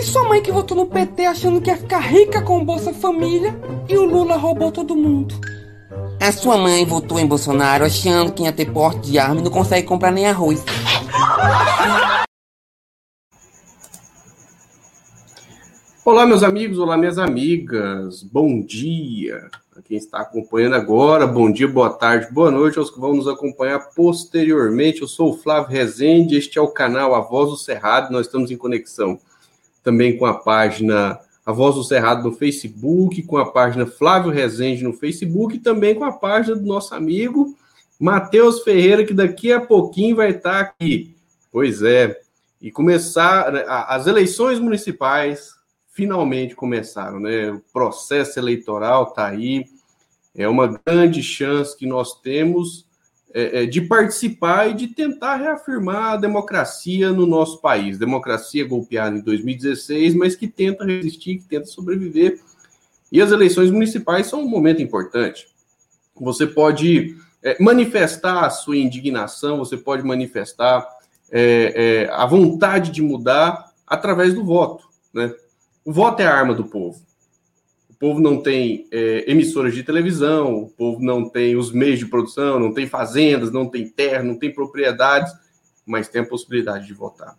E 0.00 0.02
sua 0.02 0.26
mãe 0.26 0.40
que 0.42 0.50
votou 0.50 0.74
no 0.74 0.86
PT 0.86 1.26
achando 1.26 1.60
que 1.60 1.68
ia 1.68 1.76
ficar 1.76 1.98
rica 1.98 2.40
com 2.40 2.56
o 2.56 2.64
Bolsa 2.64 2.90
Família 2.90 3.54
e 3.86 3.98
o 3.98 4.06
Lula 4.06 4.34
roubou 4.34 4.72
todo 4.72 4.96
mundo. 4.96 5.38
A 6.18 6.32
sua 6.32 6.56
mãe 6.56 6.86
votou 6.86 7.20
em 7.20 7.26
Bolsonaro 7.26 7.84
achando 7.84 8.32
que 8.32 8.44
ia 8.44 8.50
ter 8.50 8.72
porte 8.72 9.10
de 9.10 9.18
arma 9.18 9.42
e 9.42 9.44
não 9.44 9.50
consegue 9.50 9.86
comprar 9.86 10.10
nem 10.10 10.24
arroz. 10.24 10.64
Olá, 16.02 16.24
meus 16.24 16.42
amigos, 16.42 16.78
olá, 16.78 16.96
minhas 16.96 17.18
amigas. 17.18 18.22
Bom 18.22 18.62
dia 18.62 19.50
a 19.76 19.82
quem 19.82 19.98
está 19.98 20.20
acompanhando 20.20 20.76
agora. 20.76 21.26
Bom 21.26 21.52
dia, 21.52 21.68
boa 21.68 21.90
tarde, 21.90 22.32
boa 22.32 22.50
noite 22.50 22.78
aos 22.78 22.90
que 22.90 22.98
vão 22.98 23.12
nos 23.12 23.28
acompanhar 23.28 23.90
posteriormente. 23.94 25.02
Eu 25.02 25.08
sou 25.08 25.32
o 25.32 25.36
Flávio 25.36 25.68
Rezende, 25.70 26.36
este 26.36 26.58
é 26.58 26.62
o 26.62 26.68
canal 26.68 27.14
A 27.14 27.20
Voz 27.20 27.50
do 27.50 27.56
Cerrado. 27.58 28.10
Nós 28.10 28.24
estamos 28.24 28.50
em 28.50 28.56
conexão 28.56 29.20
também 29.82 30.16
com 30.16 30.26
a 30.26 30.34
página 30.34 31.18
A 31.44 31.52
Voz 31.52 31.74
do 31.74 31.84
Cerrado 31.84 32.28
no 32.28 32.36
Facebook, 32.36 33.22
com 33.22 33.36
a 33.36 33.50
página 33.50 33.86
Flávio 33.86 34.30
Rezende 34.30 34.84
no 34.84 34.92
Facebook 34.92 35.56
e 35.56 35.60
também 35.60 35.94
com 35.94 36.04
a 36.04 36.12
página 36.12 36.56
do 36.56 36.66
nosso 36.66 36.94
amigo 36.94 37.56
Matheus 37.98 38.62
Ferreira, 38.62 39.04
que 39.04 39.12
daqui 39.12 39.52
a 39.52 39.60
pouquinho 39.60 40.16
vai 40.16 40.30
estar 40.30 40.60
aqui. 40.60 41.14
Pois 41.52 41.82
é, 41.82 42.18
e 42.60 42.70
começar 42.70 43.52
né, 43.52 43.64
as 43.66 44.06
eleições 44.06 44.58
municipais 44.58 45.50
finalmente 45.92 46.54
começaram, 46.54 47.20
né? 47.20 47.50
O 47.50 47.60
processo 47.72 48.38
eleitoral 48.38 49.08
está 49.08 49.26
aí, 49.26 49.66
é 50.34 50.48
uma 50.48 50.80
grande 50.86 51.22
chance 51.22 51.76
que 51.76 51.84
nós 51.84 52.20
temos 52.20 52.86
é, 53.32 53.62
é, 53.62 53.66
de 53.66 53.80
participar 53.82 54.70
e 54.70 54.74
de 54.74 54.88
tentar 54.88 55.36
reafirmar 55.36 56.12
a 56.12 56.16
democracia 56.16 57.12
no 57.12 57.26
nosso 57.26 57.60
país. 57.60 57.98
Democracia 57.98 58.66
golpeada 58.66 59.16
em 59.16 59.20
2016, 59.20 60.14
mas 60.14 60.34
que 60.34 60.48
tenta 60.48 60.84
resistir, 60.84 61.38
que 61.38 61.44
tenta 61.44 61.66
sobreviver. 61.66 62.40
E 63.12 63.20
as 63.20 63.30
eleições 63.30 63.70
municipais 63.70 64.26
são 64.26 64.42
um 64.42 64.48
momento 64.48 64.82
importante. 64.82 65.46
Você 66.20 66.46
pode 66.46 67.16
é, 67.42 67.56
manifestar 67.62 68.44
a 68.44 68.50
sua 68.50 68.76
indignação, 68.76 69.58
você 69.58 69.76
pode 69.76 70.02
manifestar 70.02 70.86
é, 71.30 72.08
é, 72.08 72.12
a 72.12 72.26
vontade 72.26 72.90
de 72.90 73.00
mudar 73.00 73.70
através 73.86 74.34
do 74.34 74.44
voto. 74.44 74.88
Né? 75.14 75.32
O 75.84 75.92
voto 75.92 76.20
é 76.20 76.26
a 76.26 76.34
arma 76.34 76.54
do 76.54 76.64
povo. 76.64 77.00
Povo 78.00 78.18
não 78.18 78.42
tem 78.42 78.88
é, 78.90 79.30
emissoras 79.30 79.74
de 79.74 79.82
televisão, 79.82 80.62
o 80.62 80.68
povo 80.70 81.02
não 81.02 81.28
tem 81.28 81.54
os 81.54 81.70
meios 81.70 81.98
de 81.98 82.06
produção, 82.06 82.58
não 82.58 82.72
tem 82.72 82.86
fazendas, 82.86 83.52
não 83.52 83.68
tem 83.68 83.86
terra, 83.86 84.22
não 84.22 84.38
tem 84.38 84.50
propriedades, 84.50 85.30
mas 85.84 86.08
tem 86.08 86.22
a 86.22 86.26
possibilidade 86.26 86.86
de 86.86 86.94
votar. 86.94 87.36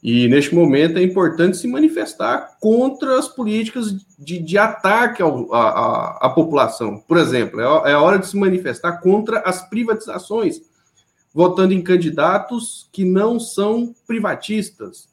E 0.00 0.28
neste 0.28 0.54
momento 0.54 0.98
é 0.98 1.02
importante 1.02 1.56
se 1.56 1.66
manifestar 1.66 2.56
contra 2.60 3.18
as 3.18 3.26
políticas 3.26 3.92
de, 4.16 4.38
de 4.38 4.56
ataque 4.56 5.20
à 5.20 6.32
população. 6.32 7.00
Por 7.00 7.16
exemplo, 7.16 7.60
é, 7.60 7.90
é 7.90 7.92
a 7.94 8.00
hora 8.00 8.20
de 8.20 8.28
se 8.28 8.36
manifestar 8.36 9.00
contra 9.00 9.40
as 9.40 9.68
privatizações, 9.68 10.60
votando 11.34 11.74
em 11.74 11.82
candidatos 11.82 12.88
que 12.92 13.04
não 13.04 13.40
são 13.40 13.92
privatistas, 14.06 15.07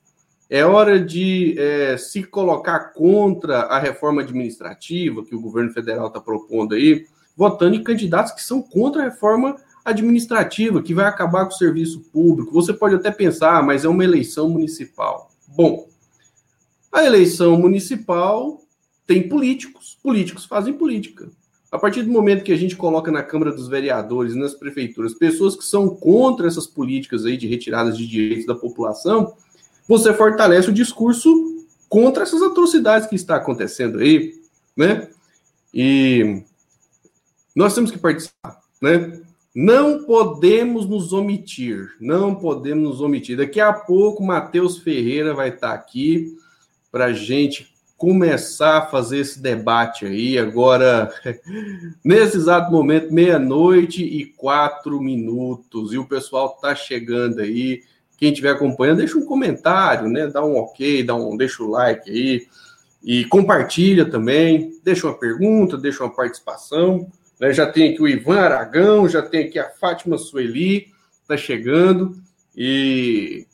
é 0.49 0.63
hora 0.63 0.99
de 0.99 1.55
é, 1.57 1.97
se 1.97 2.23
colocar 2.23 2.93
contra 2.93 3.61
a 3.61 3.79
reforma 3.79 4.21
administrativa 4.21 5.25
que 5.25 5.35
o 5.35 5.41
governo 5.41 5.71
federal 5.71 6.07
está 6.07 6.19
propondo 6.19 6.75
aí, 6.75 7.05
votando 7.35 7.75
em 7.75 7.83
candidatos 7.83 8.31
que 8.31 8.43
são 8.43 8.61
contra 8.61 9.01
a 9.01 9.05
reforma 9.05 9.55
administrativa, 9.83 10.81
que 10.81 10.93
vai 10.93 11.05
acabar 11.05 11.45
com 11.45 11.53
o 11.53 11.57
serviço 11.57 12.01
público. 12.11 12.51
Você 12.53 12.73
pode 12.73 12.95
até 12.95 13.11
pensar, 13.11 13.57
ah, 13.57 13.63
mas 13.63 13.85
é 13.85 13.89
uma 13.89 14.03
eleição 14.03 14.49
municipal. 14.49 15.31
Bom, 15.47 15.87
a 16.91 17.03
eleição 17.03 17.57
municipal 17.57 18.61
tem 19.05 19.27
políticos, 19.27 19.97
políticos 20.01 20.45
fazem 20.45 20.73
política. 20.73 21.29
A 21.71 21.77
partir 21.77 22.03
do 22.03 22.11
momento 22.11 22.43
que 22.43 22.53
a 22.53 22.57
gente 22.57 22.75
coloca 22.75 23.11
na 23.11 23.21
Câmara 23.21 23.51
dos 23.51 23.67
Vereadores, 23.67 24.33
nas 24.33 24.53
prefeituras, 24.53 25.13
pessoas 25.13 25.55
que 25.55 25.65
são 25.65 25.89
contra 25.89 26.47
essas 26.47 26.65
políticas 26.65 27.25
aí 27.25 27.35
de 27.35 27.47
retiradas 27.47 27.97
de 27.97 28.07
direitos 28.07 28.45
da 28.45 28.55
população, 28.55 29.33
você 29.87 30.13
fortalece 30.13 30.69
o 30.69 30.73
discurso 30.73 31.65
contra 31.87 32.23
essas 32.23 32.41
atrocidades 32.41 33.07
que 33.07 33.15
está 33.15 33.35
acontecendo 33.35 33.99
aí, 33.99 34.33
né? 34.75 35.07
E 35.73 36.43
nós 37.55 37.73
temos 37.73 37.91
que 37.91 37.97
participar, 37.97 38.59
né? 38.81 39.19
Não 39.53 40.03
podemos 40.03 40.85
nos 40.85 41.13
omitir, 41.13 41.95
não 42.01 42.35
podemos 42.35 42.83
nos 42.83 43.01
omitir. 43.01 43.37
Daqui 43.37 43.61
a 43.61 43.71
pouco, 43.71 44.21
Matheus 44.21 44.79
Ferreira 44.79 45.33
vai 45.33 45.49
estar 45.49 45.71
aqui 45.71 46.37
para 46.91 47.05
a 47.05 47.13
gente 47.13 47.73
começar 47.97 48.79
a 48.79 48.85
fazer 48.85 49.19
esse 49.19 49.41
debate 49.41 50.05
aí. 50.05 50.37
Agora, 50.37 51.09
nesse 52.03 52.35
exato 52.37 52.71
momento, 52.71 53.13
meia-noite 53.13 54.03
e 54.03 54.25
quatro 54.25 54.99
minutos, 54.99 55.93
e 55.93 55.97
o 55.97 56.05
pessoal 56.05 56.53
está 56.55 56.75
chegando 56.75 57.39
aí. 57.39 57.81
Quem 58.17 58.29
estiver 58.29 58.51
acompanhando, 58.51 58.97
deixa 58.97 59.17
um 59.17 59.25
comentário, 59.25 60.09
né? 60.09 60.27
Dá 60.27 60.43
um 60.43 60.57
ok, 60.57 61.03
dá 61.03 61.15
um, 61.15 61.35
deixa 61.35 61.63
o 61.63 61.69
like 61.69 62.09
aí 62.09 62.47
e 63.03 63.25
compartilha 63.25 64.09
também. 64.09 64.71
Deixa 64.83 65.07
uma 65.07 65.17
pergunta, 65.17 65.77
deixa 65.77 66.03
uma 66.03 66.13
participação. 66.13 67.07
Né? 67.39 67.53
Já 67.53 67.69
tem 67.69 67.93
aqui 67.93 68.01
o 68.01 68.07
Ivan 68.07 68.39
Aragão, 68.39 69.07
já 69.07 69.21
tem 69.21 69.45
aqui 69.45 69.59
a 69.59 69.69
Fátima 69.69 70.17
Sueli, 70.17 70.87
está 71.21 71.37
chegando 71.37 72.15
e 72.55 73.45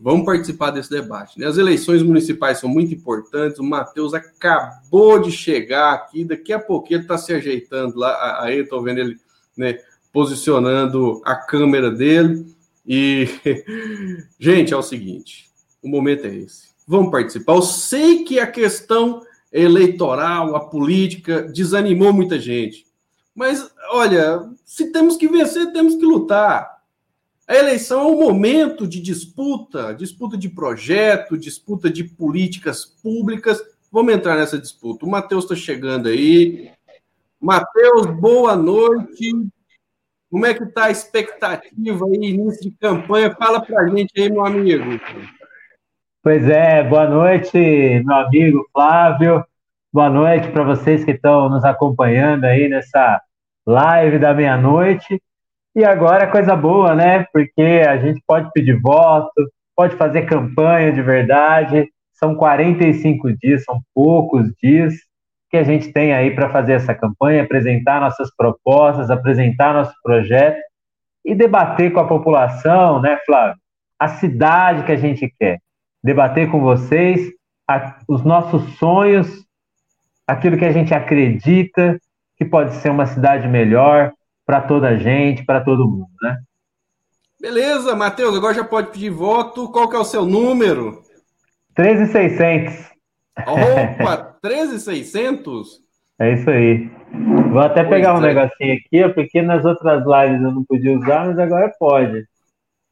vamos 0.00 0.24
participar 0.24 0.70
desse 0.70 0.90
debate. 0.90 1.38
Né? 1.38 1.46
As 1.46 1.58
eleições 1.58 2.02
municipais 2.02 2.58
são 2.58 2.70
muito 2.70 2.94
importantes. 2.94 3.58
O 3.58 3.64
Matheus 3.64 4.14
acabou 4.14 5.18
de 5.18 5.30
chegar 5.30 5.92
aqui, 5.92 6.24
daqui 6.24 6.52
a 6.52 6.58
pouco 6.58 6.88
ele 6.90 7.02
está 7.02 7.18
se 7.18 7.32
ajeitando 7.32 7.98
lá. 7.98 8.42
Aí 8.42 8.58
eu 8.58 8.64
estou 8.64 8.82
vendo 8.82 8.98
ele 8.98 9.18
né, 9.56 9.78
posicionando 10.12 11.20
a 11.24 11.34
câmera 11.34 11.90
dele. 11.90 12.46
E, 12.92 13.28
gente, 14.36 14.74
é 14.74 14.76
o 14.76 14.82
seguinte: 14.82 15.48
o 15.80 15.88
momento 15.88 16.26
é 16.26 16.34
esse. 16.34 16.70
Vamos 16.88 17.12
participar. 17.12 17.54
Eu 17.54 17.62
sei 17.62 18.24
que 18.24 18.40
a 18.40 18.48
questão 18.48 19.22
eleitoral, 19.52 20.56
a 20.56 20.68
política, 20.68 21.42
desanimou 21.42 22.12
muita 22.12 22.40
gente. 22.40 22.84
Mas, 23.32 23.70
olha, 23.92 24.50
se 24.64 24.90
temos 24.90 25.16
que 25.16 25.28
vencer, 25.28 25.72
temos 25.72 25.94
que 25.94 26.04
lutar. 26.04 26.80
A 27.46 27.54
eleição 27.54 28.00
é 28.00 28.06
um 28.06 28.18
momento 28.18 28.88
de 28.88 29.00
disputa, 29.00 29.92
disputa 29.94 30.36
de 30.36 30.48
projeto, 30.48 31.38
disputa 31.38 31.88
de 31.88 32.02
políticas 32.02 32.84
públicas. 32.84 33.62
Vamos 33.90 34.12
entrar 34.12 34.36
nessa 34.36 34.58
disputa. 34.58 35.06
O 35.06 35.08
Matheus 35.08 35.44
está 35.44 35.54
chegando 35.54 36.08
aí. 36.08 36.72
Matheus, 37.40 38.06
boa 38.18 38.56
noite. 38.56 39.32
Como 40.30 40.46
é 40.46 40.54
que 40.54 40.62
está 40.62 40.84
a 40.84 40.90
expectativa 40.92 42.06
aí, 42.06 42.30
início 42.30 42.70
de 42.70 42.76
campanha? 42.76 43.34
Fala 43.34 43.60
para 43.60 43.80
a 43.80 43.88
gente 43.88 44.12
aí, 44.16 44.30
meu 44.30 44.46
amigo. 44.46 44.84
Pois 46.22 46.48
é, 46.48 46.84
boa 46.84 47.08
noite, 47.08 47.58
meu 48.06 48.14
amigo 48.14 48.64
Flávio. 48.72 49.44
Boa 49.92 50.08
noite 50.08 50.46
para 50.52 50.62
vocês 50.62 51.04
que 51.04 51.10
estão 51.10 51.48
nos 51.48 51.64
acompanhando 51.64 52.44
aí 52.44 52.68
nessa 52.68 53.20
live 53.66 54.20
da 54.20 54.32
meia-noite. 54.32 55.20
E 55.74 55.84
agora 55.84 56.30
coisa 56.30 56.54
boa, 56.54 56.94
né? 56.94 57.26
Porque 57.32 57.82
a 57.84 57.96
gente 57.96 58.22
pode 58.24 58.48
pedir 58.52 58.80
voto, 58.80 59.32
pode 59.74 59.96
fazer 59.96 60.26
campanha 60.26 60.92
de 60.92 61.02
verdade. 61.02 61.90
São 62.12 62.36
45 62.36 63.32
dias, 63.36 63.64
são 63.64 63.80
poucos 63.92 64.52
dias 64.62 64.94
que 65.50 65.56
a 65.56 65.64
gente 65.64 65.92
tem 65.92 66.12
aí 66.12 66.34
para 66.34 66.48
fazer 66.50 66.74
essa 66.74 66.94
campanha, 66.94 67.42
apresentar 67.42 68.00
nossas 68.00 68.34
propostas, 68.34 69.10
apresentar 69.10 69.74
nosso 69.74 69.94
projeto 70.02 70.60
e 71.24 71.34
debater 71.34 71.92
com 71.92 72.00
a 72.00 72.06
população, 72.06 73.00
né, 73.00 73.18
Flávio? 73.26 73.56
A 73.98 74.08
cidade 74.08 74.84
que 74.84 74.92
a 74.92 74.96
gente 74.96 75.32
quer. 75.38 75.58
Debater 76.02 76.50
com 76.50 76.60
vocês 76.60 77.32
a, 77.68 77.98
os 78.08 78.24
nossos 78.24 78.78
sonhos, 78.78 79.44
aquilo 80.26 80.56
que 80.56 80.64
a 80.64 80.72
gente 80.72 80.94
acredita 80.94 81.98
que 82.36 82.44
pode 82.44 82.74
ser 82.76 82.90
uma 82.90 83.04
cidade 83.04 83.46
melhor 83.48 84.12
para 84.46 84.62
toda 84.62 84.88
a 84.88 84.96
gente, 84.96 85.44
para 85.44 85.60
todo 85.60 85.86
mundo, 85.86 86.08
né? 86.22 86.38
Beleza, 87.40 87.96
Matheus, 87.96 88.36
agora 88.36 88.54
já 88.54 88.64
pode 88.64 88.90
pedir 88.90 89.10
voto. 89.10 89.70
Qual 89.70 89.88
que 89.88 89.96
é 89.96 89.98
o 89.98 90.04
seu 90.04 90.24
número? 90.24 91.02
13,600. 91.74 92.89
Opa, 93.38 94.36
13,600? 94.42 95.80
É 96.18 96.34
isso 96.34 96.50
aí. 96.50 96.90
Vou 97.50 97.60
até 97.60 97.82
pois 97.82 97.96
pegar 97.96 98.14
um 98.14 98.24
é. 98.24 98.34
negocinho 98.34 98.74
aqui, 98.74 99.08
porque 99.14 99.42
nas 99.42 99.64
outras 99.64 100.04
lives 100.04 100.42
eu 100.42 100.52
não 100.52 100.64
podia 100.64 100.98
usar, 100.98 101.26
mas 101.26 101.38
agora 101.38 101.72
pode. 101.78 102.26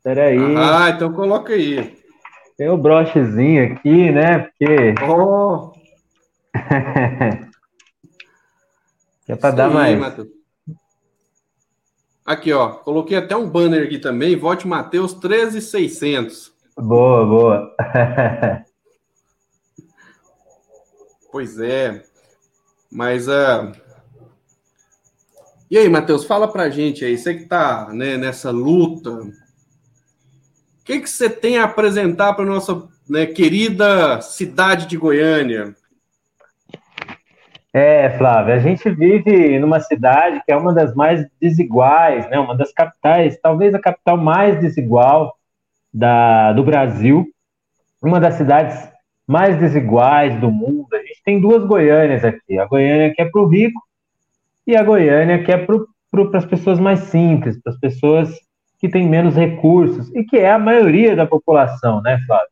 Peraí. 0.03 0.39
Ah, 0.57 0.91
então 0.91 1.13
coloca 1.13 1.53
aí. 1.53 1.97
Tem 2.57 2.69
o 2.69 2.77
brochezinho 2.77 3.73
aqui, 3.73 4.11
né? 4.11 4.39
Porque. 4.39 4.95
Oh. 5.09 5.73
é 9.29 9.37
para 9.37 9.55
dar 9.55 9.71
mais. 9.71 10.01
Aqui, 12.25 12.53
ó. 12.53 12.71
Coloquei 12.71 13.17
até 13.17 13.37
um 13.37 13.49
banner 13.49 13.85
aqui 13.85 13.99
também. 13.99 14.37
Vote 14.37 14.67
Matheus 14.67 15.15
13600. 15.15 16.53
Boa, 16.77 17.27
boa. 17.27 17.75
Pois 21.39 21.61
é. 21.61 22.03
Mas 22.91 23.29
uh... 23.29 23.71
E 25.71 25.79
aí, 25.79 25.89
Matheus, 25.89 26.25
fala 26.25 26.51
pra 26.51 26.69
gente 26.69 27.05
aí, 27.05 27.17
você 27.17 27.33
que 27.33 27.45
tá 27.45 27.91
né, 27.93 28.17
nessa 28.17 28.51
luta, 28.51 29.09
o 29.13 29.31
que, 30.85 30.99
que 30.99 31.09
você 31.09 31.31
tem 31.31 31.59
a 31.59 31.63
apresentar 31.63 32.35
para 32.35 32.45
nossa 32.45 32.89
né, 33.09 33.25
querida 33.25 34.21
cidade 34.21 34.87
de 34.87 34.97
Goiânia? 34.97 35.77
É, 37.73 38.19
Flávio, 38.19 38.55
a 38.55 38.59
gente 38.59 38.91
vive 38.91 39.61
numa 39.61 39.79
cidade 39.79 40.43
que 40.45 40.51
é 40.51 40.57
uma 40.57 40.75
das 40.75 40.93
mais 40.93 41.25
desiguais, 41.41 42.29
né? 42.31 42.41
Uma 42.41 42.57
das 42.57 42.73
capitais, 42.73 43.39
talvez 43.41 43.73
a 43.77 43.79
capital 43.79 44.17
mais 44.17 44.59
desigual 44.59 45.39
da, 45.95 46.53
do 46.53 46.65
Brasil, 46.65 47.29
uma 48.03 48.19
das 48.19 48.35
cidades 48.35 48.89
mais 49.29 49.59
desiguais 49.59 50.41
do 50.41 50.51
mundo. 50.51 50.89
Tem 51.29 51.39
duas 51.39 51.63
Goiânias 51.63 52.25
aqui: 52.25 52.59
a 52.59 52.65
Goiânia 52.65 53.13
que 53.15 53.21
é 53.21 53.27
para 53.27 53.43
o 53.43 53.47
rico 53.47 53.83
e 54.67 54.75
a 54.75 54.83
Goiânia 54.83 55.45
que 55.45 55.53
é 55.53 55.59
para 55.59 56.39
as 56.39 56.47
pessoas 56.47 56.81
mais 56.81 57.01
simples, 57.01 57.61
para 57.63 57.71
as 57.71 57.79
pessoas 57.79 58.35
que 58.81 58.89
têm 58.89 59.07
menos 59.07 59.35
recursos 59.35 60.11
e 60.15 60.25
que 60.25 60.39
é 60.39 60.51
a 60.51 60.59
maioria 60.59 61.15
da 61.15 61.27
população, 61.27 62.01
né, 62.01 62.19
Flávio? 62.27 62.49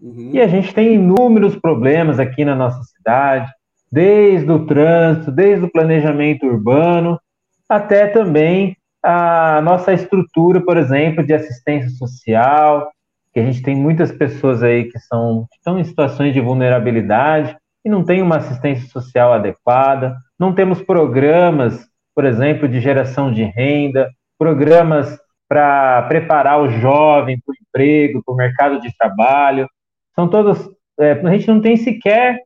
Uhum. 0.00 0.30
E 0.32 0.40
a 0.40 0.48
gente 0.48 0.74
tem 0.74 0.94
inúmeros 0.94 1.54
problemas 1.54 2.18
aqui 2.18 2.44
na 2.44 2.56
nossa 2.56 2.82
cidade 2.82 3.48
desde 3.92 4.50
o 4.50 4.66
trânsito, 4.66 5.30
desde 5.30 5.64
o 5.64 5.70
planejamento 5.70 6.46
urbano, 6.46 7.20
até 7.68 8.08
também 8.08 8.76
a 9.00 9.60
nossa 9.62 9.92
estrutura, 9.92 10.60
por 10.60 10.76
exemplo, 10.76 11.24
de 11.24 11.32
assistência 11.32 11.90
social, 11.90 12.90
que 13.32 13.38
a 13.38 13.44
gente 13.44 13.62
tem 13.62 13.76
muitas 13.76 14.10
pessoas 14.10 14.64
aí 14.64 14.86
que 14.86 14.98
são 14.98 15.46
que 15.48 15.58
estão 15.58 15.78
em 15.78 15.84
situações 15.84 16.34
de 16.34 16.40
vulnerabilidade 16.40 17.56
e 17.86 17.88
não 17.88 18.04
tem 18.04 18.20
uma 18.20 18.38
assistência 18.38 18.88
social 18.88 19.32
adequada, 19.32 20.16
não 20.36 20.52
temos 20.52 20.82
programas, 20.82 21.86
por 22.16 22.24
exemplo, 22.24 22.68
de 22.68 22.80
geração 22.80 23.30
de 23.30 23.44
renda, 23.44 24.10
programas 24.36 25.16
para 25.48 26.02
preparar 26.02 26.60
o 26.60 26.68
jovem 26.68 27.38
para 27.38 27.52
o 27.52 27.56
emprego, 27.62 28.22
para 28.24 28.34
o 28.34 28.36
mercado 28.36 28.80
de 28.80 28.92
trabalho. 28.98 29.68
São 30.16 30.28
todos. 30.28 30.68
É, 30.98 31.12
a 31.12 31.30
gente 31.30 31.46
não 31.46 31.60
tem 31.60 31.76
sequer 31.76 32.40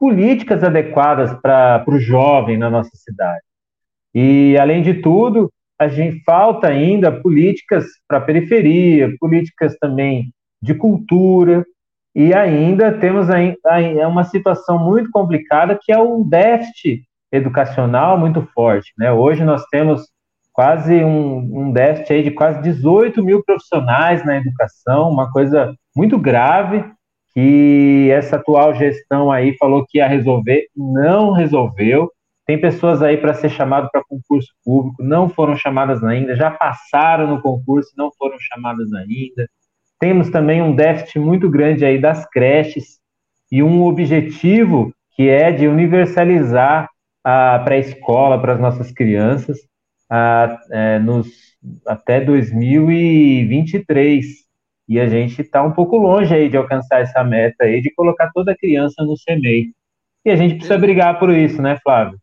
políticas 0.00 0.64
adequadas 0.64 1.30
para 1.42 1.84
o 1.86 1.98
jovem 1.98 2.56
na 2.56 2.70
nossa 2.70 2.96
cidade. 2.96 3.42
E, 4.14 4.56
além 4.58 4.80
de 4.80 4.94
tudo, 4.94 5.52
a 5.78 5.88
gente 5.88 6.24
falta 6.24 6.68
ainda 6.68 7.12
políticas 7.12 7.84
para 8.08 8.16
a 8.16 8.22
periferia, 8.22 9.14
políticas 9.20 9.76
também 9.78 10.32
de 10.62 10.72
cultura, 10.72 11.66
e 12.16 12.32
ainda 12.32 12.90
temos 12.92 13.28
é 13.28 14.06
uma 14.06 14.24
situação 14.24 14.78
muito 14.78 15.10
complicada 15.10 15.78
que 15.78 15.92
é 15.92 15.98
o 15.98 16.24
déficit 16.24 17.02
educacional 17.30 18.16
muito 18.16 18.40
forte. 18.54 18.90
Né? 18.96 19.12
Hoje 19.12 19.44
nós 19.44 19.66
temos 19.66 20.08
quase 20.50 21.04
um, 21.04 21.36
um 21.36 21.70
déficit 21.70 22.22
de 22.22 22.30
quase 22.30 22.62
18 22.62 23.22
mil 23.22 23.44
profissionais 23.44 24.24
na 24.24 24.38
educação, 24.38 25.10
uma 25.10 25.30
coisa 25.30 25.74
muito 25.94 26.16
grave, 26.18 26.82
que 27.34 28.08
essa 28.10 28.36
atual 28.36 28.74
gestão 28.74 29.30
aí 29.30 29.54
falou 29.58 29.84
que 29.86 29.98
ia 29.98 30.08
resolver, 30.08 30.68
não 30.74 31.32
resolveu. 31.32 32.10
Tem 32.46 32.58
pessoas 32.58 33.02
aí 33.02 33.18
para 33.18 33.34
ser 33.34 33.50
chamado 33.50 33.90
para 33.92 34.02
concurso 34.08 34.48
público, 34.64 35.02
não 35.02 35.28
foram 35.28 35.54
chamadas 35.54 36.02
ainda, 36.02 36.34
já 36.34 36.50
passaram 36.50 37.26
no 37.26 37.42
concurso, 37.42 37.90
não 37.94 38.10
foram 38.16 38.38
chamadas 38.40 38.90
ainda. 38.94 39.46
Temos 39.98 40.30
também 40.30 40.60
um 40.60 40.74
déficit 40.74 41.18
muito 41.18 41.48
grande 41.48 41.84
aí 41.84 42.00
das 42.00 42.28
creches 42.28 42.98
e 43.50 43.62
um 43.62 43.84
objetivo 43.84 44.92
que 45.14 45.28
é 45.28 45.50
de 45.50 45.66
universalizar 45.66 46.88
a 47.24 47.58
pré-escola 47.60 48.40
para 48.40 48.54
as 48.54 48.60
nossas 48.60 48.92
crianças 48.92 49.58
a, 50.08 50.58
é, 50.70 50.98
nos, 50.98 51.28
até 51.86 52.20
2023. 52.20 54.46
E 54.88 55.00
a 55.00 55.08
gente 55.08 55.40
está 55.40 55.62
um 55.62 55.72
pouco 55.72 55.96
longe 55.96 56.32
aí 56.32 56.48
de 56.48 56.56
alcançar 56.56 57.00
essa 57.00 57.24
meta 57.24 57.64
aí 57.64 57.80
de 57.80 57.92
colocar 57.94 58.30
toda 58.32 58.56
criança 58.56 59.02
no 59.02 59.14
CMEI. 59.16 59.72
E 60.24 60.30
a 60.30 60.36
gente 60.36 60.56
precisa 60.56 60.78
brigar 60.78 61.18
por 61.18 61.30
isso, 61.30 61.60
né, 61.60 61.78
Flávio? 61.82 62.20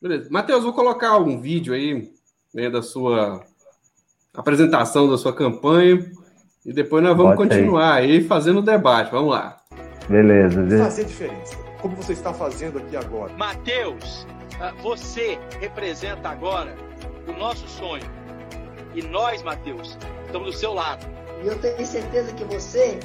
Beleza. 0.00 0.28
Matheus, 0.30 0.62
vou 0.62 0.74
colocar 0.74 1.18
um 1.18 1.40
vídeo 1.40 1.72
aí 1.72 2.10
né, 2.54 2.68
da 2.68 2.82
sua 2.82 3.42
apresentação 4.34 5.08
da 5.08 5.16
sua 5.16 5.34
campanha 5.34 6.04
e 6.64 6.72
depois 6.72 7.02
nós 7.02 7.16
vamos 7.16 7.36
Bote 7.36 7.48
continuar 7.48 7.94
aí. 7.94 8.12
aí 8.12 8.24
fazendo 8.24 8.58
o 8.58 8.62
debate. 8.62 9.10
Vamos 9.10 9.30
lá. 9.32 9.58
Beleza. 10.08 10.66
Fazer 10.78 11.04
diferença, 11.04 11.56
como 11.80 11.96
você 11.96 12.12
está 12.12 12.32
fazendo 12.32 12.78
aqui 12.78 12.96
agora. 12.96 13.32
Matheus, 13.34 14.26
ah, 14.60 14.72
você 14.82 15.38
representa 15.60 16.28
agora 16.28 16.74
o 17.28 17.32
nosso 17.38 17.68
sonho. 17.68 18.04
E 18.94 19.02
nós, 19.02 19.42
Matheus, 19.42 19.98
estamos 20.26 20.52
do 20.52 20.58
seu 20.58 20.72
lado. 20.72 21.06
E 21.42 21.48
eu 21.48 21.58
tenho 21.58 21.84
certeza 21.84 22.32
que 22.32 22.44
você 22.44 22.98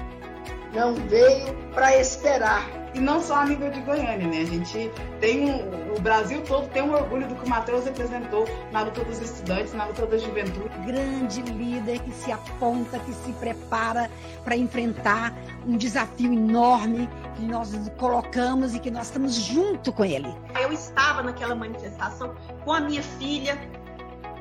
não 0.73 0.95
veio 0.95 1.53
para 1.73 1.97
esperar. 1.97 2.79
E 2.93 2.99
não 2.99 3.21
só 3.21 3.35
a 3.35 3.45
nível 3.45 3.69
de 3.69 3.79
Goiânia, 3.81 4.27
né? 4.27 4.41
A 4.41 4.45
gente 4.45 4.91
tem 5.19 5.51
um, 5.51 5.93
o 5.95 6.01
Brasil 6.01 6.41
todo 6.41 6.67
tem 6.69 6.81
um 6.81 6.91
orgulho 6.91 7.27
do 7.27 7.35
que 7.35 7.45
o 7.45 7.49
Matheus 7.49 7.85
representou 7.85 8.47
na 8.71 8.81
luta 8.81 9.03
dos 9.03 9.19
estudantes, 9.19 9.73
na 9.73 9.85
luta 9.85 10.07
da 10.07 10.17
juventude. 10.17 10.69
Grande 10.87 11.41
líder 11.43 11.99
que 11.99 12.11
se 12.11 12.31
aponta, 12.31 12.97
que 12.99 13.13
se 13.13 13.31
prepara 13.33 14.09
para 14.43 14.55
enfrentar 14.55 15.35
um 15.67 15.77
desafio 15.77 16.33
enorme 16.33 17.07
que 17.35 17.43
nós 17.43 17.71
colocamos 17.97 18.73
e 18.73 18.79
que 18.79 18.89
nós 18.89 19.05
estamos 19.05 19.35
junto 19.35 19.93
com 19.93 20.03
ele. 20.03 20.33
Eu 20.59 20.73
estava 20.73 21.21
naquela 21.21 21.53
manifestação 21.53 22.33
com 22.65 22.73
a 22.73 22.79
minha 22.79 23.03
filha, 23.03 23.55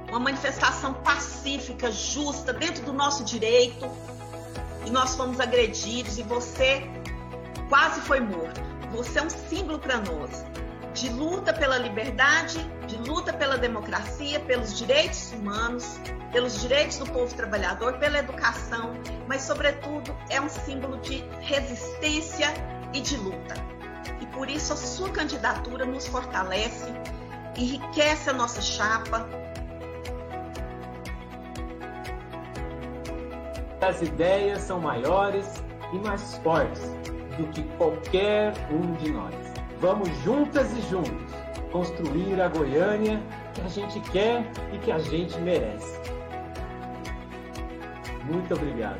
uma 0.08 0.20
manifestação 0.20 0.94
pacífica, 0.94 1.92
justa, 1.92 2.52
dentro 2.54 2.82
do 2.84 2.94
nosso 2.94 3.24
direito, 3.24 3.86
e 4.88 4.90
nós 4.90 5.14
fomos 5.14 5.38
agredidos 5.38 6.18
e 6.18 6.22
você 6.22 6.82
quase 7.68 8.00
foi 8.00 8.20
morto. 8.20 8.60
Você 8.92 9.18
é 9.18 9.22
um 9.22 9.28
símbolo 9.28 9.78
para 9.78 9.98
nós 9.98 10.46
de 10.94 11.10
luta 11.10 11.52
pela 11.52 11.76
liberdade, 11.76 12.58
de 12.86 12.96
luta 12.96 13.32
pela 13.32 13.58
democracia, 13.58 14.40
pelos 14.40 14.76
direitos 14.76 15.30
humanos, 15.32 16.00
pelos 16.32 16.60
direitos 16.60 16.96
do 16.96 17.06
povo 17.06 17.32
trabalhador, 17.34 17.98
pela 17.98 18.18
educação, 18.18 18.94
mas, 19.28 19.42
sobretudo, 19.42 20.16
é 20.30 20.40
um 20.40 20.48
símbolo 20.48 20.96
de 20.98 21.22
resistência 21.40 22.48
e 22.94 23.00
de 23.00 23.16
luta. 23.18 23.54
E 24.20 24.26
por 24.26 24.48
isso 24.48 24.72
a 24.72 24.76
sua 24.76 25.10
candidatura 25.10 25.84
nos 25.84 26.08
fortalece, 26.08 26.90
enriquece 27.56 28.30
a 28.30 28.32
nossa 28.32 28.62
chapa, 28.62 29.28
As 33.80 34.02
ideias 34.02 34.60
são 34.62 34.80
maiores 34.80 35.62
e 35.92 35.98
mais 35.98 36.36
fortes 36.38 36.82
do 37.36 37.46
que 37.52 37.62
qualquer 37.76 38.52
um 38.72 38.92
de 38.94 39.12
nós. 39.12 39.34
Vamos 39.80 40.08
juntas 40.24 40.72
e 40.76 40.80
juntos 40.82 41.32
construir 41.70 42.40
a 42.40 42.48
Goiânia 42.48 43.22
que 43.54 43.60
a 43.60 43.68
gente 43.68 44.00
quer 44.10 44.44
e 44.72 44.78
que 44.78 44.90
a 44.90 44.98
gente 44.98 45.38
merece. 45.40 46.00
Muito 48.24 48.52
obrigado. 48.52 48.98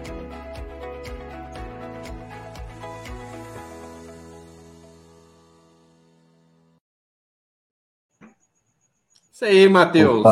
Isso 9.33 9.45
aí, 9.45 9.69
Matheus. 9.69 10.23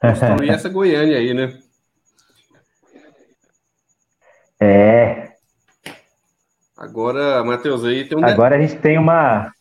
Construir 0.00 0.50
essa 0.50 0.68
Goiânia 0.68 1.16
aí, 1.16 1.32
né? 1.32 1.69
É. 4.60 5.30
Agora, 6.76 7.42
Matheus, 7.44 7.84
aí 7.84 8.04
tem 8.04 8.18
um. 8.18 8.24
Agora 8.24 8.56
a 8.56 8.60
gente 8.60 8.76
tem 8.76 8.98
uma, 8.98 9.52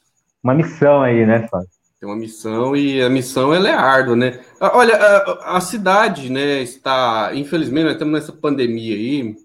uma 0.44 0.54
missão 0.54 1.02
aí, 1.02 1.26
né, 1.26 1.48
Fábio? 1.50 1.68
Tem 2.00 2.08
uma 2.08 2.16
missão 2.16 2.76
e 2.76 3.02
a 3.02 3.10
missão 3.10 3.54
ela 3.54 3.68
é 3.68 3.74
árdua, 3.74 4.16
né? 4.16 4.40
Ah, 4.60 4.78
olha, 4.78 4.96
a, 4.96 5.58
a 5.58 5.62
cidade, 5.62 6.32
né, 6.32 6.62
está, 6.62 7.32
infelizmente, 7.34 7.84
nós 7.84 7.94
estamos 7.94 8.14
nessa 8.14 8.32
pandemia 8.32 8.96
aí 8.96 9.36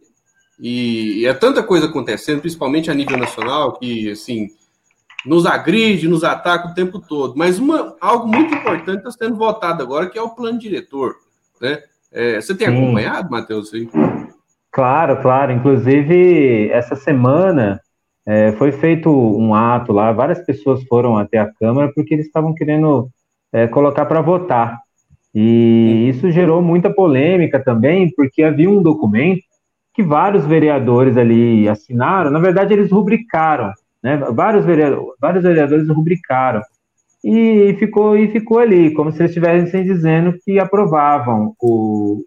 e, 0.61 1.23
e 1.23 1.26
é 1.26 1.34
tanta 1.34 1.64
coisa 1.64 1.87
acontecendo, 1.87 2.40
principalmente 2.40 2.90
a 2.90 2.94
nível 2.94 3.18
nacional, 3.18 3.73
que 3.73 4.11
assim 4.11 4.50
nos 5.26 5.46
agride, 5.46 6.06
nos 6.06 6.23
ataca 6.23 6.68
o 6.68 6.75
tempo 6.75 7.00
todo. 7.00 7.34
Mas 7.37 7.58
uma, 7.58 7.96
algo 8.00 8.28
muito 8.28 8.54
importante 8.54 8.99
está 8.99 9.11
sendo 9.11 9.37
votado 9.37 9.82
agora, 9.82 10.08
que 10.08 10.18
é 10.18 10.23
o 10.23 10.30
plano 10.30 10.58
diretor, 10.58 11.16
né? 11.61 11.82
É, 12.12 12.40
você 12.40 12.54
tem 12.54 12.68
Sim. 12.68 12.76
acompanhado, 12.76 13.30
Matheus? 13.30 13.75
Aí? 13.75 13.88
Claro, 14.74 15.22
claro. 15.22 15.52
Inclusive, 15.52 16.68
essa 16.70 16.96
semana 16.96 17.80
é, 18.26 18.52
foi 18.52 18.72
feito 18.72 19.08
um 19.08 19.54
ato 19.54 19.92
lá, 19.92 20.10
várias 20.12 20.44
pessoas 20.44 20.82
foram 20.84 21.16
até 21.16 21.38
a 21.38 21.50
Câmara 21.50 21.92
porque 21.94 22.12
eles 22.12 22.26
estavam 22.26 22.52
querendo 22.52 23.08
é, 23.52 23.68
colocar 23.68 24.04
para 24.06 24.20
votar. 24.20 24.80
E 25.32 26.08
isso 26.08 26.30
gerou 26.30 26.60
muita 26.60 26.92
polêmica 26.92 27.62
também, 27.62 28.12
porque 28.16 28.42
havia 28.42 28.68
um 28.68 28.82
documento 28.82 29.42
que 29.94 30.02
vários 30.02 30.44
vereadores 30.44 31.16
ali 31.16 31.68
assinaram, 31.68 32.30
na 32.30 32.40
verdade, 32.40 32.74
eles 32.74 32.90
rubricaram 32.90 33.72
né? 34.04 34.18
Vários 34.18 34.66
vereadores, 34.66 35.14
vários 35.18 35.42
vereadores 35.42 35.88
rubricaram 35.88 36.60
e 37.24 37.74
ficou 37.78 38.18
e 38.18 38.28
ficou 38.28 38.58
ali, 38.58 38.92
como 38.92 39.10
se 39.10 39.22
eles 39.22 39.30
estivessem 39.30 39.82
dizendo 39.82 40.34
que 40.44 40.58
aprovavam 40.58 41.54
o 41.58 42.22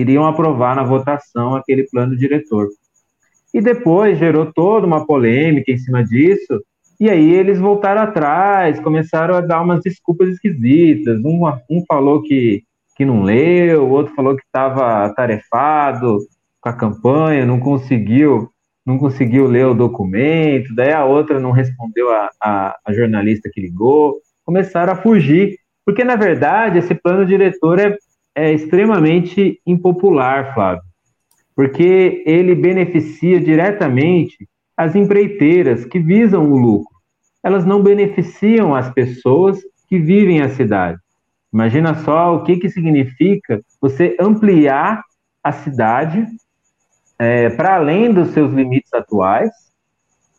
iriam 0.00 0.26
aprovar 0.26 0.74
na 0.74 0.82
votação 0.82 1.54
aquele 1.54 1.84
plano 1.84 2.16
diretor. 2.16 2.68
E 3.52 3.60
depois 3.60 4.18
gerou 4.18 4.52
toda 4.52 4.86
uma 4.86 5.06
polêmica 5.06 5.70
em 5.70 5.78
cima 5.78 6.04
disso, 6.04 6.60
e 6.98 7.08
aí 7.08 7.32
eles 7.32 7.58
voltaram 7.58 8.02
atrás, 8.02 8.80
começaram 8.80 9.34
a 9.34 9.40
dar 9.40 9.60
umas 9.60 9.80
desculpas 9.82 10.28
esquisitas. 10.28 11.20
Um, 11.24 11.40
um 11.70 11.84
falou 11.86 12.22
que, 12.22 12.62
que 12.96 13.04
não 13.04 13.22
leu, 13.22 13.84
o 13.84 13.90
outro 13.90 14.14
falou 14.14 14.36
que 14.36 14.42
estava 14.42 15.04
atarefado 15.04 16.18
com 16.60 16.68
a 16.68 16.72
campanha, 16.72 17.46
não 17.46 17.60
conseguiu 17.60 18.50
não 18.84 18.98
conseguiu 18.98 19.46
ler 19.46 19.66
o 19.66 19.74
documento, 19.74 20.74
daí 20.74 20.92
a 20.92 21.06
outra 21.06 21.40
não 21.40 21.52
respondeu 21.52 22.10
a, 22.10 22.28
a, 22.38 22.76
a 22.84 22.92
jornalista 22.92 23.48
que 23.50 23.58
ligou, 23.58 24.20
começaram 24.44 24.92
a 24.92 24.96
fugir, 24.96 25.58
porque 25.86 26.04
na 26.04 26.16
verdade 26.16 26.78
esse 26.78 26.94
plano 26.94 27.24
diretor 27.24 27.78
é, 27.78 27.96
é 28.34 28.52
extremamente 28.52 29.60
impopular, 29.66 30.52
Flávio, 30.54 30.82
porque 31.54 32.22
ele 32.26 32.54
beneficia 32.54 33.40
diretamente 33.40 34.48
as 34.76 34.96
empreiteiras 34.96 35.84
que 35.84 36.00
visam 36.00 36.50
o 36.50 36.56
lucro. 36.56 36.92
Elas 37.42 37.64
não 37.64 37.82
beneficiam 37.82 38.74
as 38.74 38.92
pessoas 38.92 39.60
que 39.88 39.98
vivem 39.98 40.40
a 40.40 40.48
cidade. 40.48 40.98
Imagina 41.52 41.94
só 42.02 42.34
o 42.34 42.42
que, 42.42 42.56
que 42.56 42.68
significa 42.68 43.60
você 43.80 44.16
ampliar 44.18 45.02
a 45.42 45.52
cidade 45.52 46.26
é, 47.18 47.48
para 47.50 47.76
além 47.76 48.12
dos 48.12 48.30
seus 48.30 48.52
limites 48.52 48.92
atuais. 48.92 49.50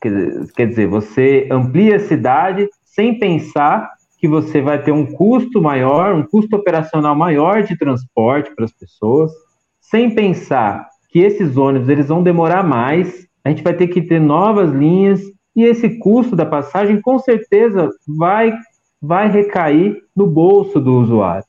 Quer, 0.02 0.12
quer 0.54 0.68
dizer, 0.68 0.88
você 0.88 1.48
amplia 1.50 1.96
a 1.96 2.00
cidade 2.00 2.68
sem 2.84 3.18
pensar 3.18 3.90
que 4.26 4.28
você 4.28 4.60
vai 4.60 4.82
ter 4.82 4.92
um 4.92 5.06
custo 5.06 5.62
maior, 5.62 6.16
um 6.16 6.24
custo 6.24 6.56
operacional 6.56 7.16
maior 7.16 7.62
de 7.62 7.78
transporte 7.78 8.56
para 8.56 8.66
as 8.66 8.74
pessoas, 8.74 9.32
sem 9.80 10.10
pensar 10.10 10.90
que 11.10 11.20
esses 11.20 11.56
ônibus 11.58 11.90
eles 11.90 12.08
vão 12.08 12.24
demorar 12.24 12.64
mais, 12.64 13.28
a 13.44 13.50
gente 13.50 13.62
vai 13.62 13.76
ter 13.76 13.88
que 13.88 14.02
ter 14.02 14.20
novas 14.20 14.72
linhas 14.72 15.22
e 15.56 15.64
esse 15.64 16.00
custo 16.00 16.36
da 16.36 16.44
passagem 16.44 17.00
com 17.02 17.20
certeza 17.20 17.92
vai 18.08 18.52
vai 19.00 19.30
recair 19.30 20.02
no 20.16 20.26
bolso 20.26 20.80
do 20.80 21.00
usuário. 21.00 21.46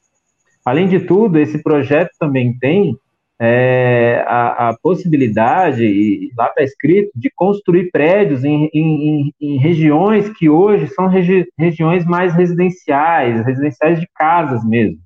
Além 0.63 0.87
de 0.87 1.01
tudo, 1.01 1.39
esse 1.39 1.63
projeto 1.63 2.11
também 2.21 2.59
tem 2.59 2.95
é, 3.41 4.25
a, 4.27 4.71
a, 4.71 4.79
possibilidade, 4.79 5.85
e 5.85 6.33
lá 6.37 6.47
está 6.49 6.63
escrito, 6.63 7.11
de 7.15 7.31
construir 7.35 7.91
prédios 7.91 8.45
em, 8.45 8.71
em, 8.73 9.33
em 9.41 9.59
regiões 9.59 10.29
que 10.31 10.49
hoje 10.49 10.89
são 10.89 11.07
regi 11.07 11.47
regiões 11.59 12.05
mais 12.07 12.33
residenciais, 12.35 13.45
residenciais 13.45 14.01
de 14.01 14.09
casas 14.15 14.65
mesmo. 14.65 14.99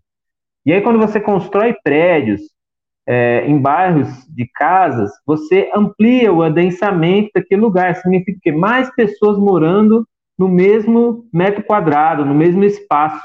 E 0.65 0.73
aí, 0.73 0.81
quando 0.81 0.99
você 0.99 1.19
constrói 1.19 1.75
prédios 1.83 2.41
é, 3.07 3.45
em 3.47 3.59
bairros 3.59 4.09
de 4.29 4.47
casas, 4.55 5.11
você 5.27 5.71
amplia 5.75 6.33
o 6.33 6.43
adensamento 6.43 7.31
daquele 7.35 7.61
lugar. 7.61 7.97
Significa 7.97 8.39
que 8.41 8.53
mais 8.53 8.95
pessoas 8.95 9.39
morando 9.39 10.07
no 10.39 10.49
mesmo 10.49 11.27
metro 11.33 11.65
quadrado, 11.65 12.25
no 12.25 12.35
mesmo 12.35 12.63
espaço. 12.63 13.25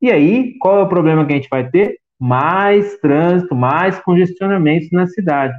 E 0.00 0.10
aí, 0.10 0.56
qual 0.58 0.78
é 0.78 0.82
o 0.82 0.88
problema 0.88 1.24
que 1.24 1.32
a 1.32 1.36
gente 1.36 1.48
vai 1.48 1.68
ter? 1.68 1.96
Mais 2.18 2.96
trânsito, 2.98 3.54
mais 3.54 3.98
congestionamentos 4.00 4.90
na 4.90 5.06
cidade. 5.06 5.54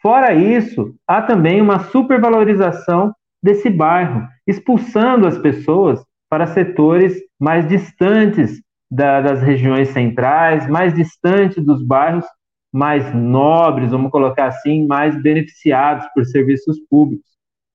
Fora 0.00 0.34
isso, 0.34 0.94
há 1.06 1.22
também 1.22 1.60
uma 1.60 1.78
supervalorização 1.78 3.14
desse 3.42 3.70
bairro, 3.70 4.26
expulsando 4.46 5.26
as 5.26 5.38
pessoas 5.38 6.04
para 6.28 6.46
setores 6.46 7.20
mais 7.38 7.68
distantes 7.68 8.60
da, 8.90 9.20
das 9.20 9.42
regiões 9.42 9.88
centrais, 9.88 10.68
mais 10.68 10.92
distantes 10.94 11.64
dos 11.64 11.82
bairros 11.82 12.24
mais 12.72 13.14
nobres, 13.14 13.90
vamos 13.90 14.10
colocar 14.10 14.46
assim, 14.46 14.86
mais 14.86 15.20
beneficiados 15.22 16.06
por 16.14 16.24
serviços 16.24 16.78
públicos. 16.88 17.28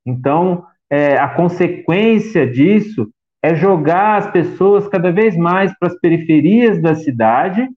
Então, 0.05 0.65
é, 0.89 1.17
a 1.17 1.27
consequência 1.29 2.49
disso 2.49 3.07
é 3.43 3.53
jogar 3.53 4.17
as 4.17 4.31
pessoas 4.31 4.87
cada 4.87 5.11
vez 5.11 5.37
mais 5.37 5.71
para 5.77 5.89
as 5.89 5.99
periferias 5.99 6.81
da 6.81 6.95
cidade 6.95 7.69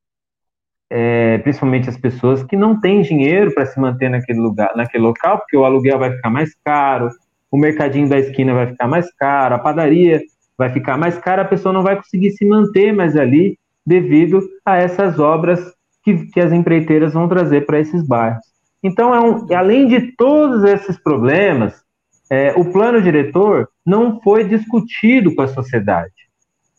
é, 0.90 1.38
principalmente 1.38 1.88
as 1.88 1.97
pessoas 1.97 2.42
que 2.42 2.56
não 2.56 2.80
têm 2.80 3.02
dinheiro 3.02 3.54
para 3.54 3.64
se 3.64 3.78
manter 3.78 4.11
naquele 4.11 4.40
lugar, 4.40 4.73
naquele 4.75 5.04
local, 5.04 5.38
porque 5.38 5.56
o 5.56 5.64
aluguel 5.64 5.99
vai 5.99 6.12
ficar 6.12 6.30
mais 6.30 6.54
caro, 6.64 7.09
o 7.50 7.56
mercadinho 7.56 8.09
da 8.09 8.18
esquina 8.18 8.52
vai 8.52 8.66
ficar 8.66 8.88
mais 8.88 9.12
caro, 9.14 9.54
a 9.54 9.59
padaria 9.59 10.20
vai 10.59 10.68
ficar 10.70 10.99
mais 10.99 11.16
cara, 11.16 11.42
a 11.42 11.47
pessoa 11.47 11.73
não 11.73 11.82
vai 11.82 11.97
conseguir 11.97 12.32
se 12.32 12.44
manter 12.44 12.92
mais 12.92 13.16
ali 13.16 13.56
devido 13.87 14.42
a 14.64 14.76
essas 14.76 15.18
obras 15.18 15.61
que, 16.04 16.26
que 16.26 16.40
as 16.40 16.52
empreiteiras 16.52 17.14
vão 17.14 17.28
trazer 17.28 17.64
para 17.66 17.78
esses 17.78 18.06
bairros. 18.06 18.44
Então, 18.82 19.14
é 19.14 19.20
um, 19.20 19.47
além 19.54 19.87
de 19.87 20.12
todos 20.16 20.64
esses 20.64 20.99
problemas, 20.99 21.82
é, 22.30 22.52
o 22.56 22.64
plano 22.64 23.00
diretor 23.00 23.68
não 23.85 24.20
foi 24.20 24.44
discutido 24.44 25.35
com 25.35 25.42
a 25.42 25.49
sociedade. 25.49 26.12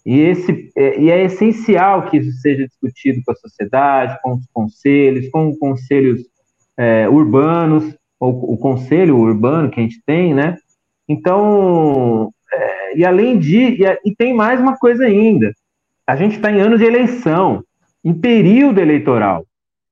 E, 0.06 0.20
esse, 0.20 0.72
é, 0.76 1.00
e 1.00 1.12
é 1.12 1.24
essencial 1.24 2.10
que 2.10 2.18
isso 2.18 2.32
seja 2.40 2.68
discutido 2.68 3.22
com 3.26 3.32
a 3.32 3.36
sociedade, 3.36 4.20
com 4.24 4.34
os 4.34 4.46
conselhos, 4.52 5.30
com 5.30 5.56
conselhos 5.58 6.22
é, 6.78 7.08
urbanos, 7.08 7.96
ou 8.20 8.54
o 8.54 8.58
conselho 8.58 9.18
urbano 9.18 9.70
que 9.70 9.80
a 9.80 9.84
gente 9.84 10.02
tem, 10.06 10.34
né? 10.34 10.58
Então, 11.08 12.32
é, 12.52 12.98
e 12.98 13.06
além 13.06 13.38
de. 13.38 13.84
E, 13.84 14.00
e 14.06 14.16
tem 14.16 14.34
mais 14.34 14.60
uma 14.60 14.78
coisa 14.78 15.06
ainda. 15.06 15.54
A 16.06 16.16
gente 16.16 16.36
está 16.36 16.52
em 16.52 16.60
anos 16.60 16.80
de 16.80 16.86
eleição, 16.86 17.64
em 18.04 18.14
período 18.14 18.80
eleitoral. 18.80 19.46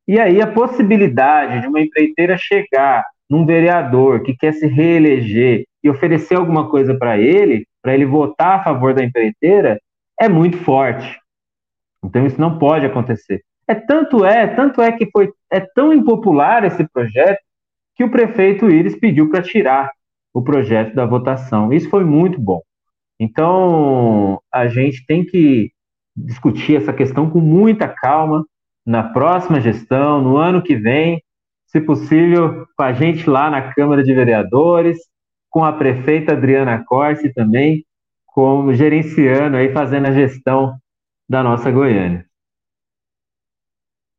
E 0.07 0.19
aí 0.19 0.41
a 0.41 0.47
possibilidade 0.47 1.61
de 1.61 1.67
uma 1.67 1.81
empreiteira 1.81 2.35
chegar 2.37 3.05
num 3.29 3.45
vereador 3.45 4.23
que 4.23 4.35
quer 4.35 4.53
se 4.53 4.65
reeleger 4.65 5.65
e 5.83 5.89
oferecer 5.89 6.35
alguma 6.35 6.67
coisa 6.67 6.95
para 6.95 7.17
ele, 7.17 7.65
para 7.81 7.93
ele 7.93 8.05
votar 8.05 8.59
a 8.59 8.63
favor 8.63 8.93
da 8.93 9.03
empreiteira, 9.03 9.79
é 10.19 10.27
muito 10.27 10.57
forte. 10.57 11.19
Então 12.03 12.25
isso 12.25 12.39
não 12.39 12.57
pode 12.57 12.85
acontecer. 12.85 13.43
É 13.67 13.75
tanto 13.75 14.25
é, 14.25 14.47
tanto 14.47 14.81
é 14.81 14.91
que 14.91 15.09
foi 15.11 15.31
é 15.51 15.59
tão 15.59 15.93
impopular 15.93 16.63
esse 16.63 16.87
projeto 16.89 17.39
que 17.95 18.03
o 18.03 18.11
prefeito 18.11 18.69
Iris 18.69 18.95
pediu 18.95 19.29
para 19.29 19.41
tirar 19.41 19.91
o 20.33 20.41
projeto 20.41 20.93
da 20.95 21.05
votação. 21.05 21.71
Isso 21.73 21.89
foi 21.89 22.03
muito 22.03 22.39
bom. 22.39 22.61
Então 23.19 24.41
a 24.51 24.67
gente 24.67 25.05
tem 25.05 25.25
que 25.25 25.71
discutir 26.15 26.77
essa 26.77 26.93
questão 26.93 27.29
com 27.29 27.39
muita 27.39 27.87
calma 27.87 28.45
na 28.85 29.03
próxima 29.03 29.59
gestão, 29.59 30.21
no 30.21 30.37
ano 30.37 30.61
que 30.61 30.75
vem, 30.75 31.21
se 31.67 31.79
possível, 31.79 32.65
com 32.75 32.83
a 32.83 32.93
gente 32.93 33.29
lá 33.29 33.49
na 33.49 33.73
Câmara 33.73 34.03
de 34.03 34.13
Vereadores, 34.13 34.97
com 35.49 35.63
a 35.63 35.71
prefeita 35.71 36.33
Adriana 36.33 36.83
Corsi 36.85 37.31
também, 37.33 37.85
como 38.39 38.73
gerenciando 38.73 39.57
aí, 39.57 39.73
fazendo 39.73 40.07
a 40.07 40.13
gestão 40.13 40.79
da 41.27 41.43
nossa 41.43 41.69
Goiânia. 41.69 42.25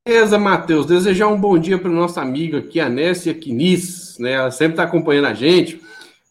Beleza, 0.06 0.38
Matheus. 0.38 0.84
Desejar 0.84 1.28
um 1.28 1.40
bom 1.40 1.58
dia 1.58 1.78
para 1.78 1.88
nossa 1.88 2.20
amiga 2.20 2.58
aqui, 2.58 2.78
a 2.78 2.88
Nessia 2.90 3.32
Quinis, 3.32 4.18
né? 4.18 4.32
Ela 4.32 4.50
sempre 4.50 4.74
está 4.74 4.82
acompanhando 4.82 5.28
a 5.28 5.32
gente. 5.32 5.80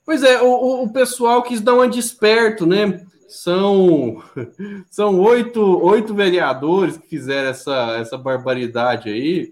Pois 0.05 0.22
é, 0.22 0.39
o, 0.39 0.84
o, 0.84 0.93
pessoal 0.93 1.41
quis 1.41 1.62
dar 1.62 1.74
uma 1.74 1.89
desperto, 1.89 2.67
né? 2.67 3.03
São, 3.27 4.22
são 4.91 5.19
oito, 5.22 5.60
oito 5.84 6.13
vereadores 6.13 6.96
que 6.96 7.08
fizeram 7.08 7.50
essa, 7.50 7.98
essa 7.98 8.19
barbaridade 8.19 9.10
aí. 9.10 9.51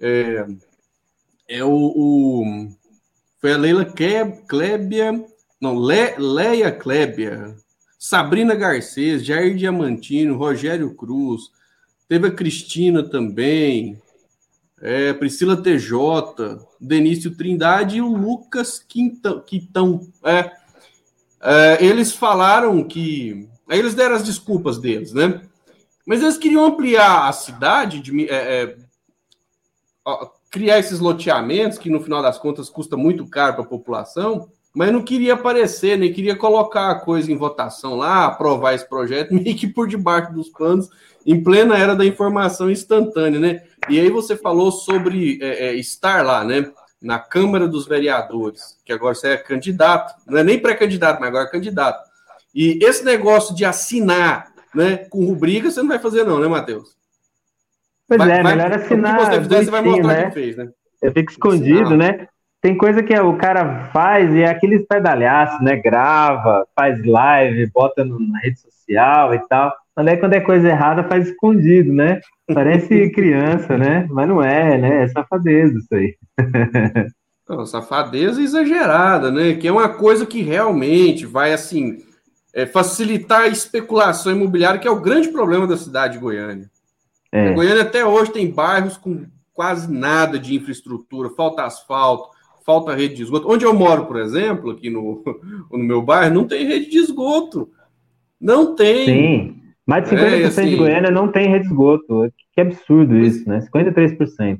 É, 0.00 0.44
é 1.48 1.64
o, 1.64 1.70
o 1.70 2.68
foi 3.40 3.52
a 3.52 3.56
Leila 3.56 3.86
Klebia, 4.48 5.24
não, 5.60 5.78
Le, 5.78 6.16
Leia 6.18 6.72
Klebia, 6.72 7.54
Sabrina 7.98 8.54
Garcês, 8.54 9.24
Jair 9.24 9.56
Diamantino, 9.56 10.36
Rogério 10.36 10.94
Cruz, 10.94 11.50
teve 12.08 12.28
a 12.28 12.30
Cristina 12.30 13.02
também, 13.02 14.00
é, 14.80 15.12
Priscila 15.14 15.56
TJ, 15.56 16.60
Denício 16.80 17.34
Trindade 17.34 17.96
e 17.96 18.02
o 18.02 18.14
Lucas 18.14 18.78
Quintão. 18.78 19.40
Quintão 19.40 20.06
é, 20.24 20.52
é, 21.40 21.84
eles 21.84 22.12
falaram 22.12 22.84
que. 22.84 23.48
Aí 23.68 23.78
eles 23.78 23.94
deram 23.94 24.14
as 24.14 24.22
desculpas 24.22 24.78
deles, 24.78 25.12
né? 25.12 25.42
Mas 26.06 26.22
eles 26.22 26.38
queriam 26.38 26.64
ampliar 26.64 27.28
a 27.28 27.32
cidade, 27.32 28.00
de, 28.00 28.28
é, 28.28 28.62
é 28.62 28.76
criar 30.50 30.78
esses 30.78 31.00
loteamentos, 31.00 31.78
que 31.78 31.90
no 31.90 32.00
final 32.00 32.22
das 32.22 32.38
contas 32.38 32.70
custa 32.70 32.96
muito 32.96 33.26
caro 33.26 33.54
para 33.54 33.64
a 33.64 33.68
população, 33.68 34.48
mas 34.76 34.92
não 34.92 35.00
queria 35.00 35.32
aparecer, 35.32 35.96
nem 35.96 36.12
queria 36.12 36.36
colocar 36.36 36.90
a 36.90 37.00
coisa 37.00 37.32
em 37.32 37.36
votação 37.36 37.96
lá, 37.96 38.26
aprovar 38.26 38.74
esse 38.74 38.86
projeto, 38.86 39.32
meio 39.34 39.56
que 39.56 39.66
por 39.66 39.88
debaixo 39.88 40.34
dos 40.34 40.50
panos, 40.50 40.90
em 41.24 41.42
plena 41.42 41.78
era 41.78 41.96
da 41.96 42.04
informação 42.04 42.70
instantânea, 42.70 43.40
né? 43.40 43.62
E 43.88 43.98
aí 43.98 44.10
você 44.10 44.36
falou 44.36 44.70
sobre 44.70 45.38
é, 45.40 45.68
é, 45.68 45.74
estar 45.76 46.22
lá, 46.22 46.44
né? 46.44 46.70
na 47.00 47.18
Câmara 47.18 47.68
dos 47.68 47.86
Vereadores, 47.86 48.78
que 48.84 48.92
agora 48.92 49.14
você 49.14 49.28
é 49.28 49.36
candidato, 49.36 50.14
não 50.26 50.38
é 50.38 50.44
nem 50.44 50.58
pré-candidato, 50.58 51.20
mas 51.20 51.28
agora 51.28 51.44
é 51.44 51.50
candidato. 51.50 52.02
E 52.54 52.78
esse 52.82 53.04
negócio 53.04 53.54
de 53.54 53.64
assinar 53.64 54.52
né, 54.74 54.96
com 55.10 55.24
rubrica, 55.24 55.70
você 55.70 55.80
não 55.80 55.88
vai 55.88 55.98
fazer, 55.98 56.24
não, 56.24 56.40
né, 56.40 56.48
Matheus? 56.48 56.96
Pois 58.08 58.18
vai, 58.18 58.30
é, 58.30 58.42
vai, 58.42 58.56
melhor 58.56 58.72
assinar. 58.72 59.14
O 59.14 59.18
que 59.18 59.24
você 59.26 59.42
fizer, 59.42 59.64
você 59.64 59.70
vai 59.70 59.82
mostrar 59.82 60.08
né? 60.08 60.26
que 60.26 60.32
fez, 60.32 60.56
né? 60.56 60.68
Eu 61.02 61.12
fico 61.12 61.30
escondido, 61.30 61.96
né? 61.96 62.28
Tem 62.66 62.76
coisa 62.76 63.00
que 63.00 63.16
o 63.16 63.36
cara 63.36 63.90
faz 63.92 64.34
e 64.34 64.42
é 64.42 64.48
aqueles 64.48 64.84
pedalhaços, 64.88 65.62
né? 65.62 65.76
Grava, 65.76 66.66
faz 66.74 67.00
live, 67.04 67.70
bota 67.72 68.04
no, 68.04 68.18
na 68.18 68.40
rede 68.40 68.58
social 68.58 69.32
e 69.32 69.38
tal. 69.46 69.72
Mas 69.94 70.08
aí 70.08 70.16
quando 70.16 70.32
é 70.32 70.40
coisa 70.40 70.68
errada, 70.68 71.04
faz 71.04 71.28
escondido, 71.28 71.92
né? 71.92 72.20
Parece 72.52 73.08
criança, 73.10 73.78
né? 73.78 74.08
Mas 74.10 74.26
não 74.26 74.42
é, 74.42 74.76
né? 74.78 75.04
É 75.04 75.06
safadeza 75.06 75.78
isso 75.78 75.94
aí. 75.94 76.16
Não, 77.48 77.64
safadeza 77.64 78.42
exagerada, 78.42 79.30
né? 79.30 79.54
Que 79.54 79.68
é 79.68 79.72
uma 79.72 79.88
coisa 79.88 80.26
que 80.26 80.42
realmente 80.42 81.24
vai, 81.24 81.52
assim, 81.52 81.98
é, 82.52 82.66
facilitar 82.66 83.42
a 83.42 83.46
especulação 83.46 84.32
imobiliária, 84.32 84.80
que 84.80 84.88
é 84.88 84.90
o 84.90 85.00
grande 85.00 85.28
problema 85.28 85.68
da 85.68 85.76
cidade 85.76 86.14
de 86.14 86.18
Goiânia. 86.18 86.68
É. 87.30 87.52
Goiânia 87.52 87.82
até 87.82 88.04
hoje 88.04 88.32
tem 88.32 88.50
bairros 88.50 88.96
com 88.96 89.24
quase 89.54 89.88
nada 89.88 90.40
de 90.40 90.56
infraestrutura, 90.56 91.30
falta 91.30 91.62
asfalto, 91.62 92.34
falta 92.66 92.94
rede 92.94 93.14
de 93.14 93.22
esgoto. 93.22 93.48
Onde 93.48 93.64
eu 93.64 93.72
moro, 93.72 94.06
por 94.06 94.16
exemplo, 94.18 94.72
aqui 94.72 94.90
no, 94.90 95.22
no 95.70 95.78
meu 95.78 96.02
bairro, 96.02 96.34
não 96.34 96.44
tem 96.44 96.66
rede 96.66 96.90
de 96.90 96.98
esgoto. 96.98 97.70
Não 98.40 98.74
tem. 98.74 99.06
Sim. 99.06 99.62
Mais 99.86 100.02
de 100.04 100.16
50% 100.16 100.20
é, 100.20 100.44
assim, 100.44 100.68
de 100.68 100.76
Goiânia 100.76 101.10
não 101.12 101.30
tem 101.30 101.48
rede 101.48 101.62
de 101.62 101.70
esgoto. 101.70 102.28
Que 102.52 102.60
absurdo 102.60 103.16
isso, 103.16 103.48
né? 103.48 103.66
53%. 103.72 104.58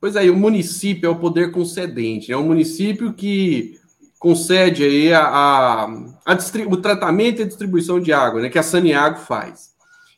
Pois 0.00 0.16
aí, 0.16 0.28
é, 0.28 0.30
o 0.30 0.36
município 0.36 1.06
é 1.06 1.10
o 1.10 1.18
poder 1.18 1.52
concedente. 1.52 2.32
É 2.32 2.36
um 2.36 2.46
município 2.46 3.12
que 3.12 3.74
concede 4.18 4.84
aí 4.84 5.12
a, 5.12 5.20
a, 5.20 5.84
a 6.24 6.38
o 6.66 6.76
tratamento 6.78 7.40
e 7.40 7.42
a 7.42 7.46
distribuição 7.46 8.00
de 8.00 8.12
água, 8.12 8.40
né? 8.40 8.48
Que 8.48 8.58
a 8.58 8.62
Saniago 8.62 9.18
faz. 9.18 9.70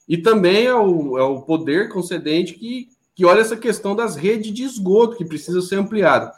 E 0.09 0.17
também 0.17 0.67
é 0.67 0.75
o, 0.75 1.19
é 1.19 1.23
o 1.23 1.43
poder 1.43 1.89
concedente 1.89 2.55
que, 2.55 2.89
que 3.15 3.25
olha 3.25 3.41
essa 3.41 3.57
questão 3.57 3.97
das 3.97 4.17
redes 4.17 4.53
de 4.53 4.63
esgoto, 4.63 5.17
que 5.17 5.25
precisa 5.25 5.61
ser 5.61 5.77
ampliada. 5.77 6.33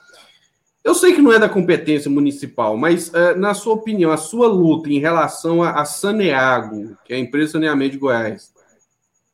Eu 0.85 0.95
sei 0.95 1.15
que 1.15 1.23
não 1.23 1.33
é 1.33 1.39
da 1.39 1.49
competência 1.49 2.11
municipal, 2.11 2.77
mas 2.77 3.09
uh, 3.09 3.39
na 3.39 3.55
sua 3.55 3.75
opinião, 3.75 4.11
a 4.11 4.17
sua 4.17 4.49
luta 4.49 4.91
em 4.91 4.99
relação 4.99 5.63
a, 5.63 5.81
a 5.81 5.85
Saneago, 5.85 6.97
que 7.05 7.13
é 7.13 7.17
a 7.17 7.21
empresa 7.21 7.47
de 7.47 7.53
saneamento 7.53 7.93
de 7.93 7.99
Goiás, 7.99 8.53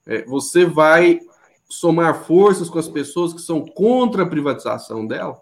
é, 0.07 0.23
você 0.25 0.65
vai 0.65 1.21
somar 1.69 2.25
forças 2.25 2.69
com 2.69 2.79
as 2.79 2.89
pessoas 2.89 3.33
que 3.33 3.41
são 3.41 3.65
contra 3.65 4.23
a 4.23 4.29
privatização 4.29 5.07
dela? 5.07 5.39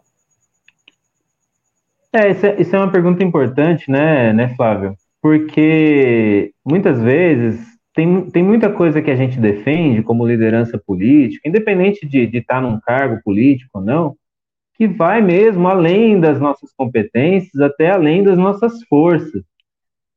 É, 2.13 2.31
isso 2.31 2.47
é, 2.47 2.61
isso 2.61 2.75
é 2.75 2.79
uma 2.79 2.91
pergunta 2.91 3.23
importante, 3.23 3.91
né, 3.91 4.33
né, 4.33 4.55
Flávio? 4.57 4.97
Porque 5.21 6.53
muitas 6.65 7.01
vezes 7.01 7.61
tem, 7.95 8.31
tem 8.31 8.43
muita 8.43 8.71
coisa 8.71 9.03
que 9.03 9.11
a 9.11 9.17
gente 9.17 9.39
defende 9.39 10.03
como 10.03 10.27
liderança 10.27 10.79
política, 10.79 11.49
independente 11.49 12.07
de, 12.07 12.27
de 12.27 12.39
estar 12.39 12.61
num 12.61 12.79
cargo 12.81 13.21
político 13.25 13.79
ou 13.79 13.85
não, 13.85 14.17
que 14.77 14.87
vai 14.87 15.23
mesmo 15.23 15.67
além 15.69 16.21
das 16.21 16.39
nossas 16.39 16.73
competências, 16.75 17.61
até 17.61 17.91
além 17.91 18.23
das 18.23 18.37
nossas 18.37 18.83
forças. 18.85 19.43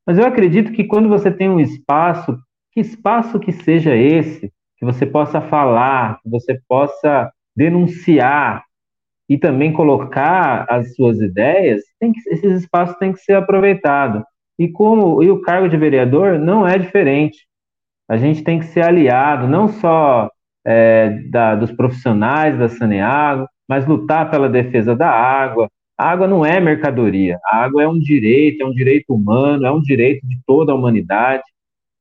Mas 0.05 0.17
eu 0.17 0.25
acredito 0.25 0.71
que 0.71 0.83
quando 0.83 1.07
você 1.07 1.31
tem 1.31 1.49
um 1.49 1.59
espaço, 1.59 2.37
que 2.71 2.81
espaço 2.81 3.39
que 3.39 3.51
seja 3.51 3.95
esse, 3.95 4.51
que 4.77 4.85
você 4.85 5.05
possa 5.05 5.39
falar, 5.39 6.19
que 6.21 6.29
você 6.29 6.59
possa 6.67 7.31
denunciar 7.55 8.63
e 9.29 9.37
também 9.37 9.71
colocar 9.71 10.65
as 10.69 10.95
suas 10.95 11.19
ideias, 11.21 11.81
que, 12.01 12.11
esses 12.31 12.63
espaços 12.63 12.97
têm 12.97 13.13
que 13.13 13.19
ser 13.19 13.33
aproveitados. 13.33 14.23
E 14.57 14.67
como 14.67 15.23
e 15.23 15.29
o 15.29 15.41
cargo 15.41 15.69
de 15.69 15.77
vereador 15.77 16.39
não 16.39 16.67
é 16.67 16.77
diferente. 16.77 17.47
A 18.09 18.17
gente 18.17 18.43
tem 18.43 18.59
que 18.59 18.65
ser 18.65 18.81
aliado, 18.81 19.47
não 19.47 19.67
só 19.67 20.29
é, 20.65 21.09
da, 21.29 21.55
dos 21.55 21.71
profissionais 21.71 22.57
da 22.57 22.67
Saneago, 22.67 23.47
mas 23.69 23.85
lutar 23.85 24.31
pela 24.31 24.49
defesa 24.49 24.95
da 24.95 25.11
água. 25.11 25.69
A 25.95 26.09
água 26.09 26.27
não 26.27 26.43
é 26.43 26.59
mercadoria, 26.59 27.39
a 27.45 27.57
água 27.57 27.83
é 27.83 27.87
um 27.87 27.99
direito, 27.99 28.63
é 28.63 28.65
um 28.65 28.73
direito 28.73 29.13
humano, 29.13 29.65
é 29.65 29.71
um 29.71 29.81
direito 29.81 30.25
de 30.27 30.39
toda 30.47 30.71
a 30.71 30.75
humanidade, 30.75 31.43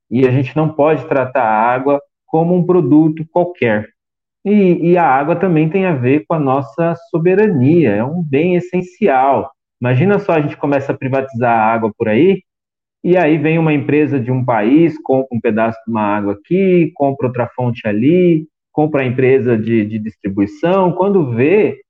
e 0.09 0.27
a 0.27 0.31
gente 0.31 0.55
não 0.55 0.69
pode 0.69 1.05
tratar 1.05 1.43
a 1.43 1.73
água 1.73 2.01
como 2.25 2.55
um 2.55 2.65
produto 2.65 3.23
qualquer. 3.31 3.87
E, 4.43 4.91
e 4.91 4.97
a 4.97 5.05
água 5.05 5.35
também 5.35 5.69
tem 5.69 5.85
a 5.85 5.93
ver 5.93 6.25
com 6.27 6.33
a 6.33 6.39
nossa 6.39 6.95
soberania, 7.11 7.91
é 7.91 8.03
um 8.03 8.23
bem 8.23 8.55
essencial. 8.55 9.51
Imagina 9.79 10.17
só 10.17 10.31
a 10.31 10.41
gente 10.41 10.57
começa 10.57 10.91
a 10.91 10.97
privatizar 10.97 11.51
a 11.51 11.73
água 11.73 11.91
por 11.95 12.07
aí, 12.07 12.41
e 13.03 13.15
aí 13.15 13.37
vem 13.37 13.59
uma 13.59 13.73
empresa 13.73 14.19
de 14.19 14.31
um 14.31 14.43
país, 14.43 14.97
compra 15.01 15.37
um 15.37 15.39
pedaço 15.39 15.77
de 15.85 15.91
uma 15.91 16.01
água 16.01 16.33
aqui, 16.33 16.91
compra 16.95 17.27
outra 17.27 17.47
fonte 17.55 17.87
ali, 17.87 18.47
compra 18.79 19.01
a 19.01 19.05
empresa 19.05 19.57
de, 19.57 19.83
de 19.83 19.99
distribuição, 19.99 20.93
quando 20.93 21.31
vê 21.31 21.81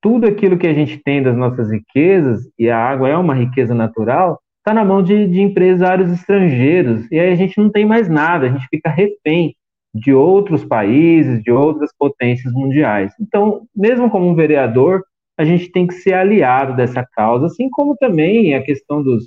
tudo 0.00 0.24
aquilo 0.24 0.56
que 0.56 0.68
a 0.68 0.72
gente 0.72 0.96
tem 0.98 1.20
das 1.20 1.36
nossas 1.36 1.68
riquezas, 1.68 2.48
e 2.56 2.70
a 2.70 2.78
água 2.78 3.08
é 3.08 3.16
uma 3.16 3.34
riqueza 3.34 3.74
natural, 3.74 4.40
está 4.58 4.72
na 4.72 4.84
mão 4.84 5.02
de, 5.02 5.26
de, 5.26 5.40
empresários 5.40 6.12
estrangeiros, 6.12 7.10
e 7.10 7.18
aí 7.18 7.32
a 7.32 7.34
gente 7.34 7.58
não 7.58 7.68
tem 7.68 7.84
mais 7.84 8.08
nada, 8.08 8.46
a 8.46 8.50
gente 8.50 8.68
fica 8.70 8.88
refém 8.88 9.56
de 9.92 10.14
outros 10.14 10.64
países, 10.64 11.42
de 11.42 11.50
outras 11.50 11.90
potências 11.98 12.52
mundiais. 12.52 13.12
Então, 13.20 13.62
mesmo 13.74 14.08
como 14.08 14.28
um 14.28 14.36
vereador, 14.36 15.02
a 15.36 15.44
gente 15.44 15.72
tem 15.72 15.88
que 15.88 15.94
ser 15.94 16.14
aliado 16.14 16.76
dessa 16.76 17.04
causa, 17.04 17.46
assim 17.46 17.68
como 17.68 17.96
também 17.96 18.54
a 18.54 18.62
questão 18.62 19.02
dos, 19.02 19.24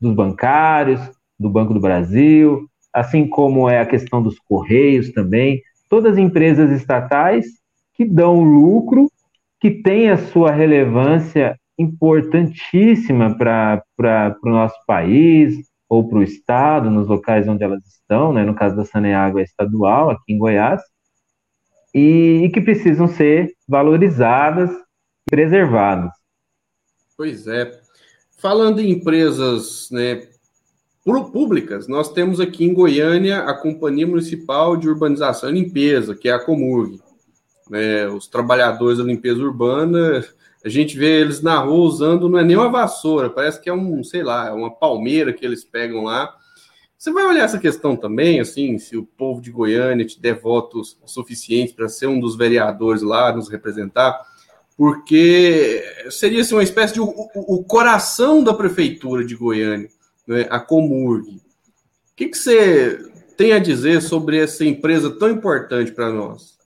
dos 0.00 0.12
bancários, 0.12 1.00
do 1.38 1.48
Banco 1.48 1.72
do 1.72 1.78
Brasil, 1.78 2.66
assim 2.92 3.28
como 3.28 3.70
é 3.70 3.78
a 3.78 3.86
questão 3.86 4.20
dos 4.20 4.40
Correios 4.40 5.12
também 5.12 5.62
todas 5.92 6.14
as 6.14 6.18
empresas 6.18 6.70
estatais 6.70 7.44
que 7.92 8.02
dão 8.02 8.42
lucro, 8.42 9.12
que 9.60 9.70
têm 9.70 10.08
a 10.08 10.16
sua 10.16 10.50
relevância 10.50 11.54
importantíssima 11.78 13.36
para 13.36 13.84
o 14.42 14.48
nosso 14.48 14.78
país 14.86 15.54
ou 15.90 16.08
para 16.08 16.20
o 16.20 16.22
Estado, 16.22 16.90
nos 16.90 17.06
locais 17.06 17.46
onde 17.46 17.62
elas 17.62 17.84
estão, 17.84 18.32
né? 18.32 18.42
no 18.42 18.54
caso 18.54 18.74
da 18.74 18.86
Saneago 18.86 19.38
é 19.38 19.42
estadual, 19.42 20.08
aqui 20.08 20.32
em 20.32 20.38
Goiás, 20.38 20.80
e, 21.94 22.40
e 22.44 22.48
que 22.50 22.62
precisam 22.62 23.06
ser 23.06 23.52
valorizadas 23.68 24.70
e 24.70 25.30
preservadas. 25.30 26.10
Pois 27.18 27.46
é. 27.46 27.70
Falando 28.38 28.80
em 28.80 28.92
empresas 28.92 29.90
né, 29.90 30.26
públicas, 31.32 31.88
nós 31.88 32.12
temos 32.12 32.38
aqui 32.38 32.64
em 32.64 32.72
Goiânia 32.72 33.40
a 33.40 33.54
Companhia 33.54 34.06
Municipal 34.06 34.76
de 34.76 34.88
Urbanização 34.88 35.50
e 35.50 35.54
Limpeza, 35.54 36.14
que 36.14 36.28
é 36.28 36.32
a 36.32 36.38
Comurg. 36.38 37.00
É, 37.72 38.06
os 38.08 38.28
trabalhadores 38.28 38.98
da 38.98 39.04
limpeza 39.04 39.40
urbana, 39.40 40.24
a 40.64 40.68
gente 40.68 40.96
vê 40.96 41.20
eles 41.20 41.42
na 41.42 41.58
rua 41.58 41.86
usando, 41.86 42.28
não 42.28 42.38
é 42.38 42.44
nem 42.44 42.56
uma 42.56 42.70
vassoura, 42.70 43.30
parece 43.30 43.60
que 43.60 43.68
é 43.68 43.72
um, 43.72 44.04
sei 44.04 44.22
lá, 44.22 44.48
é 44.48 44.52
uma 44.52 44.70
palmeira 44.70 45.32
que 45.32 45.44
eles 45.44 45.64
pegam 45.64 46.04
lá. 46.04 46.32
Você 46.96 47.10
vai 47.10 47.24
olhar 47.24 47.44
essa 47.44 47.58
questão 47.58 47.96
também, 47.96 48.38
assim, 48.38 48.78
se 48.78 48.96
o 48.96 49.04
povo 49.04 49.40
de 49.40 49.50
Goiânia 49.50 50.06
te 50.06 50.20
der 50.20 50.38
votos 50.38 50.96
suficientes 51.04 51.74
para 51.74 51.88
ser 51.88 52.06
um 52.06 52.20
dos 52.20 52.36
vereadores 52.36 53.02
lá, 53.02 53.32
nos 53.32 53.48
representar, 53.48 54.20
porque 54.76 55.82
seria 56.10 56.42
assim, 56.42 56.54
uma 56.54 56.62
espécie 56.62 56.94
de 56.94 57.00
o, 57.00 57.12
o 57.34 57.64
coração 57.64 58.44
da 58.44 58.54
prefeitura 58.54 59.24
de 59.24 59.34
Goiânia 59.34 59.88
né, 60.26 60.46
a 60.50 60.60
Comurg. 60.60 61.28
O 61.28 61.40
que, 62.16 62.28
que 62.28 62.36
você 62.36 62.98
tem 63.36 63.52
a 63.52 63.58
dizer 63.58 64.00
sobre 64.02 64.38
essa 64.38 64.64
empresa 64.64 65.10
tão 65.18 65.30
importante 65.30 65.92
para 65.92 66.10
nós? 66.10 66.58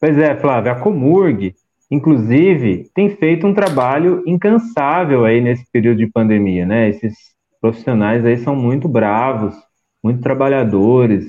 Pois 0.00 0.16
é, 0.16 0.34
Flávio, 0.36 0.72
a 0.72 0.80
Comurg, 0.80 1.54
inclusive, 1.90 2.90
tem 2.94 3.14
feito 3.16 3.46
um 3.46 3.54
trabalho 3.54 4.22
incansável 4.26 5.24
aí 5.24 5.40
nesse 5.40 5.64
período 5.70 5.98
de 5.98 6.06
pandemia, 6.06 6.64
né? 6.64 6.88
Esses 6.88 7.14
profissionais 7.60 8.24
aí 8.24 8.38
são 8.38 8.56
muito 8.56 8.88
bravos, 8.88 9.54
muito 10.02 10.22
trabalhadores, 10.22 11.26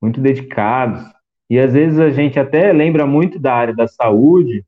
muito 0.00 0.20
dedicados. 0.20 1.02
E 1.50 1.58
às 1.58 1.72
vezes 1.72 1.98
a 1.98 2.10
gente 2.10 2.38
até 2.38 2.72
lembra 2.72 3.06
muito 3.06 3.38
da 3.38 3.54
área 3.54 3.74
da 3.74 3.88
saúde 3.88 4.64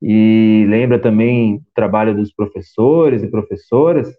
e 0.00 0.66
lembra 0.68 0.98
também 0.98 1.58
do 1.58 1.66
trabalho 1.74 2.14
dos 2.14 2.32
professores 2.32 3.22
e 3.22 3.30
professoras, 3.30 4.12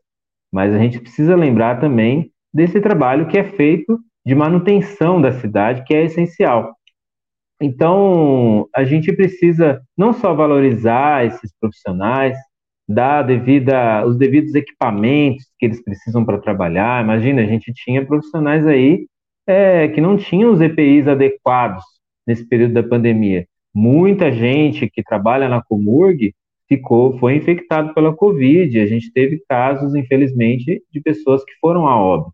mas 0.52 0.74
a 0.74 0.78
gente 0.78 1.00
precisa 1.00 1.36
lembrar 1.36 1.80
também 1.80 2.32
desse 2.54 2.80
trabalho 2.80 3.28
que 3.28 3.38
é 3.38 3.44
feito 3.44 4.00
de 4.26 4.36
manutenção 4.36 5.22
da 5.22 5.32
cidade, 5.32 5.84
que 5.84 5.94
é 5.94 6.04
essencial. 6.04 6.74
Então, 7.62 8.68
a 8.76 8.84
gente 8.84 9.12
precisa 9.14 9.82
não 9.98 10.14
só 10.14 10.34
valorizar 10.34 11.26
esses 11.26 11.52
profissionais, 11.60 12.38
dar 12.88 13.24
devida, 13.24 14.06
os 14.06 14.18
devidos 14.18 14.54
equipamentos 14.54 15.46
que 15.58 15.66
eles 15.66 15.84
precisam 15.84 16.24
para 16.24 16.38
trabalhar. 16.38 17.04
Imagina, 17.04 17.42
a 17.42 17.46
gente 17.46 17.74
tinha 17.74 18.06
profissionais 18.06 18.66
aí 18.66 19.08
é, 19.48 19.88
que 19.88 20.00
não 20.00 20.18
tinham 20.18 20.52
os 20.52 20.62
EPIs 20.62 21.08
adequados 21.08 21.84
nesse 22.26 22.48
período 22.48 22.74
da 22.74 22.84
pandemia. 22.84 23.48
muita 23.74 24.32
gente 24.32 24.90
que 24.90 25.04
trabalha 25.04 25.48
na 25.48 25.62
Comurg 25.62 26.34
ficou, 26.68 27.18
foi 27.18 27.36
infectado 27.36 27.94
pela 27.94 28.16
Covid. 28.16 28.80
A 28.80 28.86
gente 28.86 29.12
teve 29.12 29.42
casos, 29.48 29.96
infelizmente, 29.96 30.82
de 30.92 31.02
pessoas 31.02 31.44
que 31.44 31.54
foram 31.60 31.88
a 31.88 31.96
óbito. 31.96 32.34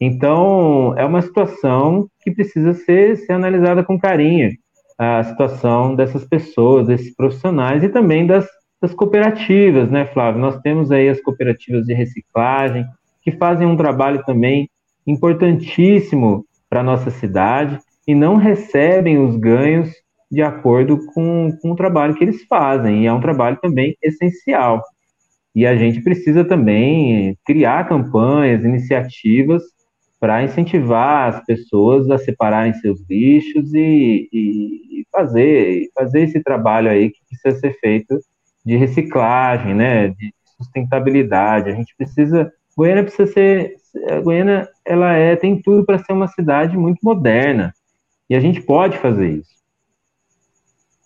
Então, 0.00 0.94
é 0.96 1.04
uma 1.04 1.20
situação 1.20 2.08
que 2.22 2.30
precisa 2.30 2.72
ser, 2.72 3.16
ser 3.16 3.34
analisada 3.34 3.84
com 3.84 3.98
carinho. 3.98 4.50
A 4.98 5.22
situação 5.24 5.94
dessas 5.94 6.24
pessoas, 6.24 6.86
desses 6.86 7.14
profissionais 7.14 7.82
e 7.82 7.88
também 7.88 8.26
das, 8.26 8.46
das 8.80 8.94
cooperativas, 8.94 9.90
né, 9.90 10.06
Flávio? 10.06 10.40
Nós 10.40 10.58
temos 10.60 10.90
aí 10.90 11.08
as 11.08 11.20
cooperativas 11.20 11.86
de 11.86 11.92
reciclagem, 11.92 12.86
que 13.22 13.32
fazem 13.32 13.66
um 13.66 13.76
trabalho 13.76 14.22
também 14.24 14.70
importantíssimo 15.06 16.44
para 16.68 16.80
a 16.80 16.84
nossa 16.84 17.10
cidade 17.10 17.78
e 18.06 18.14
não 18.14 18.36
recebem 18.36 19.18
os 19.18 19.36
ganhos 19.36 19.90
de 20.30 20.42
acordo 20.42 21.04
com, 21.06 21.56
com 21.60 21.72
o 21.72 21.76
trabalho 21.76 22.14
que 22.14 22.22
eles 22.22 22.44
fazem, 22.44 23.02
e 23.02 23.06
é 23.06 23.12
um 23.12 23.20
trabalho 23.20 23.58
também 23.60 23.96
essencial. 24.02 24.82
E 25.54 25.66
a 25.66 25.76
gente 25.76 26.00
precisa 26.00 26.44
também 26.44 27.36
criar 27.44 27.88
campanhas, 27.88 28.64
iniciativas 28.64 29.62
para 30.20 30.44
incentivar 30.44 31.34
as 31.34 31.44
pessoas 31.44 32.08
a 32.10 32.18
separarem 32.18 32.74
seus 32.74 33.00
lixos 33.08 33.72
e, 33.74 34.28
e, 34.32 35.06
fazer, 35.10 35.88
fazer 35.94 36.22
esse 36.22 36.40
trabalho 36.42 36.90
aí 36.90 37.10
que 37.10 37.18
precisa 37.28 37.58
ser 37.58 37.78
feito 37.80 38.20
de 38.64 38.76
reciclagem, 38.76 39.74
né, 39.74 40.08
de 40.08 40.32
sustentabilidade. 40.56 41.70
A 41.70 41.74
gente 41.74 41.94
precisa, 41.96 42.52
Goiânia 42.76 43.02
precisa 43.02 43.32
ser, 43.32 43.76
Goiânia 44.22 44.68
ela 44.84 45.14
é 45.14 45.34
tem 45.34 45.60
tudo 45.60 45.84
para 45.84 45.98
ser 45.98 46.12
uma 46.12 46.28
cidade 46.28 46.76
muito 46.76 46.98
moderna 47.02 47.74
e 48.28 48.36
a 48.36 48.40
gente 48.40 48.60
pode 48.60 48.98
fazer 48.98 49.30
isso. 49.30 49.59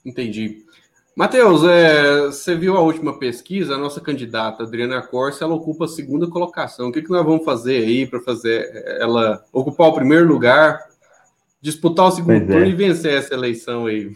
Entendi. 0.05 0.64
Matheus, 1.17 1.62
é, 1.64 2.27
você 2.27 2.57
viu 2.57 2.77
a 2.77 2.81
última 2.81 3.17
pesquisa? 3.17 3.75
A 3.75 3.79
nossa 3.79 4.01
candidata, 4.01 4.64
Adriana 4.64 5.01
Corsa, 5.01 5.45
ela 5.45 5.55
ocupa 5.55 5.85
a 5.85 5.88
segunda 5.88 6.27
colocação. 6.27 6.88
O 6.88 6.93
que, 6.93 7.03
que 7.03 7.11
nós 7.11 7.25
vamos 7.25 7.45
fazer 7.45 7.85
aí 7.85 8.05
para 8.05 8.21
fazer 8.21 8.69
ela 9.01 9.45
ocupar 9.53 9.88
o 9.88 9.95
primeiro 9.95 10.27
lugar, 10.27 10.81
disputar 11.62 12.07
o 12.07 12.11
segundo 12.11 12.38
pois 12.38 12.47
turno 12.49 12.67
é. 12.67 12.69
e 12.69 12.75
vencer 12.75 13.14
essa 13.14 13.33
eleição 13.33 13.87
aí? 13.87 14.11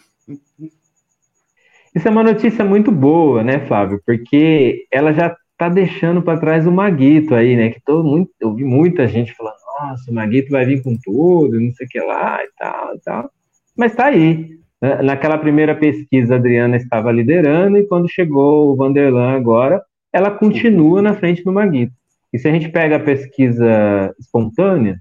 Isso 1.94 2.06
é 2.06 2.10
uma 2.10 2.24
notícia 2.24 2.64
muito 2.64 2.90
boa, 2.90 3.44
né, 3.44 3.64
Flávio? 3.66 4.02
Porque 4.04 4.86
ela 4.90 5.12
já 5.12 5.36
está 5.52 5.68
deixando 5.68 6.20
para 6.20 6.38
trás 6.38 6.66
o 6.66 6.72
Maguito 6.72 7.32
aí, 7.32 7.56
né? 7.56 7.70
Que 7.70 7.80
todo 7.80 8.08
muito, 8.08 8.32
eu 8.40 8.54
vi 8.54 8.64
muita 8.64 9.06
gente 9.06 9.34
falando, 9.34 9.56
nossa, 9.80 10.10
o 10.10 10.14
Maguito 10.14 10.50
vai 10.50 10.66
vir 10.66 10.82
com 10.82 10.96
tudo, 10.96 11.60
não 11.60 11.72
sei 11.74 11.86
o 11.86 11.88
que 11.88 12.00
lá 12.00 12.40
e 12.42 12.48
tal, 12.58 12.94
e 12.94 13.00
tal. 13.00 13.30
Mas 13.76 13.92
está 13.92 14.06
aí. 14.06 14.57
Né, 14.80 15.02
naquela 15.02 15.38
primeira 15.38 15.74
pesquisa, 15.74 16.34
a 16.34 16.38
Adriana 16.38 16.76
estava 16.76 17.10
liderando, 17.12 17.78
e 17.78 17.86
quando 17.86 18.08
chegou 18.08 18.72
o 18.72 18.76
Vanderlan 18.76 19.36
agora, 19.36 19.82
ela 20.12 20.30
continua 20.30 21.02
na 21.02 21.14
frente 21.14 21.44
do 21.44 21.52
Maguito. 21.52 21.92
E 22.32 22.38
se 22.38 22.48
a 22.48 22.52
gente 22.52 22.68
pega 22.68 22.96
a 22.96 23.00
pesquisa 23.00 24.14
espontânea, 24.18 25.00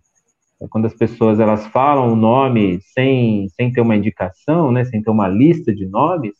é 0.62 0.68
quando 0.70 0.86
as 0.86 0.94
pessoas 0.94 1.40
elas 1.40 1.68
falam 1.68 2.12
o 2.12 2.16
nome 2.16 2.80
sem, 2.94 3.48
sem 3.50 3.72
ter 3.72 3.82
uma 3.82 3.96
indicação, 3.96 4.72
né, 4.72 4.84
sem 4.86 5.02
ter 5.02 5.12
uma 5.12 5.28
lista 5.28 5.74
de 5.74 5.86
nomes, 5.86 6.34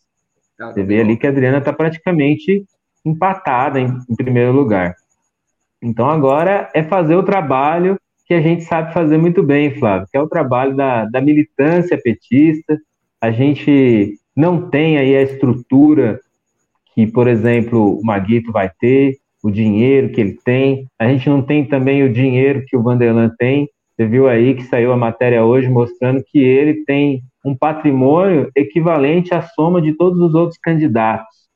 você 0.58 0.84
vê 0.84 1.02
ali 1.02 1.16
que 1.18 1.28
a 1.28 1.30
Adriana 1.30 1.60
está 1.60 1.72
praticamente 1.72 2.66
empatada 3.06 3.80
em, 3.80 3.96
em 4.10 4.16
primeiro 4.16 4.52
lugar. 4.52 4.96
Então 5.82 6.10
agora 6.10 6.70
é 6.74 6.82
fazer 6.82 7.16
o 7.16 7.24
trabalho 7.24 8.00
que 8.26 8.34
a 8.34 8.42
gente 8.42 8.64
sabe 8.64 8.94
fazer 8.94 9.18
muito 9.18 9.44
bem, 9.44 9.76
Flávio, 9.76 10.08
que 10.12 10.18
é 10.18 10.22
o 10.22 10.28
trabalho 10.28 10.76
da, 10.76 11.06
da 11.06 11.22
militância 11.22 11.98
petista, 12.02 12.78
a 13.22 13.32
gente 13.32 14.18
não 14.36 14.70
tem 14.70 14.98
aí 14.98 15.16
a 15.16 15.24
estrutura 15.24 16.20
que, 16.94 17.08
por 17.08 17.28
exemplo, 17.28 18.00
o 18.00 18.06
Maguito 18.06 18.52
vai 18.52 18.72
ter, 18.80 19.18
o 19.44 19.52
dinheiro 19.52 20.10
que 20.10 20.22
ele 20.22 20.38
tem, 20.44 20.88
a 20.98 21.08
gente 21.08 21.30
não 21.30 21.42
tem 21.42 21.66
também 21.66 22.04
o 22.04 22.14
dinheiro 22.14 22.64
que 22.66 22.76
o 22.76 22.82
Vanderlan 22.82 23.32
tem. 23.38 23.70
Você 23.96 24.06
viu 24.06 24.28
aí 24.28 24.54
que 24.54 24.64
saiu 24.64 24.92
a 24.92 24.98
matéria 24.98 25.44
hoje 25.44 25.68
mostrando 25.68 26.24
que 26.24 26.40
ele 26.40 26.86
tem 26.86 27.24
um 27.44 27.56
patrimônio 27.56 28.50
equivalente 28.56 29.34
à 29.34 29.42
soma 29.42 29.82
de 29.82 29.94
todos 29.94 30.20
os 30.20 30.36
outros 30.36 30.60
candidatos. 30.60 31.48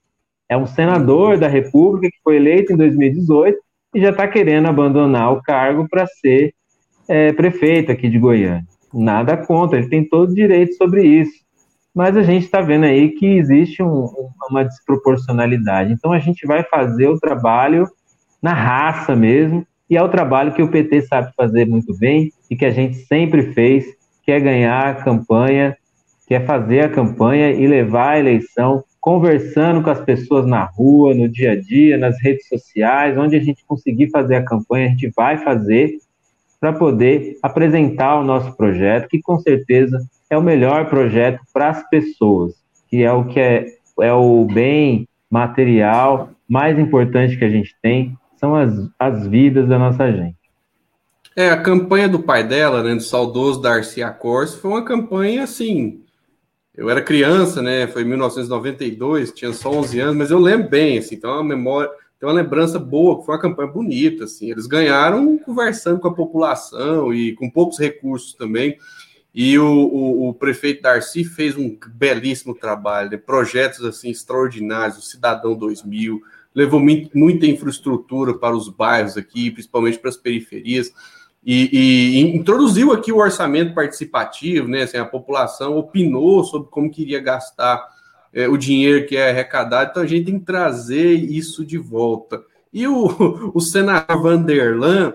É 0.49 0.57
um 0.57 0.65
senador 0.65 1.37
da 1.37 1.47
República 1.47 2.09
que 2.09 2.21
foi 2.23 2.37
eleito 2.37 2.73
em 2.73 2.77
2018 2.77 3.57
e 3.95 4.01
já 4.01 4.09
está 4.09 4.27
querendo 4.27 4.67
abandonar 4.67 5.33
o 5.33 5.41
cargo 5.41 5.87
para 5.89 6.07
ser 6.07 6.53
é, 7.07 7.31
prefeito 7.33 7.91
aqui 7.91 8.09
de 8.09 8.17
Goiânia. 8.17 8.65
Nada 8.93 9.37
contra, 9.37 9.79
ele 9.79 9.89
tem 9.89 10.07
todo 10.07 10.33
direito 10.33 10.75
sobre 10.75 11.03
isso 11.03 11.41
mas 11.93 12.15
a 12.15 12.23
gente 12.23 12.45
está 12.45 12.61
vendo 12.61 12.85
aí 12.85 13.09
que 13.09 13.25
existe 13.25 13.83
um, 13.83 14.09
uma 14.49 14.63
desproporcionalidade. 14.63 15.93
Então 15.93 16.11
a 16.13 16.19
gente 16.19 16.47
vai 16.47 16.63
fazer 16.63 17.07
o 17.07 17.19
trabalho 17.19 17.87
na 18.41 18.53
raça 18.53 19.15
mesmo, 19.15 19.65
e 19.89 19.97
é 19.97 20.01
o 20.01 20.09
trabalho 20.09 20.53
que 20.53 20.63
o 20.63 20.69
PT 20.69 21.01
sabe 21.01 21.33
fazer 21.35 21.65
muito 21.65 21.95
bem 21.97 22.31
e 22.49 22.55
que 22.55 22.65
a 22.65 22.71
gente 22.71 22.95
sempre 22.95 23.51
fez, 23.53 23.85
que 24.23 24.31
é 24.31 24.39
ganhar 24.39 24.87
a 24.87 24.95
campanha, 24.95 25.75
que 26.25 26.33
é 26.33 26.39
fazer 26.39 26.85
a 26.85 26.89
campanha 26.89 27.51
e 27.51 27.67
levar 27.67 28.11
a 28.11 28.19
eleição 28.19 28.85
conversando 29.01 29.83
com 29.83 29.89
as 29.89 29.99
pessoas 29.99 30.45
na 30.45 30.63
rua, 30.63 31.13
no 31.13 31.27
dia 31.27 31.51
a 31.51 31.59
dia, 31.59 31.97
nas 31.97 32.21
redes 32.21 32.47
sociais, 32.47 33.17
onde 33.17 33.35
a 33.35 33.39
gente 33.39 33.65
conseguir 33.65 34.09
fazer 34.11 34.35
a 34.35 34.45
campanha, 34.45 34.85
a 34.85 34.89
gente 34.89 35.11
vai 35.13 35.39
fazer 35.39 35.97
para 36.61 36.71
poder 36.71 37.39
apresentar 37.41 38.19
o 38.19 38.23
nosso 38.23 38.55
projeto, 38.55 39.09
que 39.09 39.19
com 39.19 39.39
certeza 39.39 39.99
é 40.29 40.37
o 40.37 40.43
melhor 40.43 40.87
projeto 40.87 41.41
para 41.51 41.69
as 41.69 41.89
pessoas, 41.89 42.53
que 42.87 43.01
é 43.01 43.11
o 43.11 43.25
que 43.25 43.39
é, 43.39 43.65
é 43.99 44.13
o 44.13 44.45
bem 44.45 45.07
material 45.29 46.29
mais 46.47 46.77
importante 46.77 47.35
que 47.35 47.43
a 47.43 47.49
gente 47.49 47.75
tem, 47.81 48.15
são 48.35 48.55
as, 48.55 48.71
as 48.99 49.25
vidas 49.25 49.67
da 49.67 49.79
nossa 49.79 50.11
gente. 50.11 50.35
É, 51.35 51.49
a 51.49 51.61
campanha 51.61 52.07
do 52.07 52.19
pai 52.19 52.43
dela, 52.43 52.83
né, 52.83 52.93
do 52.93 53.01
saudoso 53.01 53.61
Darcy 53.61 54.03
Acorce, 54.03 54.59
foi 54.59 54.69
uma 54.69 54.85
campanha 54.85 55.43
assim. 55.43 56.03
Eu 56.75 56.89
era 56.89 57.01
criança, 57.01 57.61
né? 57.61 57.87
Foi 57.87 58.01
em 58.01 58.05
1992, 58.05 59.31
tinha 59.31 59.51
só 59.53 59.71
11 59.71 59.99
anos, 59.99 60.15
mas 60.15 60.31
eu 60.31 60.39
lembro 60.39 60.69
bem, 60.69 60.97
assim, 60.97 61.15
então 61.15 61.31
é 61.31 61.35
uma 61.35 61.43
memória, 61.43 61.89
tem 62.21 62.29
uma 62.29 62.35
lembrança 62.35 62.77
boa, 62.77 63.23
foi 63.23 63.33
uma 63.33 63.41
campanha 63.41 63.71
bonita, 63.71 64.25
assim. 64.25 64.51
Eles 64.51 64.67
ganharam 64.67 65.39
conversando 65.39 65.99
com 65.99 66.07
a 66.07 66.13
população 66.13 67.11
e 67.11 67.33
com 67.33 67.49
poucos 67.49 67.79
recursos 67.79 68.35
também. 68.35 68.77
E 69.33 69.57
o, 69.57 69.65
o, 69.65 70.29
o, 70.29 70.33
prefeito 70.35 70.83
Darcy 70.83 71.23
fez 71.23 71.57
um 71.57 71.75
belíssimo 71.95 72.53
trabalho, 72.53 73.09
né? 73.09 73.17
projetos 73.17 73.83
assim 73.83 74.11
extraordinários, 74.11 74.99
o 74.99 75.01
Cidadão 75.01 75.55
2000, 75.55 76.21
levou 76.53 76.79
muita 76.79 77.47
infraestrutura 77.47 78.35
para 78.35 78.55
os 78.55 78.69
bairros 78.69 79.17
aqui, 79.17 79.49
principalmente 79.49 79.97
para 79.97 80.09
as 80.09 80.17
periferias, 80.17 80.93
e, 81.43 81.69
e, 81.73 82.35
introduziu 82.35 82.91
aqui 82.91 83.11
o 83.11 83.17
orçamento 83.17 83.73
participativo, 83.73 84.67
né? 84.67 84.83
Assim, 84.83 84.97
a 84.97 85.05
população 85.05 85.75
opinou 85.75 86.43
sobre 86.43 86.69
como 86.69 86.91
queria 86.91 87.19
gastar 87.19 87.83
é, 88.33 88.47
o 88.47 88.57
dinheiro 88.57 89.05
que 89.05 89.17
é 89.17 89.29
arrecadado, 89.29 89.91
então 89.91 90.03
a 90.03 90.07
gente 90.07 90.25
tem 90.25 90.39
que 90.39 90.45
trazer 90.45 91.13
isso 91.13 91.65
de 91.65 91.77
volta. 91.77 92.43
E 92.71 92.87
o, 92.87 93.51
o 93.53 93.59
senador 93.59 94.21
Vanderlan, 94.21 95.13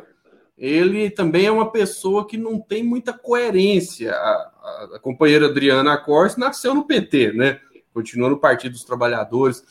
ele 0.56 1.10
também 1.10 1.46
é 1.46 1.50
uma 1.50 1.70
pessoa 1.70 2.26
que 2.26 2.36
não 2.36 2.60
tem 2.60 2.82
muita 2.82 3.12
coerência. 3.12 4.12
A, 4.12 4.52
a 4.94 4.98
companheira 5.00 5.46
Adriana 5.46 5.96
Corse 5.96 6.38
nasceu 6.38 6.74
no 6.74 6.84
PT, 6.84 7.32
né? 7.32 7.60
Continua 7.92 8.28
no 8.28 8.38
Partido 8.38 8.72
dos 8.72 8.84
Trabalhadores. 8.84 9.62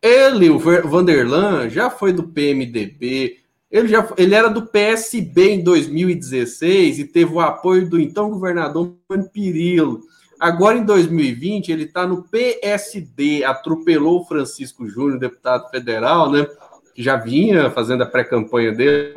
Ele, 0.00 0.50
o 0.50 0.58
Vanderlan, 0.58 1.68
já 1.68 1.88
foi 1.88 2.12
do 2.12 2.24
PMDB, 2.24 3.38
ele, 3.74 3.88
já, 3.88 4.06
ele 4.16 4.34
era 4.34 4.48
do 4.48 4.66
PSB 4.66 5.54
em 5.54 5.64
2016 5.64 7.00
e 7.00 7.04
teve 7.04 7.32
o 7.32 7.40
apoio 7.40 7.88
do 7.88 7.98
então 7.98 8.30
governador 8.30 8.94
Mano 9.08 9.28
Pirillo. 9.28 10.00
Agora, 10.44 10.76
em 10.76 10.84
2020, 10.84 11.72
ele 11.72 11.84
está 11.84 12.06
no 12.06 12.22
PSD, 12.24 13.42
atropelou 13.44 14.20
o 14.20 14.24
Francisco 14.26 14.86
Júnior, 14.86 15.18
deputado 15.18 15.70
federal, 15.70 16.30
né? 16.30 16.46
que 16.94 17.02
já 17.02 17.16
vinha 17.16 17.70
fazendo 17.70 18.02
a 18.02 18.06
pré-campanha 18.06 18.70
dele. 18.70 19.14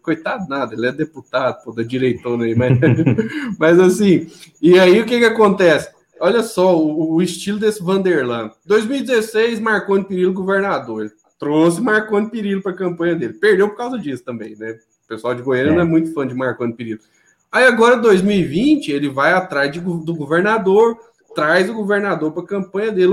Coitado 0.00 0.48
nada, 0.48 0.74
ele 0.74 0.86
é 0.86 0.92
deputado, 0.92 1.62
pô, 1.62 1.72
da 1.72 1.82
direitona 1.82 2.46
aí, 2.46 2.54
mas, 2.54 2.78
mas 3.60 3.78
assim, 3.78 4.26
e 4.62 4.78
aí 4.78 4.98
o 4.98 5.04
que 5.04 5.18
que 5.18 5.26
acontece? 5.26 5.90
Olha 6.18 6.42
só 6.42 6.74
o, 6.74 7.16
o 7.16 7.20
estilo 7.20 7.58
desse 7.58 7.82
Vanderlan. 7.82 8.50
2016, 8.64 9.60
Marconi 9.60 10.04
Perillo 10.04 10.32
governador. 10.32 11.02
Ele 11.02 11.12
trouxe 11.38 11.82
Marconi 11.82 12.30
Perillo 12.30 12.62
para 12.62 12.72
a 12.72 12.76
campanha 12.76 13.14
dele. 13.14 13.34
Perdeu 13.34 13.68
por 13.68 13.76
causa 13.76 13.98
disso 13.98 14.24
também, 14.24 14.56
né? 14.56 14.78
O 15.04 15.08
pessoal 15.08 15.34
de 15.34 15.42
Goiânia 15.42 15.72
é. 15.72 15.74
não 15.74 15.82
é 15.82 15.84
muito 15.84 16.14
fã 16.14 16.26
de 16.26 16.34
Marconi 16.34 16.72
Perillo. 16.72 17.00
Aí 17.52 17.66
agora, 17.66 17.98
2020, 17.98 18.90
ele 18.90 19.10
vai 19.10 19.34
atrás 19.34 19.70
de, 19.70 19.78
do 19.78 20.14
governador, 20.14 20.96
traz 21.34 21.68
o 21.68 21.74
governador 21.74 22.32
para 22.32 22.42
a 22.42 22.46
campanha 22.46 22.90
dele. 22.90 23.12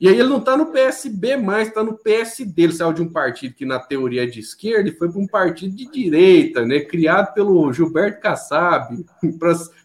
E 0.00 0.08
aí 0.08 0.18
ele 0.18 0.30
não 0.30 0.38
está 0.38 0.56
no 0.56 0.72
PSB 0.72 1.36
mais, 1.36 1.68
está 1.68 1.84
no 1.84 1.98
PSD. 1.98 2.62
Ele 2.62 2.72
saiu 2.72 2.94
de 2.94 3.02
um 3.02 3.12
partido 3.12 3.54
que, 3.54 3.66
na 3.66 3.78
teoria, 3.78 4.22
é 4.22 4.26
de 4.26 4.40
esquerda 4.40 4.88
e 4.88 4.96
foi 4.96 5.10
para 5.10 5.20
um 5.20 5.26
partido 5.26 5.76
de 5.76 5.84
direita, 5.90 6.64
né? 6.64 6.80
Criado 6.80 7.34
pelo 7.34 7.70
Gilberto 7.70 8.22
Kassab, 8.22 9.04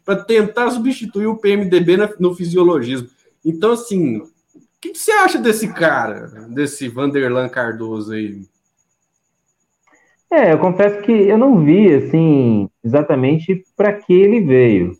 para 0.06 0.24
tentar 0.24 0.72
substituir 0.72 1.28
o 1.28 1.38
PMDB 1.38 1.98
no 2.18 2.34
fisiologismo. 2.34 3.10
Então, 3.44 3.74
assim, 3.74 4.20
o 4.20 4.30
que, 4.80 4.92
que 4.92 4.98
você 4.98 5.12
acha 5.12 5.38
desse 5.38 5.74
cara, 5.74 6.28
desse 6.48 6.88
Vanderlan 6.88 7.50
Cardoso 7.50 8.14
aí? 8.14 8.42
É, 10.32 10.54
eu 10.54 10.60
confesso 10.60 11.02
que 11.02 11.12
eu 11.12 11.38
não 11.38 11.64
vi, 11.64 11.94
assim, 11.94 12.70
exatamente 12.86 13.64
para 13.76 13.92
que 13.94 14.14
ele 14.14 14.42
veio. 14.42 14.94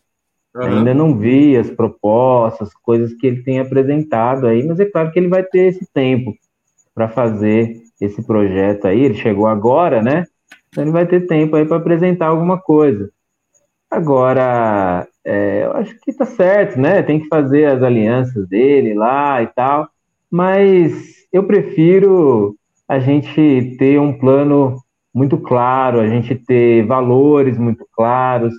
Uhum. 0.54 0.62
Ainda 0.62 0.94
não 0.94 1.16
vi 1.16 1.56
as 1.56 1.70
propostas, 1.70 2.74
coisas 2.82 3.14
que 3.14 3.26
ele 3.26 3.42
tem 3.42 3.60
apresentado 3.60 4.46
aí, 4.46 4.62
mas 4.66 4.80
é 4.80 4.86
claro 4.86 5.12
que 5.12 5.18
ele 5.18 5.28
vai 5.28 5.42
ter 5.42 5.66
esse 5.66 5.86
tempo 5.92 6.34
para 6.94 7.08
fazer 7.08 7.82
esse 8.00 8.22
projeto 8.22 8.86
aí. 8.86 9.02
Ele 9.02 9.14
chegou 9.14 9.46
agora, 9.46 10.02
né? 10.02 10.26
Então 10.68 10.82
ele 10.82 10.90
vai 10.90 11.06
ter 11.06 11.26
tempo 11.26 11.56
aí 11.56 11.64
para 11.64 11.76
apresentar 11.76 12.26
alguma 12.26 12.58
coisa. 12.58 13.10
Agora, 13.90 15.06
é, 15.24 15.64
eu 15.64 15.72
acho 15.72 15.98
que 16.00 16.12
tá 16.12 16.24
certo, 16.24 16.80
né? 16.80 17.02
Tem 17.02 17.20
que 17.20 17.28
fazer 17.28 17.66
as 17.66 17.82
alianças 17.82 18.48
dele 18.48 18.94
lá 18.94 19.42
e 19.42 19.46
tal, 19.46 19.88
mas 20.30 21.26
eu 21.32 21.44
prefiro 21.44 22.56
a 22.88 22.98
gente 22.98 23.76
ter 23.78 24.00
um 24.00 24.12
plano 24.12 24.80
muito 25.16 25.38
claro, 25.38 25.98
a 25.98 26.06
gente 26.06 26.34
ter 26.34 26.84
valores 26.84 27.56
muito 27.56 27.86
claros, 27.90 28.52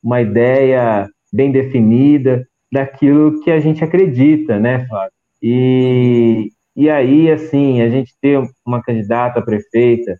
uma 0.00 0.22
ideia 0.22 1.08
bem 1.32 1.50
definida 1.50 2.46
daquilo 2.72 3.40
que 3.40 3.50
a 3.50 3.58
gente 3.58 3.82
acredita, 3.82 4.60
né, 4.60 4.86
Flávio? 4.86 5.10
E, 5.42 6.50
e 6.76 6.88
aí, 6.88 7.28
assim, 7.32 7.82
a 7.82 7.88
gente 7.88 8.14
ter 8.22 8.40
uma 8.64 8.80
candidata 8.80 9.40
a 9.40 9.42
prefeita 9.42 10.16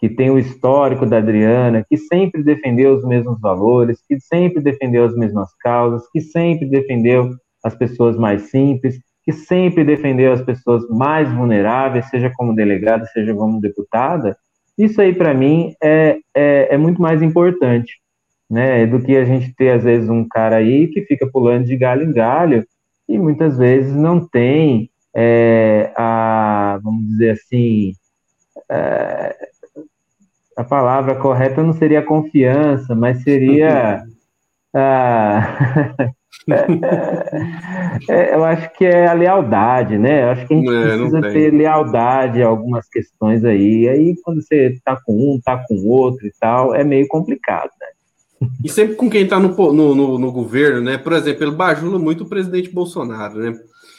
que 0.00 0.08
tem 0.08 0.30
o 0.30 0.38
histórico 0.38 1.06
da 1.06 1.18
Adriana, 1.18 1.84
que 1.88 1.96
sempre 1.96 2.42
defendeu 2.42 2.96
os 2.96 3.04
mesmos 3.04 3.40
valores, 3.40 4.00
que 4.08 4.18
sempre 4.18 4.60
defendeu 4.60 5.04
as 5.04 5.14
mesmas 5.14 5.54
causas, 5.60 6.02
que 6.10 6.20
sempre 6.20 6.68
defendeu 6.68 7.30
as 7.62 7.74
pessoas 7.76 8.16
mais 8.16 8.50
simples, 8.50 8.98
que 9.22 9.32
sempre 9.32 9.84
defendeu 9.84 10.32
as 10.32 10.42
pessoas 10.42 10.82
mais 10.90 11.32
vulneráveis, 11.32 12.10
seja 12.10 12.32
como 12.34 12.52
delegada, 12.52 13.06
seja 13.06 13.32
como 13.32 13.60
deputada, 13.60 14.36
isso 14.76 15.00
aí 15.00 15.14
para 15.14 15.32
mim 15.34 15.74
é, 15.82 16.18
é, 16.34 16.74
é, 16.74 16.76
muito 16.76 17.00
mais 17.00 17.22
importante, 17.22 18.00
né, 18.48 18.86
do 18.86 19.00
que 19.00 19.16
a 19.16 19.24
gente 19.24 19.54
ter 19.54 19.70
às 19.70 19.84
vezes 19.84 20.08
um 20.08 20.26
cara 20.28 20.56
aí 20.56 20.88
que 20.88 21.02
fica 21.02 21.26
pulando 21.26 21.64
de 21.64 21.76
galho 21.76 22.04
em 22.04 22.12
galho 22.12 22.66
e 23.08 23.18
muitas 23.18 23.56
vezes 23.56 23.94
não 23.94 24.26
tem 24.26 24.90
é, 25.14 25.92
a, 25.96 26.78
vamos 26.82 27.06
dizer 27.08 27.30
assim, 27.30 27.92
é, 28.70 29.36
a 30.56 30.64
palavra 30.64 31.14
correta 31.16 31.62
não 31.62 31.74
seria 31.74 32.02
confiança, 32.02 32.94
mas 32.94 33.22
seria. 33.22 34.02
Ah, 34.78 36.12
é, 38.08 38.34
eu 38.34 38.44
acho 38.44 38.72
que 38.74 38.84
é 38.84 39.06
a 39.06 39.12
lealdade, 39.12 39.98
né? 39.98 40.22
Eu 40.24 40.28
acho 40.30 40.46
que 40.46 40.54
a 40.54 40.56
gente 40.56 40.70
é, 40.70 40.96
precisa 40.96 41.20
ter 41.22 41.52
lealdade 41.52 42.42
a 42.42 42.46
algumas 42.46 42.88
questões 42.88 43.44
aí. 43.44 43.88
Aí, 43.88 44.14
quando 44.22 44.42
você 44.42 44.78
tá 44.84 44.96
com 45.04 45.12
um, 45.12 45.40
tá 45.40 45.64
com 45.66 45.74
o 45.74 45.88
outro 45.88 46.26
e 46.26 46.32
tal, 46.38 46.74
é 46.74 46.84
meio 46.84 47.08
complicado, 47.08 47.70
né? 47.80 48.48
E 48.62 48.68
sempre 48.68 48.96
com 48.96 49.08
quem 49.10 49.22
está 49.24 49.40
no, 49.40 49.48
no, 49.72 49.94
no, 49.94 50.18
no, 50.18 50.32
governo, 50.32 50.80
né? 50.82 50.98
Por 50.98 51.12
exemplo, 51.14 51.44
ele 51.44 51.52
bajula 51.52 51.98
muito 51.98 52.24
o 52.24 52.28
presidente 52.28 52.70
Bolsonaro, 52.70 53.38
né? 53.38 53.58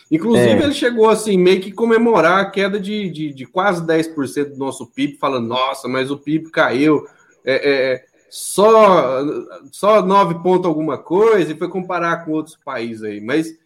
Inclusive, 0.09 0.61
é. 0.61 0.63
ele 0.63 0.73
chegou 0.73 1.09
assim, 1.09 1.37
meio 1.37 1.59
que 1.59 1.71
comemorar 1.71 2.39
a 2.39 2.49
queda 2.49 2.79
de, 2.79 3.09
de, 3.09 3.33
de 3.33 3.45
quase 3.45 3.85
10% 3.85 4.51
do 4.51 4.57
nosso 4.57 4.87
PIB, 4.87 5.17
falando, 5.17 5.47
nossa, 5.47 5.87
mas 5.87 6.09
o 6.09 6.17
PIB 6.17 6.49
caiu 6.49 7.05
é, 7.45 7.55
é, 7.55 8.05
só, 8.37 9.23
só 9.71 10.05
9 10.05 10.35
pontos 10.43 10.67
alguma 10.67 10.95
coisa, 10.95 11.51
e 11.51 11.57
foi 11.57 11.67
comparar 11.67 12.23
com 12.23 12.31
outros 12.31 12.55
países 12.55 13.01
aí. 13.03 13.19
Mas 13.19 13.57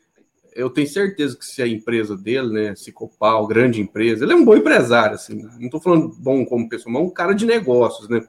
eu 0.55 0.69
tenho 0.69 0.87
certeza 0.87 1.37
que 1.37 1.45
se 1.45 1.61
a 1.61 1.67
empresa 1.67 2.15
dele, 2.15 2.53
né, 2.53 2.75
Cicopal, 2.75 3.45
grande 3.47 3.81
empresa, 3.81 4.23
ele 4.23 4.31
é 4.31 4.35
um 4.35 4.45
bom 4.45 4.55
empresário, 4.55 5.15
assim, 5.15 5.41
não 5.59 5.65
estou 5.65 5.81
falando 5.81 6.15
bom 6.17 6.45
como 6.45 6.69
pessoa, 6.69 6.93
mas 6.93 7.03
um 7.03 7.09
cara 7.09 7.33
de 7.33 7.45
negócios, 7.45 8.07
né? 8.07 8.21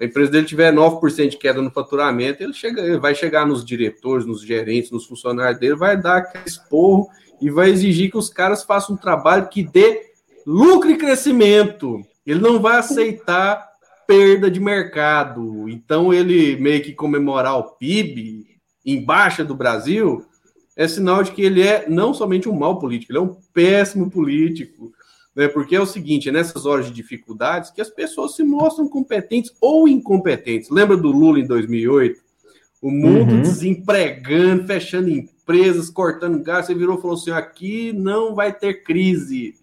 A 0.00 0.06
empresa 0.06 0.30
dele 0.30 0.46
tiver 0.46 0.72
9% 0.72 1.28
de 1.28 1.36
queda 1.36 1.60
no 1.60 1.70
faturamento, 1.70 2.42
ele, 2.42 2.54
chega, 2.54 2.80
ele 2.80 2.98
vai 2.98 3.14
chegar 3.14 3.46
nos 3.46 3.62
diretores, 3.62 4.24
nos 4.24 4.40
gerentes, 4.40 4.90
nos 4.90 5.04
funcionários 5.04 5.60
dele, 5.60 5.76
vai 5.76 6.00
dar 6.00 6.16
aquele 6.16 6.44
esporro 6.46 7.08
e 7.38 7.50
vai 7.50 7.68
exigir 7.68 8.10
que 8.10 8.16
os 8.16 8.30
caras 8.30 8.64
façam 8.64 8.94
um 8.94 8.98
trabalho 8.98 9.48
que 9.48 9.62
dê 9.62 10.06
lucro 10.46 10.90
e 10.90 10.96
crescimento. 10.96 12.00
Ele 12.26 12.40
não 12.40 12.60
vai 12.60 12.78
aceitar 12.78 13.71
perda 14.06 14.50
de 14.50 14.60
mercado. 14.60 15.68
Então, 15.68 16.12
ele 16.12 16.56
meio 16.56 16.82
que 16.82 16.92
comemorar 16.92 17.58
o 17.58 17.76
PIB 17.76 18.46
em 18.84 19.04
baixa 19.04 19.44
do 19.44 19.54
Brasil 19.54 20.24
é 20.76 20.88
sinal 20.88 21.22
de 21.22 21.32
que 21.32 21.42
ele 21.42 21.62
é 21.62 21.88
não 21.88 22.14
somente 22.14 22.48
um 22.48 22.58
mau 22.58 22.78
político, 22.78 23.12
ele 23.12 23.18
é 23.18 23.22
um 23.22 23.36
péssimo 23.52 24.10
político. 24.10 24.92
Né? 25.34 25.48
Porque 25.48 25.76
é 25.76 25.80
o 25.80 25.86
seguinte: 25.86 26.28
é 26.28 26.32
nessas 26.32 26.66
horas 26.66 26.86
de 26.86 26.92
dificuldades 26.92 27.70
que 27.70 27.80
as 27.80 27.90
pessoas 27.90 28.36
se 28.36 28.42
mostram 28.42 28.88
competentes 28.88 29.50
ou 29.60 29.88
incompetentes. 29.88 30.70
Lembra 30.70 30.96
do 30.96 31.10
Lula 31.10 31.38
em 31.38 31.46
2008? 31.46 32.20
O 32.80 32.90
mundo 32.90 33.34
uhum. 33.34 33.42
desempregando, 33.42 34.66
fechando 34.66 35.08
empresas, 35.08 35.88
cortando 35.88 36.42
gás. 36.42 36.66
Você 36.66 36.74
virou 36.74 36.98
e 36.98 37.00
falou 37.00 37.16
assim: 37.16 37.30
aqui 37.30 37.92
não 37.92 38.34
vai 38.34 38.52
ter 38.52 38.82
crise. 38.82 39.54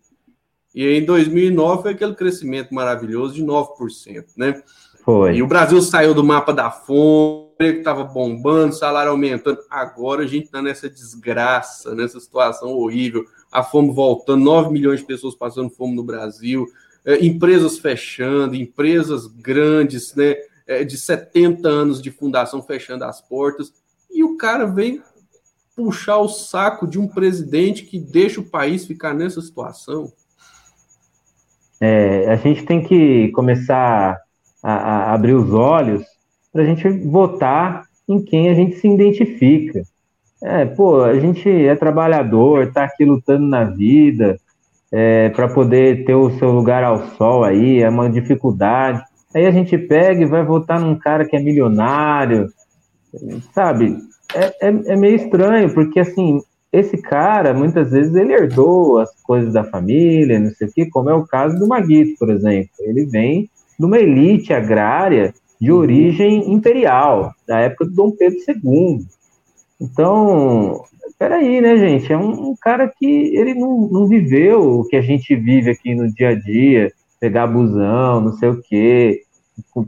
E 0.74 0.86
em 0.86 1.06
2009 1.06 1.82
foi 1.82 1.92
aquele 1.92 2.16
crescimento 2.16 2.74
maravilhoso 2.74 3.34
de 3.34 3.44
9%, 3.44 4.26
né? 4.38 4.62
Foi. 5.04 5.36
E 5.36 5.44
o 5.44 5.48
Brasil 5.48 5.82
saiu 5.82 6.14
do 6.14 6.24
mapa 6.24 6.54
da 6.54 6.70
fome, 6.70 7.50
que 7.58 7.66
estava 7.66 8.04
bombando, 8.04 8.76
salário 8.76 9.12
aumentando. 9.12 9.60
Agora 9.70 10.24
a 10.24 10.28
gente 10.28 10.46
está 10.46 10.62
nessa 10.62 10.90
desgraça, 10.90 11.96
nessa 11.96 12.20
situação 12.20 12.70
horrível. 12.70 13.26
A 13.52 13.64
fome 13.64 13.92
voltando, 13.92 14.44
9 14.44 14.72
milhões 14.72 15.00
de 15.00 15.06
pessoas 15.06 15.36
passando 15.36 15.70
fome 15.70 15.96
no 15.96 16.04
Brasil, 16.04 16.68
é, 17.04 17.26
empresas 17.26 17.80
fechando, 17.80 18.56
empresas 18.56 19.26
grandes, 19.26 20.14
né? 20.14 20.36
é, 20.70 20.84
de 20.84 20.96
70 20.96 21.68
anos 21.68 22.00
de 22.00 22.12
fundação 22.12 22.62
fechando 22.62 23.04
as 23.04 23.20
portas, 23.20 23.74
e 24.12 24.24
o 24.24 24.38
cara 24.38 24.68
vem 24.68 25.02
puxar 25.76 26.20
o 26.20 26.30
saco 26.30 26.86
de 26.86 27.00
um 27.00 27.08
presidente 27.08 27.86
que 27.86 27.98
deixa 27.98 28.40
o 28.40 28.46
país 28.46 28.86
ficar 28.86 29.16
nessa 29.16 29.42
situação. 29.42 30.14
É, 31.82 32.26
a 32.30 32.36
gente 32.36 32.64
tem 32.66 32.82
que 32.82 33.30
começar 33.30 34.18
a, 34.62 34.74
a 34.74 35.14
abrir 35.14 35.34
os 35.34 35.54
olhos 35.54 36.04
para 36.52 36.64
a 36.64 36.66
gente 36.66 36.88
votar 36.90 37.84
em 38.08 38.22
quem 38.22 38.50
a 38.50 38.54
gente 38.54 38.76
se 38.78 38.88
identifica. 38.88 39.84
É, 40.42 40.66
pô, 40.66 41.04
a 41.04 41.20
gente 41.20 41.50
é 41.50 41.76
trabalhador, 41.76 42.64
está 42.64 42.86
aqui 42.86 43.06
lutando 43.06 43.46
na 43.46 43.66
vida 43.66 44.40
é, 44.92 45.30
para 45.30 45.48
poder 45.48 46.06
ter 46.06 46.16
o 46.16 46.32
seu 46.38 46.52
lugar 46.52 46.84
ao 46.84 47.00
sol 47.18 47.44
aí, 47.44 47.82
é 47.82 47.90
uma 47.90 48.10
dificuldade. 48.10 49.04
Aí 49.34 49.46
a 49.46 49.52
gente 49.52 49.78
pega 49.78 50.22
e 50.22 50.26
vai 50.26 50.44
votar 50.44 50.80
num 50.80 50.96
cara 50.96 51.26
que 51.26 51.36
é 51.36 51.40
milionário, 51.40 52.52
sabe? 53.54 53.98
É, 54.34 54.68
é, 54.68 54.68
é, 54.68 54.96
meio 54.96 55.16
estranho, 55.16 55.74
porque 55.74 56.00
assim, 56.00 56.42
esse 56.72 56.98
cara, 56.98 57.54
muitas 57.54 57.92
vezes, 57.92 58.14
ele 58.16 58.34
herdou 58.34 59.00
as 59.00 59.10
coisas 59.24 59.54
da 59.54 59.64
família, 59.64 60.40
não 60.40 60.52
sei 60.52 60.68
o 60.68 60.72
quê, 60.72 60.86
como 60.86 61.10
é 61.10 61.14
o 61.14 61.26
caso 61.26 61.58
do 61.58 61.68
Maguito, 61.68 62.18
por 62.20 62.30
exemplo. 62.30 62.70
Ele 62.80 63.06
vem 63.06 63.50
de 63.78 63.86
uma 63.86 63.98
elite 63.98 64.54
agrária 64.54 65.34
de 65.60 65.72
origem 65.72 66.54
imperial, 66.54 67.34
da 67.48 67.60
época 67.60 67.86
do 67.86 67.92
Dom 67.92 68.12
Pedro 68.12 68.38
II. 68.48 69.06
Então, 69.82 70.84
peraí, 71.18 71.60
né, 71.60 71.76
gente? 71.78 72.12
É 72.14 72.18
um, 72.18 72.52
um 72.52 72.56
cara 72.56 72.88
que 72.88 73.36
ele 73.36 73.54
não, 73.56 73.90
não 73.92 74.08
viveu 74.08 74.80
o 74.80 74.86
que 74.86 74.96
a 74.96 75.02
gente 75.02 75.36
vive 75.36 75.72
aqui 75.72 75.96
no 75.96 76.12
dia 76.14 76.30
a 76.30 76.36
dia, 76.36 76.92
pegar 77.20 77.48
busão, 77.48 78.22
não 78.22 78.34
sei 78.34 78.50
o 78.50 78.62
quê, 78.62 79.24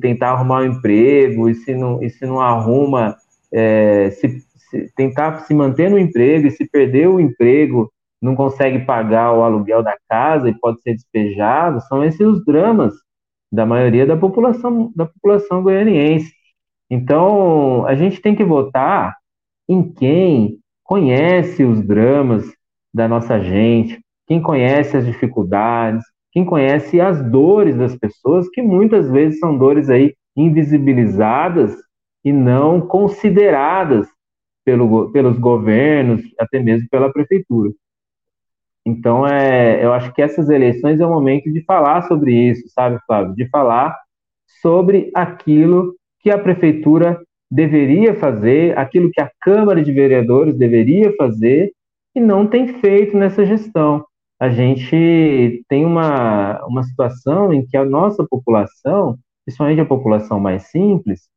tentar 0.02 0.32
arrumar 0.32 0.62
um 0.62 0.66
emprego, 0.66 1.50
e 1.50 1.56
se 1.56 1.74
não, 1.76 2.02
e 2.04 2.10
se 2.10 2.26
não 2.26 2.42
arruma, 2.42 3.16
é, 3.52 4.10
se, 4.12 4.44
se, 4.72 4.92
tentar 4.96 5.42
se 5.42 5.54
manter 5.54 5.92
no 5.92 6.00
emprego, 6.00 6.48
e 6.48 6.52
se 6.52 6.68
perder 6.68 7.08
o 7.08 7.20
emprego, 7.20 7.92
não 8.22 8.36
consegue 8.36 8.80
pagar 8.80 9.34
o 9.34 9.44
aluguel 9.44 9.84
da 9.84 9.98
casa 10.10 10.50
e 10.50 10.58
pode 10.58 10.82
ser 10.82 10.94
despejado, 10.94 11.82
são 11.82 12.04
esses 12.04 12.22
os 12.22 12.44
dramas 12.46 12.94
da 13.52 13.66
maioria 13.66 14.06
da 14.06 14.16
população, 14.16 14.92
da 14.96 15.06
população 15.06 15.62
goianiense. 15.62 16.32
Então, 16.90 17.86
a 17.86 17.96
gente 17.96 18.22
tem 18.22 18.36
que 18.36 18.44
votar 18.44 19.16
em 19.68 19.92
quem 19.92 20.60
conhece 20.84 21.64
os 21.64 21.86
dramas 21.86 22.46
da 22.94 23.08
nossa 23.08 23.40
gente, 23.40 24.00
quem 24.28 24.42
conhece 24.42 24.96
as 24.96 25.06
dificuldades, 25.06 26.04
quem 26.32 26.46
conhece 26.46 27.02
as 27.02 27.22
dores 27.24 27.76
das 27.76 27.96
pessoas, 27.96 28.50
que 28.50 28.62
muitas 28.62 29.10
vezes 29.10 29.40
são 29.40 29.58
dores 29.58 29.90
aí 29.90 30.14
invisibilizadas 30.36 31.76
e 32.24 32.32
não 32.32 32.80
consideradas 32.80 34.08
pelo, 34.64 35.12
pelos 35.12 35.38
governos, 35.38 36.22
até 36.40 36.60
mesmo 36.60 36.88
pela 36.90 37.12
prefeitura. 37.12 37.72
Então, 38.86 39.28
é, 39.28 39.84
eu 39.84 39.94
acho 39.94 40.12
que 40.14 40.22
essas 40.22 40.50
eleições 40.50 41.00
é 41.00 41.06
o 41.06 41.10
momento 41.10 41.52
de 41.52 41.64
falar 41.64 42.02
sobre 42.04 42.34
isso, 42.34 42.68
sabe, 42.70 43.00
Flávio? 43.06 43.36
De 43.36 43.48
falar 43.50 43.96
sobre 44.62 45.12
aquilo 45.14 45.96
que 46.20 46.32
a 46.32 46.38
prefeitura 46.38 47.22
deveria 47.50 48.16
fazer, 48.16 48.78
aquilo 48.78 49.12
que 49.12 49.22
a 49.22 49.30
Câmara 49.42 49.84
de 49.84 49.92
Vereadores 49.92 50.58
deveria 50.58 51.14
fazer 51.16 51.72
e 52.16 52.20
não 52.20 52.48
tem 52.48 52.80
feito 52.80 53.16
nessa 53.18 53.46
gestão. 53.46 54.06
A 54.40 54.50
gente 54.50 55.64
tem 55.68 55.86
uma, 55.86 56.64
uma 56.66 56.84
situação 56.84 57.54
em 57.54 57.66
que 57.66 57.78
a 57.78 57.86
nossa 57.86 58.26
população, 58.28 59.18
principalmente 59.46 59.82
a 59.82 59.86
população 59.86 60.40
mais 60.40 60.64
simples, 60.64 61.30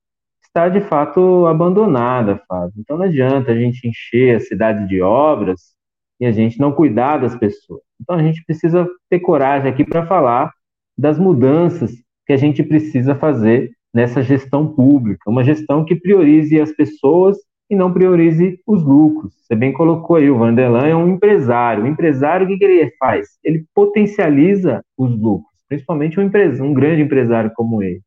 está 0.55 0.69
de 0.69 0.81
fato 0.83 1.47
abandonada, 1.49 2.41
Fábio. 2.47 2.75
Então 2.79 2.97
não 2.97 3.07
adianta 3.07 3.51
a 3.51 3.57
gente 3.57 3.89
encher 3.89 4.37
a 4.37 4.41
cidade 4.41 4.87
de 4.87 5.03
obras 5.03 5.75
e 6.21 6.27
a 6.27 6.31
gente 6.31 6.61
não 6.61 6.71
cuidar 6.71 7.19
das 7.19 7.37
pessoas. 7.37 7.83
Então 8.01 8.15
a 8.15 8.23
gente 8.23 8.45
precisa 8.45 8.89
ter 9.11 9.19
coragem 9.19 9.69
aqui 9.69 9.85
para 9.85 10.07
falar 10.07 10.53
das 10.97 11.19
mudanças 11.19 11.93
que 12.25 12.33
a 12.33 12.37
gente 12.37 12.63
precisa 12.63 13.17
fazer 13.17 13.73
nessa 13.93 14.23
gestão 14.23 14.67
pública, 14.69 15.29
uma 15.29 15.43
gestão 15.43 15.85
que 15.85 15.97
priorize 15.97 16.61
as 16.61 16.71
pessoas 16.71 17.37
e 17.69 17.75
não 17.75 17.93
priorize 17.93 18.61
os 18.65 18.85
lucros. 18.85 19.35
Você 19.43 19.57
bem 19.57 19.73
colocou 19.73 20.17
aí, 20.17 20.31
o 20.31 20.39
Vanderlan 20.39 20.87
é 20.87 20.95
um 20.95 21.09
empresário. 21.09 21.83
O 21.83 21.87
empresário, 21.89 22.47
o 22.47 22.49
que, 22.59 22.65
ele 22.65 22.93
faz? 22.99 23.27
Ele 23.43 23.65
potencializa 23.75 24.85
os 24.97 25.11
lucros, 25.19 25.53
principalmente 25.69 26.21
um, 26.21 26.31
um 26.63 26.75
grande 26.75 27.03
empresário 27.03 27.51
como 27.57 27.83
ele. 27.83 28.03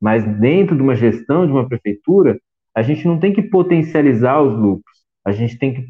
Mas 0.00 0.24
dentro 0.38 0.76
de 0.76 0.82
uma 0.82 0.94
gestão, 0.94 1.46
de 1.46 1.52
uma 1.52 1.68
prefeitura, 1.68 2.38
a 2.74 2.82
gente 2.82 3.06
não 3.06 3.18
tem 3.18 3.32
que 3.32 3.42
potencializar 3.42 4.40
os 4.42 4.54
lucros, 4.58 4.98
a 5.24 5.32
gente 5.32 5.58
tem 5.58 5.72
que 5.72 5.86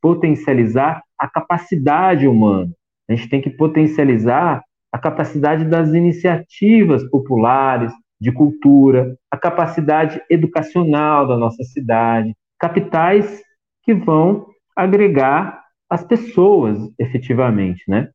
potencializar 0.00 1.02
a 1.18 1.28
capacidade 1.28 2.26
humana, 2.26 2.70
a 3.08 3.14
gente 3.14 3.28
tem 3.28 3.40
que 3.40 3.50
potencializar 3.50 4.62
a 4.92 4.98
capacidade 4.98 5.64
das 5.64 5.92
iniciativas 5.92 7.08
populares, 7.10 7.92
de 8.20 8.32
cultura, 8.32 9.16
a 9.30 9.36
capacidade 9.36 10.20
educacional 10.28 11.26
da 11.26 11.36
nossa 11.36 11.62
cidade, 11.62 12.34
capitais 12.58 13.42
que 13.84 13.94
vão 13.94 14.46
agregar 14.74 15.62
as 15.88 16.04
pessoas 16.04 16.78
efetivamente, 16.98 17.82
né? 17.88 18.10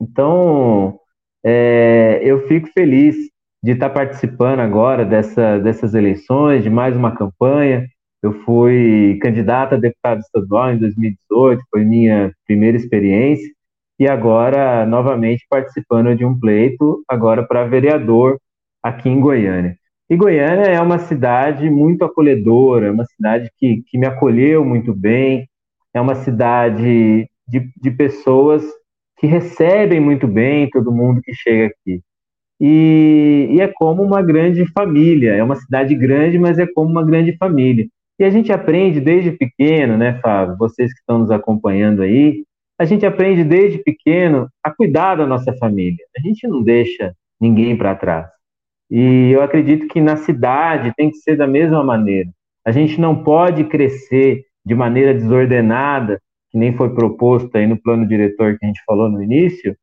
Então, 0.00 0.98
é, 1.44 2.20
eu 2.22 2.46
fico 2.46 2.68
feliz 2.72 3.16
de 3.64 3.70
estar 3.70 3.88
participando 3.88 4.60
agora 4.60 5.06
dessa, 5.06 5.58
dessas 5.58 5.94
eleições, 5.94 6.62
de 6.62 6.68
mais 6.68 6.94
uma 6.94 7.16
campanha. 7.16 7.86
Eu 8.22 8.34
fui 8.44 9.18
candidato 9.22 9.74
a 9.74 9.78
deputado 9.78 10.20
estadual 10.20 10.74
em 10.74 10.78
2018, 10.78 11.62
foi 11.70 11.82
minha 11.82 12.30
primeira 12.46 12.76
experiência, 12.76 13.50
e 13.98 14.06
agora, 14.06 14.84
novamente, 14.84 15.46
participando 15.48 16.14
de 16.14 16.26
um 16.26 16.38
pleito, 16.38 17.02
agora 17.08 17.42
para 17.42 17.64
vereador 17.64 18.38
aqui 18.82 19.08
em 19.08 19.18
Goiânia. 19.18 19.78
E 20.10 20.16
Goiânia 20.16 20.66
é 20.66 20.78
uma 20.78 20.98
cidade 20.98 21.70
muito 21.70 22.04
acolhedora, 22.04 22.88
é 22.88 22.90
uma 22.90 23.06
cidade 23.06 23.50
que, 23.56 23.82
que 23.86 23.96
me 23.96 24.06
acolheu 24.06 24.62
muito 24.62 24.92
bem, 24.92 25.48
é 25.94 26.00
uma 26.02 26.16
cidade 26.16 27.26
de, 27.48 27.72
de 27.80 27.90
pessoas 27.92 28.62
que 29.16 29.26
recebem 29.26 30.00
muito 30.00 30.28
bem 30.28 30.68
todo 30.68 30.92
mundo 30.92 31.22
que 31.22 31.32
chega 31.32 31.68
aqui. 31.68 32.02
E, 32.60 33.48
e, 33.50 33.60
é 33.60 33.68
como 33.68 34.02
uma 34.02 34.22
grande 34.22 34.64
família, 34.72 35.34
é 35.34 35.42
uma 35.42 35.56
cidade 35.56 35.94
grande, 35.94 36.38
mas 36.38 36.58
é 36.58 36.66
como 36.66 36.90
uma 36.90 37.04
grande 37.04 37.36
família. 37.36 37.86
E 38.18 38.24
a 38.24 38.30
gente 38.30 38.52
aprende 38.52 39.00
desde 39.00 39.32
pequeno, 39.32 39.96
né, 39.96 40.20
Fábio? 40.22 40.56
Vocês 40.56 40.92
que 40.92 41.00
estão 41.00 41.18
nos 41.18 41.30
acompanhando 41.30 42.02
aí, 42.02 42.44
a 42.78 42.84
gente 42.84 43.04
aprende 43.04 43.44
desde 43.44 43.78
pequeno 43.78 44.48
a 44.62 44.70
cuidar 44.70 45.16
da 45.16 45.26
nossa 45.26 45.52
família. 45.54 46.04
A 46.16 46.20
gente 46.20 46.46
não 46.46 46.62
deixa 46.62 47.12
ninguém 47.40 47.76
para 47.76 47.94
trás. 47.94 48.28
E 48.90 49.30
eu 49.32 49.42
acredito 49.42 49.88
que 49.88 50.00
na 50.00 50.16
cidade 50.16 50.92
tem 50.96 51.10
que 51.10 51.16
ser 51.16 51.36
da 51.36 51.46
mesma 51.46 51.82
maneira. 51.82 52.30
A 52.64 52.70
gente 52.70 53.00
não 53.00 53.22
pode 53.22 53.64
crescer 53.64 54.44
de 54.64 54.74
maneira 54.74 55.12
desordenada, 55.12 56.20
que 56.50 56.58
nem 56.58 56.76
foi 56.76 56.94
proposto 56.94 57.54
aí 57.56 57.66
no 57.66 57.80
plano 57.80 58.06
diretor 58.06 58.56
que 58.56 58.64
a 58.64 58.68
gente 58.68 58.82
falou 58.86 59.08
no 59.08 59.22
início, 59.22 59.76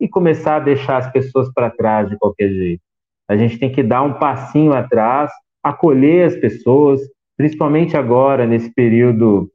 e 0.00 0.08
começar 0.08 0.56
a 0.56 0.60
deixar 0.60 0.98
as 0.98 1.10
pessoas 1.10 1.52
para 1.52 1.70
trás 1.70 2.08
de 2.08 2.16
qualquer 2.18 2.48
jeito. 2.48 2.82
A 3.28 3.36
gente 3.36 3.58
tem 3.58 3.70
que 3.70 3.82
dar 3.82 4.02
um 4.02 4.14
passinho 4.14 4.72
atrás, 4.72 5.30
acolher 5.62 6.26
as 6.26 6.36
pessoas, 6.36 7.00
principalmente 7.36 7.96
agora, 7.96 8.46
nesse 8.46 8.72
período 8.72 9.50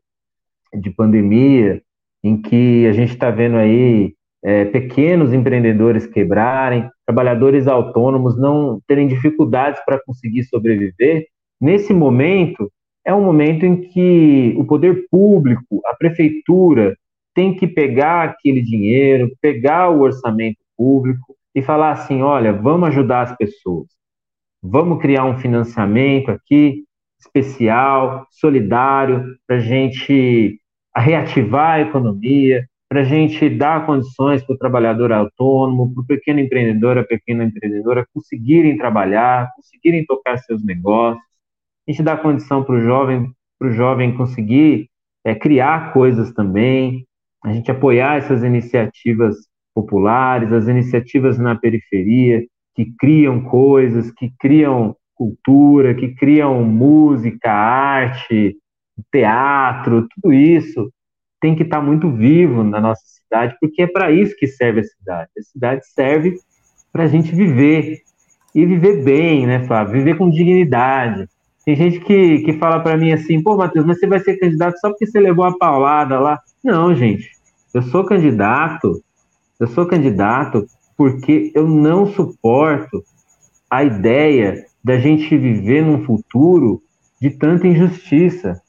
de 0.73 0.89
pandemia, 0.89 1.81
em 2.23 2.41
que 2.41 2.85
a 2.87 2.93
gente 2.93 3.13
está 3.13 3.29
vendo 3.29 3.57
aí 3.57 4.13
é, 4.43 4.65
pequenos 4.65 5.33
empreendedores 5.33 6.05
quebrarem, 6.05 6.89
trabalhadores 7.05 7.67
autônomos 7.67 8.37
não 8.37 8.81
terem 8.87 9.07
dificuldades 9.07 9.81
para 9.85 10.01
conseguir 10.03 10.43
sobreviver, 10.43 11.27
nesse 11.59 11.93
momento 11.93 12.71
é 13.05 13.13
um 13.13 13.23
momento 13.23 13.65
em 13.65 13.81
que 13.81 14.53
o 14.57 14.63
poder 14.63 15.05
público, 15.09 15.81
a 15.85 15.95
prefeitura, 15.95 16.95
tem 17.33 17.55
que 17.55 17.67
pegar 17.67 18.23
aquele 18.23 18.61
dinheiro, 18.61 19.31
pegar 19.41 19.89
o 19.89 20.01
orçamento 20.01 20.59
público 20.77 21.35
e 21.55 21.61
falar 21.61 21.91
assim: 21.91 22.21
olha, 22.21 22.53
vamos 22.53 22.89
ajudar 22.89 23.21
as 23.21 23.37
pessoas, 23.37 23.87
vamos 24.61 25.01
criar 25.01 25.25
um 25.25 25.37
financiamento 25.37 26.29
aqui 26.29 26.83
especial, 27.19 28.25
solidário, 28.31 29.37
para 29.47 29.57
a 29.57 29.59
gente 29.59 30.59
reativar 30.95 31.75
a 31.75 31.81
economia, 31.81 32.65
para 32.89 33.01
a 33.01 33.03
gente 33.05 33.47
dar 33.49 33.85
condições 33.85 34.43
para 34.43 34.53
o 34.53 34.57
trabalhador 34.57 35.13
autônomo, 35.13 35.93
para 35.93 36.01
o 36.01 36.05
pequeno 36.05 36.39
empreendedor, 36.39 36.97
a 36.97 37.03
pequena 37.03 37.43
empreendedora 37.45 38.05
conseguirem 38.13 38.77
trabalhar, 38.77 39.49
conseguirem 39.55 40.05
tocar 40.05 40.37
seus 40.39 40.63
negócios. 40.63 41.23
A 41.87 41.91
gente 41.91 42.03
dá 42.03 42.17
condição 42.17 42.63
para 42.63 42.75
o 42.75 42.81
jovem, 42.81 43.31
jovem 43.71 44.15
conseguir 44.17 44.89
é, 45.23 45.33
criar 45.33 45.93
coisas 45.93 46.33
também. 46.33 47.05
A 47.43 47.51
gente 47.53 47.71
apoiar 47.71 48.17
essas 48.17 48.43
iniciativas 48.43 49.35
populares, 49.73 50.51
as 50.51 50.67
iniciativas 50.67 51.37
na 51.37 51.55
periferia 51.55 52.45
que 52.75 52.85
criam 52.97 53.41
coisas, 53.43 54.11
que 54.11 54.31
criam 54.39 54.95
cultura, 55.15 55.93
que 55.93 56.13
criam 56.15 56.63
música, 56.63 57.51
arte, 57.51 58.57
teatro, 59.11 60.07
tudo 60.15 60.33
isso 60.33 60.91
tem 61.39 61.55
que 61.55 61.63
estar 61.63 61.79
tá 61.79 61.83
muito 61.83 62.09
vivo 62.11 62.63
na 62.63 62.79
nossa 62.79 63.01
cidade, 63.03 63.55
porque 63.59 63.81
é 63.81 63.87
para 63.87 64.11
isso 64.11 64.35
que 64.37 64.47
serve 64.47 64.81
a 64.81 64.83
cidade. 64.83 65.29
A 65.37 65.41
cidade 65.41 65.81
serve 65.87 66.37
para 66.93 67.03
a 67.03 67.07
gente 67.07 67.33
viver 67.33 68.01
e 68.53 68.65
viver 68.65 69.03
bem, 69.03 69.47
né, 69.47 69.63
Flávio? 69.65 69.93
Viver 69.93 70.17
com 70.17 70.29
dignidade. 70.29 71.27
Tem 71.65 71.75
gente 71.75 71.99
que, 72.01 72.39
que 72.39 72.53
fala 72.53 72.79
para 72.79 72.97
mim 72.97 73.11
assim, 73.11 73.41
pô, 73.41 73.55
Matheus, 73.55 73.85
mas 73.85 73.99
você 73.99 74.07
vai 74.07 74.19
ser 74.19 74.37
candidato 74.37 74.79
só 74.79 74.89
porque 74.89 75.07
você 75.07 75.19
levou 75.19 75.45
a 75.45 75.57
paulada 75.57 76.19
lá. 76.19 76.39
Não, 76.63 76.93
gente, 76.93 77.31
eu 77.73 77.81
sou 77.81 78.05
candidato, 78.05 79.03
eu 79.59 79.67
sou 79.67 79.87
candidato 79.87 80.67
porque 80.95 81.51
eu 81.55 81.67
não 81.67 82.05
suporto 82.05 83.03
a 83.69 83.83
ideia 83.83 84.63
da 84.83 84.99
gente 84.99 85.35
viver 85.35 85.83
num 85.83 86.03
futuro 86.05 86.83
de 87.19 87.31
tanta 87.31 87.67
injustiça. 87.67 88.61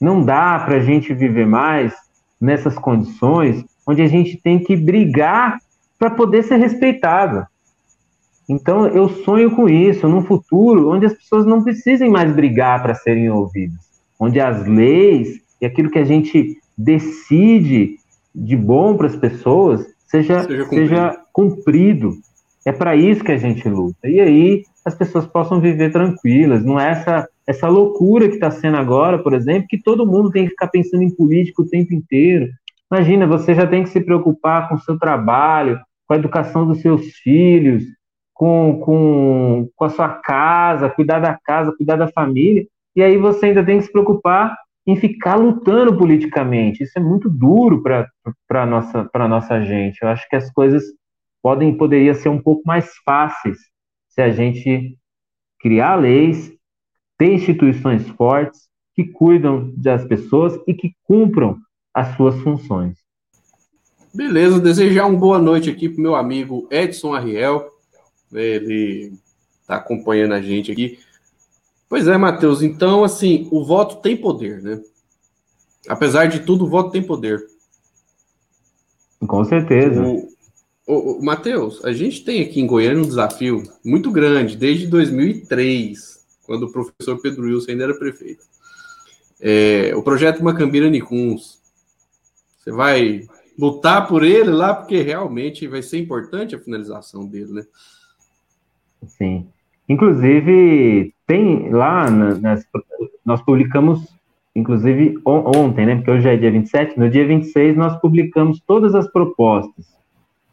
Não 0.00 0.24
dá 0.24 0.58
para 0.58 0.76
a 0.76 0.80
gente 0.80 1.14
viver 1.14 1.46
mais 1.46 1.94
nessas 2.40 2.76
condições 2.76 3.64
onde 3.86 4.02
a 4.02 4.08
gente 4.08 4.36
tem 4.36 4.58
que 4.58 4.76
brigar 4.76 5.58
para 5.96 6.10
poder 6.10 6.42
ser 6.42 6.56
respeitado. 6.56 7.46
Então, 8.48 8.86
eu 8.88 9.08
sonho 9.08 9.54
com 9.54 9.68
isso, 9.68 10.08
num 10.08 10.22
futuro 10.22 10.90
onde 10.90 11.06
as 11.06 11.12
pessoas 11.12 11.46
não 11.46 11.62
precisem 11.62 12.10
mais 12.10 12.32
brigar 12.34 12.82
para 12.82 12.94
serem 12.94 13.30
ouvidas, 13.30 13.78
onde 14.18 14.40
as 14.40 14.66
leis 14.66 15.40
e 15.60 15.66
aquilo 15.66 15.90
que 15.90 15.98
a 15.98 16.04
gente 16.04 16.58
decide 16.76 17.96
de 18.34 18.56
bom 18.56 18.96
para 18.96 19.06
as 19.06 19.16
pessoas 19.16 19.86
seja, 20.06 20.42
seja 20.42 20.64
cumprido. 20.64 20.88
Seja 20.88 21.20
cumprido. 21.32 22.12
É 22.64 22.72
para 22.72 22.96
isso 22.96 23.24
que 23.24 23.32
a 23.32 23.38
gente 23.38 23.68
luta. 23.68 24.08
E 24.08 24.20
aí 24.20 24.64
as 24.84 24.94
pessoas 24.94 25.26
possam 25.26 25.60
viver 25.60 25.90
tranquilas, 25.90 26.64
não 26.64 26.78
é 26.78 26.90
essa 26.90 27.28
essa 27.46 27.68
loucura 27.68 28.28
que 28.28 28.34
está 28.34 28.50
sendo 28.50 28.76
agora, 28.76 29.20
por 29.20 29.32
exemplo, 29.32 29.68
que 29.68 29.80
todo 29.80 30.06
mundo 30.06 30.30
tem 30.30 30.44
que 30.44 30.50
ficar 30.50 30.66
pensando 30.66 31.04
em 31.04 31.14
política 31.14 31.62
o 31.62 31.68
tempo 31.68 31.94
inteiro. 31.94 32.48
Imagina, 32.90 33.24
você 33.24 33.54
já 33.54 33.64
tem 33.66 33.84
que 33.84 33.88
se 33.88 34.00
preocupar 34.00 34.68
com 34.68 34.74
o 34.74 34.80
seu 34.80 34.98
trabalho, 34.98 35.78
com 36.06 36.14
a 36.14 36.16
educação 36.16 36.66
dos 36.66 36.80
seus 36.80 37.06
filhos, 37.22 37.84
com, 38.34 38.80
com, 38.80 39.68
com 39.76 39.84
a 39.84 39.88
sua 39.88 40.08
casa, 40.08 40.90
cuidar 40.90 41.20
da 41.20 41.38
casa, 41.42 41.72
cuidar 41.76 41.96
da 41.96 42.08
família, 42.08 42.66
e 42.94 43.02
aí 43.02 43.16
você 43.16 43.46
ainda 43.46 43.64
tem 43.64 43.78
que 43.78 43.84
se 43.84 43.92
preocupar 43.92 44.56
em 44.86 44.96
ficar 44.96 45.34
lutando 45.36 45.96
politicamente. 45.96 46.84
Isso 46.84 46.98
é 46.98 47.02
muito 47.02 47.28
duro 47.28 47.82
para 47.82 48.08
a 48.50 48.66
nossa, 48.66 49.10
nossa 49.14 49.60
gente. 49.62 49.98
Eu 50.00 50.08
acho 50.08 50.28
que 50.28 50.36
as 50.36 50.50
coisas 50.52 50.84
podem 51.42 51.76
poderia 51.76 52.14
ser 52.14 52.28
um 52.28 52.40
pouco 52.40 52.62
mais 52.64 52.90
fáceis 53.04 53.58
se 54.08 54.22
a 54.22 54.30
gente 54.30 54.96
criar 55.60 55.96
leis, 55.96 56.52
ter 57.18 57.32
instituições 57.32 58.08
fortes 58.10 58.68
que 58.94 59.04
cuidam 59.04 59.72
das 59.76 60.04
pessoas 60.06 60.58
e 60.66 60.72
que 60.72 60.92
cumpram 61.04 61.58
as 61.92 62.16
suas 62.16 62.40
funções. 62.40 62.98
Beleza, 64.14 64.58
desejar 64.58 65.06
uma 65.06 65.18
boa 65.18 65.38
noite 65.38 65.68
aqui 65.68 65.88
para 65.88 66.02
meu 66.02 66.14
amigo 66.14 66.66
Edson 66.70 67.14
Arriel. 67.14 67.68
Ele 68.32 69.12
está 69.60 69.76
acompanhando 69.76 70.32
a 70.32 70.40
gente 70.40 70.72
aqui. 70.72 70.98
Pois 71.88 72.08
é, 72.08 72.16
Matheus. 72.16 72.62
Então, 72.62 73.04
assim, 73.04 73.48
o 73.50 73.64
voto 73.64 73.96
tem 73.96 74.16
poder, 74.16 74.62
né? 74.62 74.82
Apesar 75.88 76.26
de 76.26 76.40
tudo, 76.40 76.64
o 76.64 76.68
voto 76.68 76.90
tem 76.90 77.02
poder. 77.02 77.46
Com 79.26 79.44
certeza. 79.44 80.02
O, 80.02 80.28
o, 80.86 81.18
o 81.18 81.24
Matheus, 81.24 81.84
a 81.84 81.92
gente 81.92 82.24
tem 82.24 82.42
aqui 82.42 82.60
em 82.60 82.66
Goiânia 82.66 83.02
um 83.02 83.06
desafio 83.06 83.62
muito 83.84 84.10
grande, 84.10 84.56
desde 84.56 84.86
2003, 84.86 86.24
quando 86.42 86.64
o 86.64 86.72
professor 86.72 87.20
Pedro 87.20 87.44
Wilson 87.44 87.72
ainda 87.72 87.84
era 87.84 87.98
prefeito. 87.98 88.44
É, 89.40 89.94
o 89.94 90.02
projeto 90.02 90.42
Macambira 90.42 90.90
Nicuns. 90.90 91.60
Você 92.58 92.72
vai 92.72 93.26
lutar 93.58 94.08
por 94.08 94.24
ele 94.24 94.50
lá, 94.50 94.74
porque 94.74 95.02
realmente 95.02 95.68
vai 95.68 95.82
ser 95.82 95.98
importante 95.98 96.54
a 96.54 96.58
finalização 96.58 97.26
dele, 97.26 97.52
né? 97.52 97.66
Sim. 99.06 99.48
Inclusive, 99.88 101.14
tem 101.26 101.70
lá, 101.70 102.10
nas, 102.10 102.66
nós 103.24 103.40
publicamos, 103.42 104.16
inclusive 104.54 105.18
on, 105.24 105.50
ontem, 105.56 105.86
né? 105.86 105.96
Porque 105.96 106.10
hoje 106.10 106.28
é 106.28 106.36
dia 106.36 106.50
27, 106.50 106.98
no 106.98 107.08
dia 107.08 107.26
26 107.26 107.76
nós 107.76 107.96
publicamos 108.00 108.60
todas 108.66 108.94
as 108.94 109.10
propostas. 109.10 109.96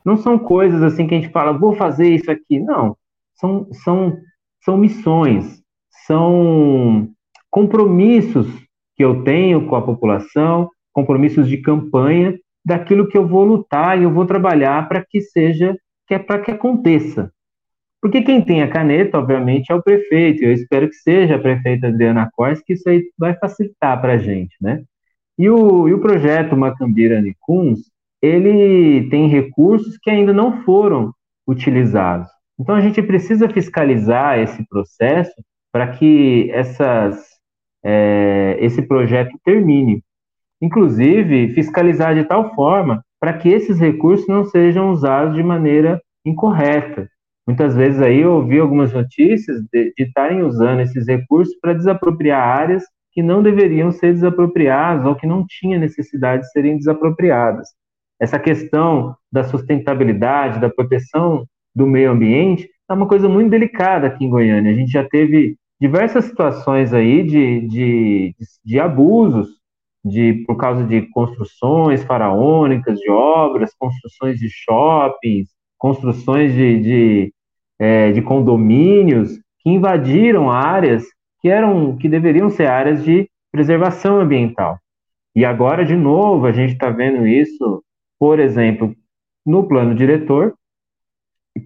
Não 0.05 0.17
são 0.17 0.37
coisas 0.37 0.83
assim 0.83 1.07
que 1.07 1.15
a 1.15 1.19
gente 1.19 1.31
fala, 1.31 1.57
vou 1.57 1.73
fazer 1.73 2.09
isso 2.09 2.29
aqui. 2.29 2.59
Não. 2.59 2.95
São, 3.35 3.67
são, 3.71 4.17
são 4.61 4.77
missões, 4.77 5.61
são 6.05 7.09
compromissos 7.49 8.47
que 8.95 9.03
eu 9.03 9.23
tenho 9.23 9.65
com 9.65 9.75
a 9.75 9.81
população, 9.81 10.69
compromissos 10.91 11.47
de 11.47 11.57
campanha 11.57 12.37
daquilo 12.63 13.07
que 13.07 13.17
eu 13.17 13.27
vou 13.27 13.43
lutar 13.43 13.99
e 13.99 14.03
eu 14.03 14.11
vou 14.11 14.25
trabalhar 14.25 14.87
para 14.87 15.03
que 15.03 15.19
seja, 15.19 15.75
que 16.07 16.13
é 16.13 16.19
para 16.19 16.39
que 16.39 16.51
aconteça. 16.51 17.32
Porque 18.03 18.21
quem 18.21 18.41
tem 18.41 18.61
a 18.61 18.67
caneta, 18.67 19.17
obviamente, 19.17 19.71
é 19.71 19.75
o 19.75 19.81
prefeito. 19.81 20.43
Eu 20.43 20.51
espero 20.51 20.89
que 20.89 20.95
seja 20.95 21.35
a 21.35 21.39
prefeita 21.39 21.87
Adriana 21.87 22.29
Cors, 22.33 22.61
que 22.61 22.73
isso 22.73 22.89
aí 22.89 23.01
vai 23.17 23.33
facilitar 23.33 24.01
para 24.01 24.15
a 24.15 24.17
gente, 24.17 24.53
né? 24.59 24.83
E 25.39 25.49
o, 25.49 25.87
e 25.87 25.93
o 25.93 26.01
projeto 26.01 26.57
Macambira 26.57 27.21
Nicuns, 27.21 27.79
ele 28.21 29.07
tem 29.09 29.29
recursos 29.29 29.97
que 29.97 30.09
ainda 30.09 30.33
não 30.33 30.63
foram 30.63 31.13
utilizados. 31.47 32.27
Então 32.59 32.75
a 32.75 32.81
gente 32.81 33.01
precisa 33.01 33.47
fiscalizar 33.47 34.37
esse 34.37 34.67
processo 34.67 35.41
para 35.71 35.87
que 35.87 36.51
essas, 36.51 37.25
é, 37.85 38.57
esse 38.59 38.81
projeto 38.81 39.39
termine. 39.45 40.03
Inclusive, 40.61 41.53
fiscalizar 41.53 42.13
de 42.15 42.25
tal 42.25 42.53
forma 42.53 43.01
para 43.17 43.31
que 43.31 43.47
esses 43.47 43.79
recursos 43.79 44.27
não 44.27 44.43
sejam 44.43 44.91
usados 44.91 45.35
de 45.35 45.41
maneira 45.41 46.01
incorreta. 46.25 47.07
Muitas 47.45 47.75
vezes 47.75 48.01
aí 48.01 48.21
eu 48.21 48.33
ouvi 48.33 48.59
algumas 48.59 48.93
notícias 48.93 49.61
de 49.71 49.93
estarem 49.97 50.43
usando 50.43 50.79
esses 50.79 51.07
recursos 51.07 51.53
para 51.59 51.73
desapropriar 51.73 52.41
áreas 52.41 52.83
que 53.11 53.21
não 53.21 53.43
deveriam 53.43 53.91
ser 53.91 54.13
desapropriadas 54.13 55.05
ou 55.05 55.15
que 55.15 55.27
não 55.27 55.45
tinha 55.47 55.77
necessidade 55.77 56.43
de 56.43 56.51
serem 56.51 56.77
desapropriadas. 56.77 57.67
Essa 58.19 58.39
questão 58.39 59.15
da 59.31 59.43
sustentabilidade, 59.43 60.59
da 60.59 60.69
proteção 60.69 61.45
do 61.75 61.85
meio 61.85 62.11
ambiente, 62.11 62.69
é 62.89 62.93
uma 62.93 63.07
coisa 63.07 63.27
muito 63.27 63.51
delicada 63.51 64.07
aqui 64.07 64.25
em 64.25 64.29
Goiânia. 64.29 64.71
A 64.71 64.75
gente 64.75 64.91
já 64.91 65.03
teve 65.03 65.57
diversas 65.79 66.25
situações 66.25 66.93
aí 66.93 67.23
de, 67.23 67.67
de, 67.67 68.35
de 68.63 68.79
abusos 68.79 69.49
de, 70.03 70.43
por 70.45 70.57
causa 70.57 70.83
de 70.83 71.01
construções 71.09 72.03
faraônicas, 72.03 72.99
de 72.99 73.09
obras, 73.09 73.73
construções 73.77 74.37
de 74.37 74.49
shoppings, 74.49 75.49
construções 75.83 76.53
de, 76.53 76.79
de, 76.79 77.33
é, 77.77 78.13
de 78.13 78.21
condomínios 78.21 79.37
que 79.59 79.69
invadiram 79.69 80.49
áreas 80.49 81.03
que 81.41 81.49
eram 81.49 81.97
que 81.97 82.07
deveriam 82.07 82.49
ser 82.49 82.67
áreas 82.67 83.03
de 83.03 83.29
preservação 83.51 84.21
ambiental. 84.21 84.79
E 85.35 85.43
agora, 85.43 85.83
de 85.83 85.97
novo, 85.97 86.45
a 86.45 86.53
gente 86.53 86.71
está 86.71 86.89
vendo 86.89 87.27
isso, 87.27 87.83
por 88.17 88.39
exemplo, 88.39 88.95
no 89.45 89.67
plano 89.67 89.93
diretor, 89.93 90.53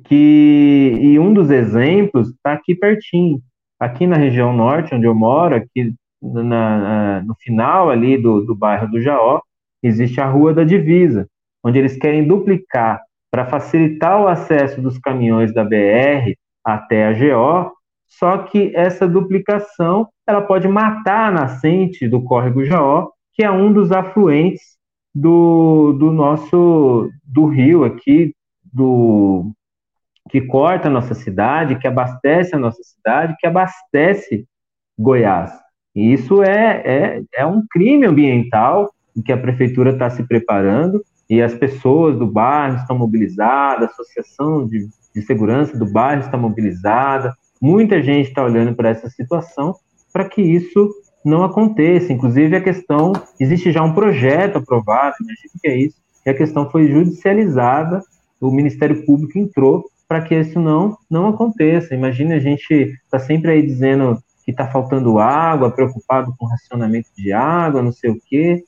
que 0.06 0.98
e 1.00 1.20
um 1.20 1.32
dos 1.32 1.52
exemplos 1.52 2.30
está 2.30 2.54
aqui 2.54 2.74
pertinho, 2.74 3.40
aqui 3.80 4.08
na 4.08 4.18
região 4.18 4.52
norte, 4.52 4.96
onde 4.96 5.06
eu 5.06 5.14
moro, 5.14 5.56
aqui 5.56 5.94
na, 6.20 7.22
no 7.22 7.36
final 7.36 7.92
ali 7.92 8.18
do, 8.18 8.44
do 8.44 8.56
bairro 8.56 8.90
do 8.90 9.00
Jaó, 9.00 9.42
existe 9.84 10.20
a 10.20 10.26
Rua 10.26 10.56
da 10.56 10.64
Divisa, 10.64 11.30
onde 11.64 11.78
eles 11.78 11.96
querem 11.96 12.28
duplicar 12.28 13.00
para 13.32 13.46
facilitar 13.46 14.22
o 14.22 14.28
acesso 14.28 14.82
dos 14.82 14.98
caminhões 14.98 15.54
da 15.54 15.64
BR 15.64 16.34
até 16.64 17.08
a 17.08 17.14
GO, 17.14 17.72
só 18.08 18.38
que 18.40 18.72
essa 18.76 19.08
duplicação 19.08 20.08
ela 20.26 20.42
pode 20.42 20.68
matar 20.68 21.28
a 21.28 21.32
nascente 21.32 22.08
do 22.08 22.24
córrego 22.24 22.64
Jaó, 22.64 23.10
que 23.34 23.44
é 23.44 23.52
um 23.52 23.72
dos 23.72 23.92
afluentes 23.92 24.78
do, 25.14 25.94
do 25.94 26.12
nosso 26.12 27.10
do 27.24 27.46
rio 27.46 27.84
aqui, 27.84 28.34
do 28.64 29.52
que 30.30 30.42
corta 30.42 30.88
a 30.88 30.92
nossa 30.92 31.14
cidade, 31.14 31.80
que 31.80 31.88
abastece 31.88 32.56
a 32.56 32.60
nossa 32.60 32.82
cidade, 32.84 33.36
que 33.40 33.48
abastece 33.48 34.46
Goiás. 34.98 35.52
E 35.96 36.14
isso 36.14 36.44
é, 36.44 36.82
é, 36.86 37.22
é 37.36 37.46
um 37.46 37.64
crime 37.70 38.06
ambiental 38.06 38.92
que 39.26 39.32
a 39.32 39.38
prefeitura 39.38 39.92
está 39.92 40.10
se 40.10 40.28
preparando 40.28 41.02
e 41.30 41.42
as 41.42 41.54
pessoas 41.54 42.18
do 42.18 42.26
bairro 42.26 42.78
estão 42.78 42.98
mobilizadas, 42.98 43.90
a 43.90 43.92
associação 43.92 44.66
de, 44.66 44.88
de 45.14 45.22
segurança 45.22 45.78
do 45.78 45.86
bairro 45.86 46.22
está 46.22 46.38
mobilizada, 46.38 47.34
muita 47.62 48.02
gente 48.02 48.30
está 48.30 48.44
olhando 48.44 48.76
para 48.76 48.90
essa 48.90 49.10
situação 49.10 49.76
para 50.14 50.26
que 50.26 50.42
isso 50.42 50.90
não 51.24 51.44
aconteça. 51.44 52.14
Inclusive, 52.14 52.56
a 52.56 52.62
questão, 52.62 53.14
existe 53.40 53.72
já 53.72 53.84
um 53.84 53.94
projeto 53.94 54.58
aprovado, 54.58 55.16
imagina 55.20 55.52
o 55.56 55.60
que 55.60 55.68
é 55.68 55.78
isso, 55.78 55.98
e 56.26 56.30
a 56.30 56.34
questão 56.34 56.70
foi 56.70 56.88
judicializada, 56.88 58.02
o 58.40 58.52
Ministério 58.52 59.06
Público 59.06 59.38
entrou 59.38 59.86
para 60.08 60.22
que 60.22 60.36
isso 60.36 60.60
não, 60.60 60.98
não 61.10 61.28
aconteça. 61.28 61.94
Imagina 61.94 62.36
a 62.36 62.40
gente 62.40 62.94
está 63.04 63.20
sempre 63.20 63.52
aí 63.52 63.62
dizendo 63.62 64.18
que 64.46 64.52
está 64.52 64.66
faltando 64.68 65.20
água, 65.20 65.72
preocupado 65.72 66.34
com 66.38 66.46
racionamento 66.46 67.10
de 67.18 67.34
água, 67.34 67.82
não 67.82 67.92
sei 67.92 68.12
o 68.12 68.20
quê. 68.26 68.64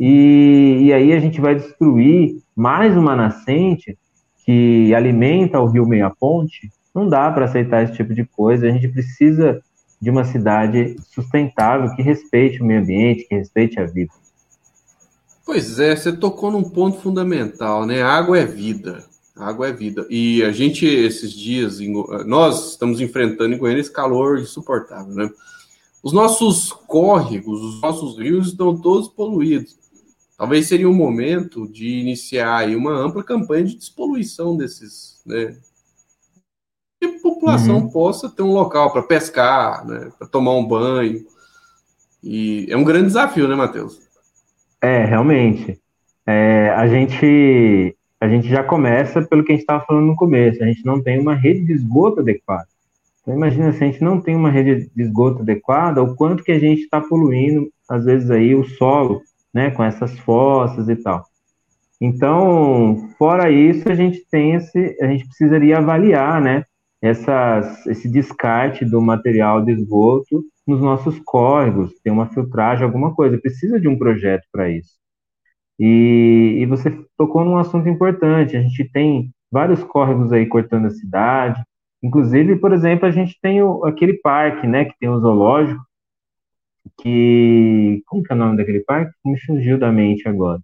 E, 0.00 0.86
e 0.86 0.92
aí 0.94 1.12
a 1.12 1.20
gente 1.20 1.42
vai 1.42 1.54
destruir 1.54 2.40
mais 2.56 2.96
uma 2.96 3.14
nascente 3.14 3.98
que 4.46 4.94
alimenta 4.94 5.60
o 5.60 5.66
rio 5.66 5.86
Meia 5.86 6.08
Ponte. 6.08 6.72
Não 6.94 7.06
dá 7.06 7.30
para 7.30 7.44
aceitar 7.44 7.84
esse 7.84 7.92
tipo 7.92 8.14
de 8.14 8.24
coisa. 8.24 8.66
A 8.66 8.70
gente 8.70 8.88
precisa 8.88 9.60
de 10.00 10.08
uma 10.08 10.24
cidade 10.24 10.96
sustentável 11.12 11.94
que 11.94 12.00
respeite 12.00 12.62
o 12.62 12.64
meio 12.64 12.80
ambiente, 12.80 13.26
que 13.28 13.34
respeite 13.34 13.78
a 13.78 13.84
vida. 13.84 14.10
Pois 15.44 15.78
é, 15.78 15.94
você 15.94 16.10
tocou 16.16 16.50
num 16.50 16.62
ponto 16.62 16.98
fundamental, 17.00 17.84
né? 17.84 18.00
água 18.00 18.38
é 18.38 18.46
vida. 18.46 19.04
água 19.36 19.68
é 19.68 19.72
vida. 19.72 20.06
E 20.08 20.42
a 20.42 20.50
gente, 20.50 20.86
esses 20.86 21.30
dias, 21.30 21.78
nós 22.24 22.70
estamos 22.70 23.02
enfrentando 23.02 23.54
em 23.54 23.58
Goiânia 23.58 23.82
esse 23.82 23.92
calor 23.92 24.38
insuportável, 24.38 25.14
né? 25.14 25.28
Os 26.02 26.14
nossos 26.14 26.72
córregos, 26.72 27.60
os 27.60 27.80
nossos 27.82 28.18
rios 28.18 28.48
estão 28.48 28.74
todos 28.74 29.06
poluídos. 29.08 29.79
Talvez 30.40 30.68
seria 30.68 30.88
um 30.88 30.94
momento 30.94 31.68
de 31.68 31.86
iniciar 31.86 32.60
aí 32.60 32.74
uma 32.74 32.92
ampla 32.92 33.22
campanha 33.22 33.62
de 33.62 33.76
despoluição 33.76 34.56
desses, 34.56 35.20
né? 35.26 35.54
Que 36.98 37.08
a 37.08 37.20
população 37.20 37.76
uhum. 37.76 37.90
possa 37.90 38.26
ter 38.26 38.40
um 38.40 38.54
local 38.54 38.90
para 38.90 39.02
pescar, 39.02 39.86
né? 39.86 40.10
Para 40.18 40.26
tomar 40.26 40.54
um 40.54 40.66
banho. 40.66 41.26
E 42.24 42.66
é 42.70 42.76
um 42.78 42.84
grande 42.84 43.08
desafio, 43.08 43.46
né, 43.46 43.54
Matheus? 43.54 44.00
É, 44.80 45.04
realmente. 45.04 45.78
É, 46.26 46.70
a 46.70 46.88
gente 46.88 47.94
a 48.18 48.26
gente 48.26 48.48
já 48.48 48.64
começa 48.64 49.20
pelo 49.20 49.44
que 49.44 49.52
a 49.52 49.54
gente 49.54 49.64
estava 49.64 49.84
falando 49.84 50.06
no 50.06 50.16
começo. 50.16 50.64
A 50.64 50.66
gente 50.66 50.86
não 50.86 51.02
tem 51.02 51.20
uma 51.20 51.34
rede 51.34 51.66
de 51.66 51.74
esgoto 51.74 52.20
adequada. 52.20 52.66
Então, 53.20 53.34
imagina 53.34 53.74
se 53.74 53.84
a 53.84 53.86
gente 53.86 54.02
não 54.02 54.18
tem 54.18 54.34
uma 54.34 54.50
rede 54.50 54.90
de 54.96 55.02
esgoto 55.02 55.42
adequada, 55.42 56.02
o 56.02 56.14
quanto 56.14 56.42
que 56.42 56.52
a 56.52 56.58
gente 56.58 56.80
está 56.80 56.98
poluindo, 56.98 57.70
às 57.86 58.06
vezes, 58.06 58.30
aí 58.30 58.54
o 58.54 58.64
solo, 58.64 59.20
né, 59.52 59.70
com 59.70 59.82
essas 59.82 60.18
fossas 60.20 60.88
e 60.88 60.96
tal. 60.96 61.24
Então, 62.00 63.10
fora 63.18 63.50
isso, 63.50 63.90
a 63.90 63.94
gente 63.94 64.24
tem 64.30 64.54
esse, 64.54 64.96
a 65.02 65.06
gente 65.06 65.26
precisaria 65.26 65.78
avaliar, 65.78 66.40
né, 66.40 66.64
essas, 67.02 67.86
esse 67.86 68.10
descarte 68.10 68.84
do 68.84 69.00
material 69.00 69.62
de 69.64 69.72
esgoto 69.72 70.44
nos 70.66 70.80
nossos 70.80 71.18
córregos, 71.24 71.92
ter 72.02 72.10
uma 72.10 72.28
filtragem, 72.28 72.84
alguma 72.84 73.14
coisa. 73.14 73.38
Precisa 73.38 73.80
de 73.80 73.88
um 73.88 73.98
projeto 73.98 74.46
para 74.52 74.68
isso. 74.70 74.98
E, 75.78 76.58
e 76.60 76.66
você 76.66 76.90
tocou 77.16 77.44
num 77.44 77.56
assunto 77.56 77.88
importante. 77.88 78.56
A 78.56 78.62
gente 78.62 78.84
tem 78.92 79.30
vários 79.50 79.82
córregos 79.82 80.32
aí 80.32 80.46
cortando 80.46 80.86
a 80.86 80.90
cidade. 80.90 81.62
Inclusive, 82.02 82.56
por 82.56 82.72
exemplo, 82.72 83.06
a 83.06 83.10
gente 83.10 83.38
tem 83.40 83.62
o, 83.62 83.84
aquele 83.84 84.14
parque, 84.14 84.66
né, 84.66 84.84
que 84.84 84.94
tem 84.98 85.08
o 85.08 85.18
zoológico, 85.18 85.82
que. 86.98 88.02
Como 88.06 88.22
que 88.22 88.32
é 88.32 88.36
o 88.36 88.38
nome 88.38 88.56
daquele 88.56 88.80
parque? 88.80 89.12
Me 89.24 89.38
fugiu 89.40 89.78
da 89.78 89.92
mente 89.92 90.28
agora. 90.28 90.60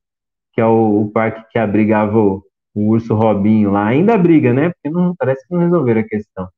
Que 0.52 0.60
é 0.60 0.66
o, 0.66 1.02
o 1.02 1.10
parque 1.10 1.44
que 1.50 1.58
abrigava 1.58 2.18
o, 2.18 2.42
o, 2.74 2.88
urso 2.90 3.14
Robinho 3.14 3.70
lá. 3.72 3.86
Ainda 3.86 4.14
abriga, 4.14 4.52
né? 4.52 4.70
Porque 4.70 4.90
não, 4.90 5.14
parece 5.16 5.46
que 5.46 5.54
não 5.54 5.62
resolveram 5.62 6.00
a 6.00 6.04
questão. 6.04 6.48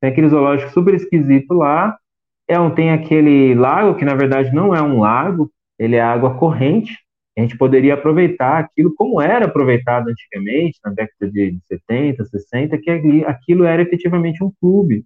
Tem 0.00 0.10
aquele 0.10 0.28
zoológico 0.28 0.72
super 0.72 0.94
esquisito 0.94 1.54
lá. 1.54 1.96
É 2.48 2.58
um, 2.58 2.70
tem 2.70 2.90
aquele 2.90 3.54
lago, 3.54 3.96
que 3.96 4.04
na 4.04 4.14
verdade 4.14 4.54
não 4.54 4.74
é 4.74 4.82
um 4.82 5.00
lago, 5.00 5.50
ele 5.78 5.96
é 5.96 6.00
água 6.00 6.34
corrente. 6.38 6.98
A 7.36 7.40
gente 7.42 7.56
poderia 7.56 7.94
aproveitar 7.94 8.58
aquilo 8.58 8.92
como 8.96 9.20
era 9.20 9.44
aproveitado 9.44 10.08
antigamente, 10.08 10.80
na 10.84 10.90
década 10.90 11.30
de 11.30 11.58
70, 11.68 12.24
60, 12.24 12.78
que 12.78 12.90
aquilo 13.24 13.64
era 13.64 13.82
efetivamente 13.82 14.42
um 14.42 14.50
clube. 14.60 15.04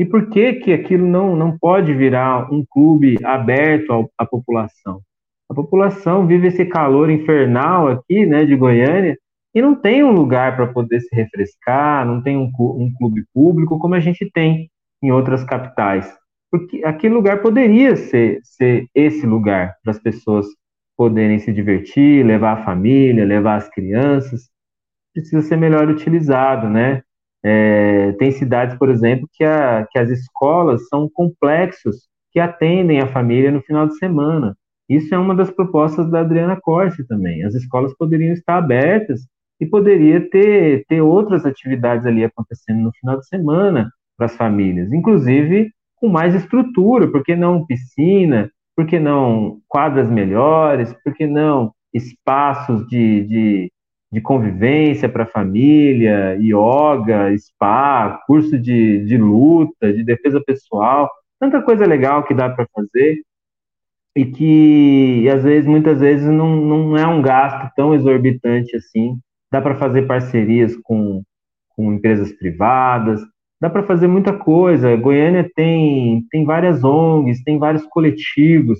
E 0.00 0.04
por 0.06 0.30
que 0.30 0.54
que 0.54 0.72
aquilo 0.72 1.06
não, 1.06 1.36
não 1.36 1.58
pode 1.58 1.92
virar 1.92 2.50
um 2.50 2.64
clube 2.70 3.18
aberto 3.22 4.10
à 4.16 4.24
população? 4.24 5.02
A 5.46 5.52
população 5.52 6.26
vive 6.26 6.46
esse 6.46 6.64
calor 6.64 7.10
infernal 7.10 7.86
aqui, 7.86 8.24
né, 8.24 8.46
de 8.46 8.56
Goiânia, 8.56 9.14
e 9.54 9.60
não 9.60 9.74
tem 9.74 10.02
um 10.02 10.10
lugar 10.10 10.56
para 10.56 10.68
poder 10.68 11.02
se 11.02 11.14
refrescar, 11.14 12.06
não 12.06 12.22
tem 12.22 12.34
um, 12.34 12.50
um 12.58 12.90
clube 12.96 13.26
público 13.34 13.78
como 13.78 13.94
a 13.94 14.00
gente 14.00 14.30
tem 14.32 14.70
em 15.02 15.12
outras 15.12 15.44
capitais. 15.44 16.10
Porque 16.50 16.82
aquele 16.82 17.12
lugar 17.12 17.42
poderia 17.42 17.94
ser, 17.94 18.40
ser 18.42 18.86
esse 18.94 19.26
lugar 19.26 19.74
para 19.82 19.90
as 19.90 19.98
pessoas 19.98 20.46
poderem 20.96 21.38
se 21.38 21.52
divertir, 21.52 22.24
levar 22.24 22.52
a 22.52 22.64
família, 22.64 23.22
levar 23.26 23.56
as 23.56 23.68
crianças. 23.68 24.48
Precisa 25.12 25.42
ser 25.42 25.56
melhor 25.56 25.90
utilizado, 25.90 26.70
né? 26.70 27.02
É, 27.42 28.12
tem 28.12 28.30
cidades, 28.32 28.76
por 28.76 28.88
exemplo, 28.88 29.28
que, 29.32 29.44
a, 29.44 29.86
que 29.90 29.98
as 29.98 30.10
escolas 30.10 30.88
são 30.88 31.08
complexos 31.08 32.08
que 32.32 32.38
atendem 32.38 33.00
a 33.00 33.08
família 33.08 33.50
no 33.50 33.62
final 33.62 33.86
de 33.86 33.96
semana. 33.96 34.56
Isso 34.88 35.14
é 35.14 35.18
uma 35.18 35.34
das 35.34 35.50
propostas 35.50 36.10
da 36.10 36.20
Adriana 36.20 36.58
Corsi 36.60 37.06
também. 37.06 37.44
As 37.44 37.54
escolas 37.54 37.94
poderiam 37.96 38.32
estar 38.32 38.58
abertas 38.58 39.20
e 39.60 39.66
poderia 39.66 40.20
ter, 40.28 40.84
ter 40.88 41.00
outras 41.00 41.44
atividades 41.44 42.06
ali 42.06 42.24
acontecendo 42.24 42.80
no 42.80 42.92
final 43.00 43.18
de 43.18 43.26
semana 43.26 43.90
para 44.16 44.26
as 44.26 44.36
famílias, 44.36 44.92
inclusive 44.92 45.70
com 45.96 46.08
mais 46.08 46.34
estrutura, 46.34 47.06
por 47.08 47.22
que 47.22 47.36
não 47.36 47.66
piscina, 47.66 48.50
por 48.74 48.86
que 48.86 48.98
não 48.98 49.60
quadras 49.68 50.10
melhores, 50.10 50.94
por 51.04 51.14
que 51.14 51.26
não 51.26 51.72
espaços 51.92 52.86
de, 52.88 53.26
de, 53.26 53.72
de 54.12 54.20
convivência 54.20 55.08
para 55.08 55.26
família, 55.26 56.36
yoga, 56.40 57.36
spa, 57.38 58.20
curso 58.26 58.58
de, 58.58 59.04
de 59.04 59.16
luta, 59.16 59.92
de 59.92 60.02
defesa 60.02 60.42
pessoal, 60.44 61.08
tanta 61.38 61.62
coisa 61.62 61.86
legal 61.86 62.24
que 62.24 62.34
dá 62.34 62.50
para 62.50 62.66
fazer 62.74 63.22
e 64.16 64.26
que 64.26 65.28
às 65.28 65.44
vezes, 65.44 65.68
muitas 65.68 66.00
vezes, 66.00 66.26
não, 66.26 66.56
não 66.56 66.96
é 66.96 67.06
um 67.06 67.22
gasto 67.22 67.72
tão 67.76 67.94
exorbitante 67.94 68.76
assim 68.76 69.18
dá 69.50 69.60
para 69.60 69.76
fazer 69.76 70.06
parcerias 70.06 70.76
com, 70.76 71.22
com 71.70 71.92
empresas 71.92 72.32
privadas, 72.32 73.20
dá 73.60 73.68
para 73.68 73.82
fazer 73.82 74.06
muita 74.06 74.32
coisa. 74.32 74.96
Goiânia 74.96 75.50
tem, 75.54 76.24
tem 76.30 76.44
várias 76.44 76.84
ONGs, 76.84 77.42
tem 77.42 77.58
vários 77.58 77.84
coletivos 77.86 78.78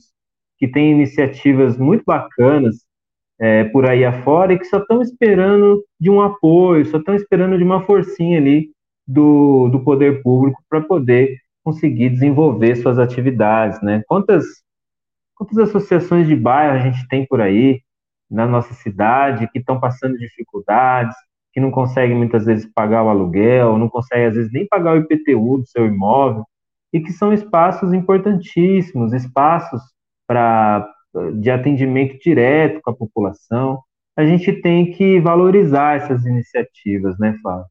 que 0.59 0.69
têm 0.69 0.93
iniciativas 0.93 1.77
muito 1.77 2.05
bacanas 2.07 2.85
é, 3.41 3.65
por 3.65 3.89
aí 3.89 4.05
afora 4.05 4.53
e 4.53 4.59
que 4.59 4.67
só 4.67 4.79
estão 4.79 5.01
esperando 5.01 5.85
de 5.99 6.11
um 6.11 6.21
apoio, 6.21 6.85
só 6.87 6.99
estão 6.99 7.15
esperando 7.15 7.57
de 7.57 7.65
uma 7.65 7.83
forcinha 7.83 8.39
ali 8.39 8.71
do, 9.07 9.69
do 9.69 9.83
poder 9.83 10.23
público 10.23 10.63
para 10.69 10.81
poder 10.81 11.37
conseguir 11.65 12.11
desenvolver 12.11 12.77
suas 12.77 12.99
atividades, 12.99 13.81
né? 13.83 14.03
Quantas, 14.07 14.45
quantas 15.35 15.59
associações 15.59 16.27
de 16.27 16.37
bairro 16.37 16.75
a 16.77 16.79
gente 16.79 17.07
tem 17.09 17.27
por 17.27 17.41
aí? 17.41 17.81
na 18.31 18.47
nossa 18.47 18.73
cidade 18.75 19.49
que 19.49 19.59
estão 19.59 19.81
passando 19.81 20.17
dificuldades, 20.17 21.17
que 21.53 21.61
não 21.61 21.71
conseguem 21.71 22.17
muitas 22.17 22.45
vezes 22.45 22.71
pagar 22.73 23.03
o 23.03 23.09
aluguel, 23.09 23.77
não 23.77 23.89
conseguem 23.89 24.27
às 24.27 24.37
vezes 24.37 24.53
nem 24.53 24.69
pagar 24.69 24.95
o 24.95 24.99
IPTU 24.99 25.59
do 25.59 25.67
seu 25.67 25.87
imóvel, 25.87 26.45
e 26.93 27.01
que 27.01 27.13
são 27.13 27.33
espaços 27.33 27.93
importantíssimos, 27.93 29.13
espaços 29.13 29.83
para 30.29 30.89
de 31.35 31.51
atendimento 31.51 32.19
direto 32.19 32.81
com 32.83 32.91
a 32.91 32.97
população. 32.97 33.81
A 34.17 34.25
gente 34.25 34.53
tem 34.53 34.93
que 34.93 35.21
valorizar 35.21 35.97
essas 35.97 36.25
iniciativas, 36.27 37.19
né, 37.19 37.37
Flávio? 37.41 37.67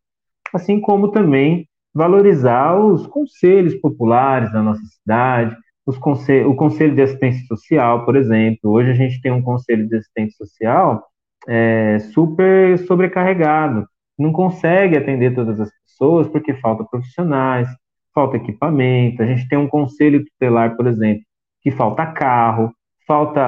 Assim 0.54 0.80
como 0.80 1.10
também 1.10 1.68
valorizar 1.94 2.76
os 2.80 3.06
conselhos 3.08 3.76
populares 3.76 4.52
da 4.52 4.62
nossa 4.62 4.82
cidade, 4.86 5.56
Conselho, 6.00 6.52
o 6.52 6.56
Conselho 6.56 6.94
de 6.94 7.02
Assistência 7.02 7.46
Social, 7.48 8.06
por 8.06 8.16
exemplo. 8.16 8.72
Hoje 8.72 8.92
a 8.92 8.94
gente 8.94 9.22
tem 9.22 9.32
um 9.32 9.42
Conselho 9.42 9.88
de 9.88 9.96
Assistência 9.96 10.36
Social 10.38 11.04
é, 11.48 11.98
super 12.00 12.78
sobrecarregado, 12.80 13.88
não 14.18 14.32
consegue 14.32 14.98
atender 14.98 15.34
todas 15.34 15.60
as 15.60 15.72
pessoas 15.84 16.28
porque 16.28 16.54
falta 16.54 16.84
profissionais, 16.84 17.68
falta 18.14 18.38
equipamento. 18.38 19.24
A 19.24 19.26
gente 19.26 19.48
tem 19.48 19.58
um 19.58 19.68
Conselho 19.68 20.24
Tutelar, 20.26 20.76
por 20.76 20.88
exemplo, 20.88 21.24
que 21.62 21.72
falta 21.72 22.06
carro, 22.06 22.72
falta 23.10 23.42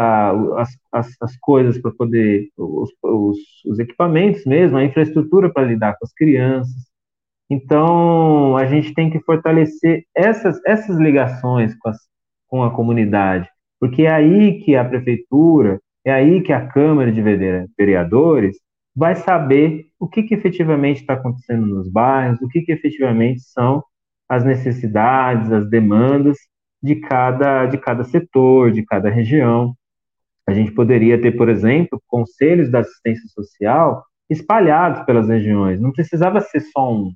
as, 0.58 0.76
as, 0.92 1.08
as 1.22 1.38
coisas 1.38 1.78
para 1.78 1.92
poder, 1.92 2.50
os, 2.58 2.90
os, 3.04 3.38
os 3.68 3.78
equipamentos 3.78 4.44
mesmo, 4.44 4.76
a 4.76 4.84
infraestrutura 4.84 5.54
para 5.54 5.68
lidar 5.68 5.94
com 6.00 6.04
as 6.04 6.12
crianças. 6.14 6.90
Então, 7.48 8.58
a 8.58 8.66
gente 8.66 8.92
tem 8.96 9.12
que 9.12 9.20
fortalecer 9.20 10.04
essas, 10.16 10.60
essas 10.66 10.98
ligações 10.98 11.78
com 11.78 11.90
as, 11.90 11.98
com 12.48 12.64
a 12.64 12.72
comunidade, 12.72 13.48
porque 13.80 14.04
é 14.04 14.12
aí 14.12 14.60
que 14.62 14.76
a 14.76 14.84
prefeitura, 14.84 15.80
é 16.04 16.12
aí 16.12 16.42
que 16.42 16.52
a 16.52 16.66
Câmara 16.68 17.12
de 17.12 17.22
Vereadores 17.78 18.58
vai 18.96 19.16
saber 19.16 19.86
o 20.00 20.08
que, 20.08 20.24
que 20.24 20.34
efetivamente 20.34 21.02
está 21.02 21.14
acontecendo 21.14 21.68
nos 21.68 21.88
bairros, 21.88 22.42
o 22.42 22.48
que, 22.48 22.62
que 22.62 22.72
efetivamente 22.72 23.42
são 23.42 23.84
as 24.28 24.44
necessidades, 24.44 25.52
as 25.52 25.70
demandas 25.70 26.38
de 26.82 26.96
cada, 26.96 27.66
de 27.66 27.78
cada 27.78 28.04
setor, 28.04 28.72
de 28.72 28.84
cada 28.84 29.10
região. 29.10 29.76
A 30.48 30.54
gente 30.54 30.72
poderia 30.72 31.22
ter, 31.22 31.32
por 31.32 31.50
exemplo, 31.50 32.02
conselhos 32.08 32.70
da 32.70 32.80
assistência 32.80 33.28
social 33.30 34.04
espalhados 34.30 35.04
pelas 35.06 35.28
regiões, 35.28 35.80
não 35.82 35.92
precisava 35.92 36.40
ser 36.40 36.62
só 36.62 36.94
um. 36.94 37.14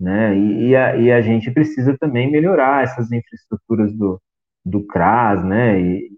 Né? 0.00 0.36
E, 0.36 0.68
e, 0.68 0.76
a, 0.76 0.96
e 0.96 1.12
a 1.12 1.20
gente 1.20 1.50
precisa 1.50 1.96
também 1.98 2.30
melhorar 2.30 2.84
essas 2.84 3.12
infraestruturas 3.12 3.92
do, 3.94 4.20
do 4.64 4.86
CRAS, 4.86 5.44
né? 5.44 5.80
E, 5.80 6.10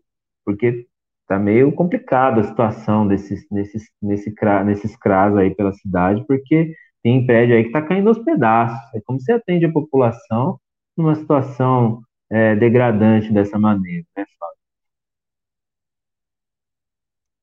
porque 0.44 0.86
tá 1.26 1.38
meio 1.38 1.72
complicada 1.72 2.40
a 2.40 2.44
situação 2.44 3.06
desses, 3.06 3.46
nesses, 3.50 3.84
nesse, 4.02 4.34
nesses 4.64 4.96
CRAS 4.96 5.36
aí 5.36 5.54
pela 5.54 5.72
cidade, 5.72 6.24
porque 6.26 6.74
tem 7.02 7.26
prédio 7.26 7.56
aí 7.56 7.62
que 7.62 7.68
está 7.68 7.82
caindo 7.82 8.08
aos 8.08 8.18
pedaços. 8.18 8.78
É 8.94 9.00
como 9.04 9.20
você 9.20 9.32
atende 9.32 9.64
a 9.64 9.72
população 9.72 10.58
numa 10.96 11.14
situação 11.14 12.02
é, 12.30 12.54
degradante 12.56 13.32
dessa 13.32 13.58
maneira, 13.58 14.06
né, 14.16 14.24
Fábio? 14.38 14.56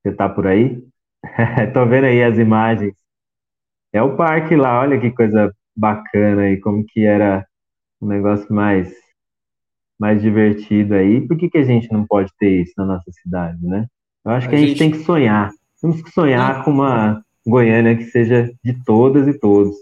Você 0.02 0.08
está 0.10 0.28
por 0.28 0.46
aí? 0.46 0.82
Tô 1.74 1.86
vendo 1.86 2.04
aí 2.06 2.22
as 2.22 2.38
imagens. 2.38 2.94
É 3.92 4.02
o 4.02 4.16
parque 4.16 4.56
lá, 4.56 4.80
olha 4.80 5.00
que 5.00 5.10
coisa 5.10 5.54
bacana 5.76 6.42
aí, 6.42 6.60
como 6.60 6.84
que 6.84 7.04
era 7.04 7.46
um 8.00 8.08
negócio 8.08 8.52
mais 8.52 8.92
mais 9.98 10.22
divertido 10.22 10.94
aí. 10.94 11.26
Por 11.26 11.36
que, 11.36 11.50
que 11.50 11.58
a 11.58 11.64
gente 11.64 11.90
não 11.92 12.06
pode 12.06 12.30
ter 12.38 12.62
isso 12.62 12.72
na 12.76 12.84
nossa 12.84 13.10
cidade, 13.10 13.60
né? 13.66 13.86
Eu 14.24 14.32
acho 14.32 14.48
que 14.48 14.54
a, 14.54 14.58
a 14.58 14.60
gente... 14.60 14.68
gente 14.70 14.78
tem 14.78 14.90
que 14.92 14.98
sonhar. 14.98 15.50
Temos 15.80 16.02
que 16.02 16.10
sonhar 16.10 16.64
com 16.64 16.70
uma 16.70 17.22
Goiânia 17.46 17.96
que 17.96 18.04
seja 18.04 18.50
de 18.62 18.84
todas 18.84 19.26
e 19.26 19.38
todos. 19.38 19.74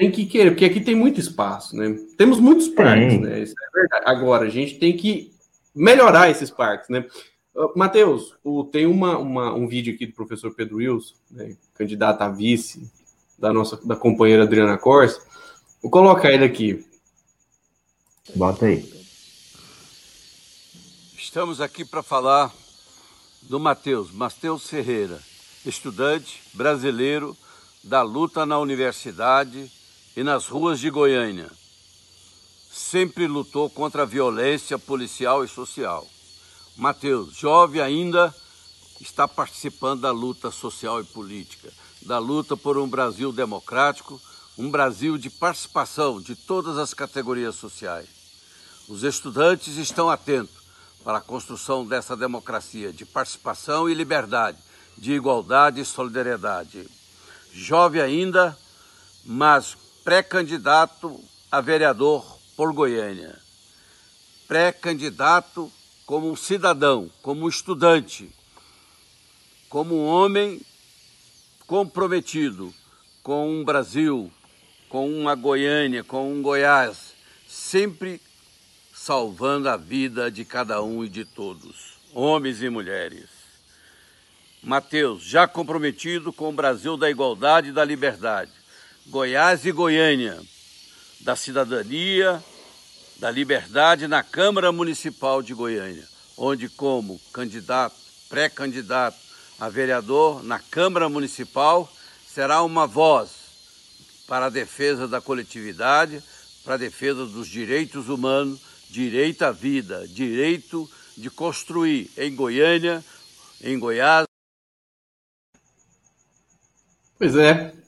Tem 0.00 0.10
que 0.10 0.24
querer, 0.24 0.52
porque 0.52 0.64
aqui 0.64 0.80
tem 0.80 0.94
muito 0.94 1.20
espaço, 1.20 1.76
né? 1.76 1.94
Temos 2.16 2.40
muitos 2.40 2.68
parques, 2.68 3.08
tem. 3.08 3.20
né? 3.20 3.42
Isso 3.42 3.52
é 3.52 3.78
verdade. 3.78 4.04
Agora, 4.06 4.46
a 4.46 4.48
gente 4.48 4.78
tem 4.78 4.96
que 4.96 5.30
melhorar 5.74 6.30
esses 6.30 6.50
parques, 6.50 6.88
né? 6.88 7.04
Uh, 7.54 7.70
Matheus, 7.76 8.34
tem 8.72 8.86
uma, 8.86 9.18
uma, 9.18 9.52
um 9.52 9.68
vídeo 9.68 9.92
aqui 9.92 10.06
do 10.06 10.14
professor 10.14 10.54
Pedro 10.54 10.78
Wilson, 10.78 11.14
né, 11.30 11.54
candidato 11.74 12.22
a 12.22 12.30
vice 12.30 12.90
da 13.38 13.52
nossa 13.52 13.76
da 13.84 13.94
companheira 13.94 14.44
Adriana 14.44 14.78
Corsa. 14.78 15.20
Vou 15.82 15.90
colocar 15.90 16.32
ele 16.32 16.46
aqui. 16.46 16.82
Bota 18.34 18.64
aí. 18.64 18.90
Estamos 21.14 21.60
aqui 21.60 21.84
para 21.84 22.02
falar 22.02 22.50
do 23.42 23.60
Matheus, 23.60 24.10
Matheus 24.10 24.66
Ferreira, 24.66 25.20
estudante 25.66 26.40
brasileiro 26.54 27.36
da 27.84 28.00
luta 28.00 28.46
na 28.46 28.58
universidade 28.58 29.70
e 30.16 30.22
nas 30.22 30.46
ruas 30.46 30.80
de 30.80 30.90
Goiânia. 30.90 31.50
Sempre 32.70 33.26
lutou 33.26 33.68
contra 33.68 34.02
a 34.02 34.06
violência 34.06 34.78
policial 34.78 35.44
e 35.44 35.48
social. 35.48 36.06
Matheus, 36.76 37.34
jovem 37.36 37.80
ainda, 37.80 38.34
está 39.00 39.26
participando 39.26 40.02
da 40.02 40.10
luta 40.10 40.50
social 40.50 41.00
e 41.00 41.04
política, 41.04 41.72
da 42.02 42.18
luta 42.18 42.56
por 42.56 42.78
um 42.78 42.88
Brasil 42.88 43.32
democrático, 43.32 44.20
um 44.56 44.70
Brasil 44.70 45.16
de 45.16 45.30
participação 45.30 46.20
de 46.20 46.34
todas 46.34 46.78
as 46.78 46.92
categorias 46.92 47.54
sociais. 47.54 48.08
Os 48.88 49.04
estudantes 49.04 49.76
estão 49.76 50.10
atentos 50.10 50.60
para 51.04 51.18
a 51.18 51.22
construção 51.22 51.86
dessa 51.86 52.16
democracia 52.16 52.92
de 52.92 53.04
participação 53.04 53.88
e 53.88 53.94
liberdade, 53.94 54.58
de 54.98 55.12
igualdade 55.12 55.80
e 55.80 55.84
solidariedade. 55.84 56.86
Jovem 57.52 58.02
ainda, 58.02 58.56
mas 59.24 59.76
pré-candidato 60.10 61.22
a 61.52 61.60
vereador 61.60 62.26
por 62.56 62.72
Goiânia. 62.72 63.38
Pré-candidato 64.48 65.70
como 66.04 66.28
um 66.28 66.34
cidadão, 66.34 67.08
como 67.22 67.44
um 67.44 67.48
estudante, 67.48 68.28
como 69.68 69.94
um 69.94 70.04
homem 70.04 70.60
comprometido 71.64 72.74
com 73.22 73.48
um 73.48 73.64
Brasil, 73.64 74.32
com 74.88 75.08
uma 75.08 75.36
Goiânia, 75.36 76.02
com 76.02 76.32
um 76.32 76.42
Goiás, 76.42 77.14
sempre 77.46 78.20
salvando 78.92 79.68
a 79.68 79.76
vida 79.76 80.28
de 80.28 80.44
cada 80.44 80.82
um 80.82 81.04
e 81.04 81.08
de 81.08 81.24
todos, 81.24 82.00
homens 82.12 82.60
e 82.64 82.68
mulheres. 82.68 83.28
Mateus, 84.60 85.22
já 85.22 85.46
comprometido 85.46 86.32
com 86.32 86.48
o 86.48 86.52
Brasil 86.52 86.96
da 86.96 87.08
igualdade 87.08 87.68
e 87.68 87.72
da 87.72 87.84
liberdade. 87.84 88.59
Goiás 89.06 89.64
e 89.64 89.72
Goiânia, 89.72 90.40
da 91.20 91.34
cidadania, 91.34 92.42
da 93.18 93.30
liberdade 93.30 94.06
na 94.06 94.22
Câmara 94.22 94.70
Municipal 94.72 95.42
de 95.42 95.52
Goiânia, 95.52 96.06
onde, 96.36 96.68
como 96.68 97.20
candidato, 97.32 97.96
pré-candidato 98.28 99.18
a 99.58 99.68
vereador 99.68 100.42
na 100.42 100.58
Câmara 100.58 101.08
Municipal, 101.08 101.90
será 102.26 102.62
uma 102.62 102.86
voz 102.86 103.30
para 104.26 104.46
a 104.46 104.50
defesa 104.50 105.08
da 105.08 105.20
coletividade, 105.20 106.22
para 106.64 106.74
a 106.74 106.78
defesa 106.78 107.26
dos 107.26 107.48
direitos 107.48 108.08
humanos, 108.08 108.60
direito 108.88 109.42
à 109.42 109.50
vida, 109.50 110.06
direito 110.08 110.88
de 111.16 111.28
construir 111.28 112.10
em 112.16 112.34
Goiânia, 112.34 113.04
em 113.60 113.78
Goiás. 113.78 114.24
Pois 117.18 117.36
é. 117.36 117.79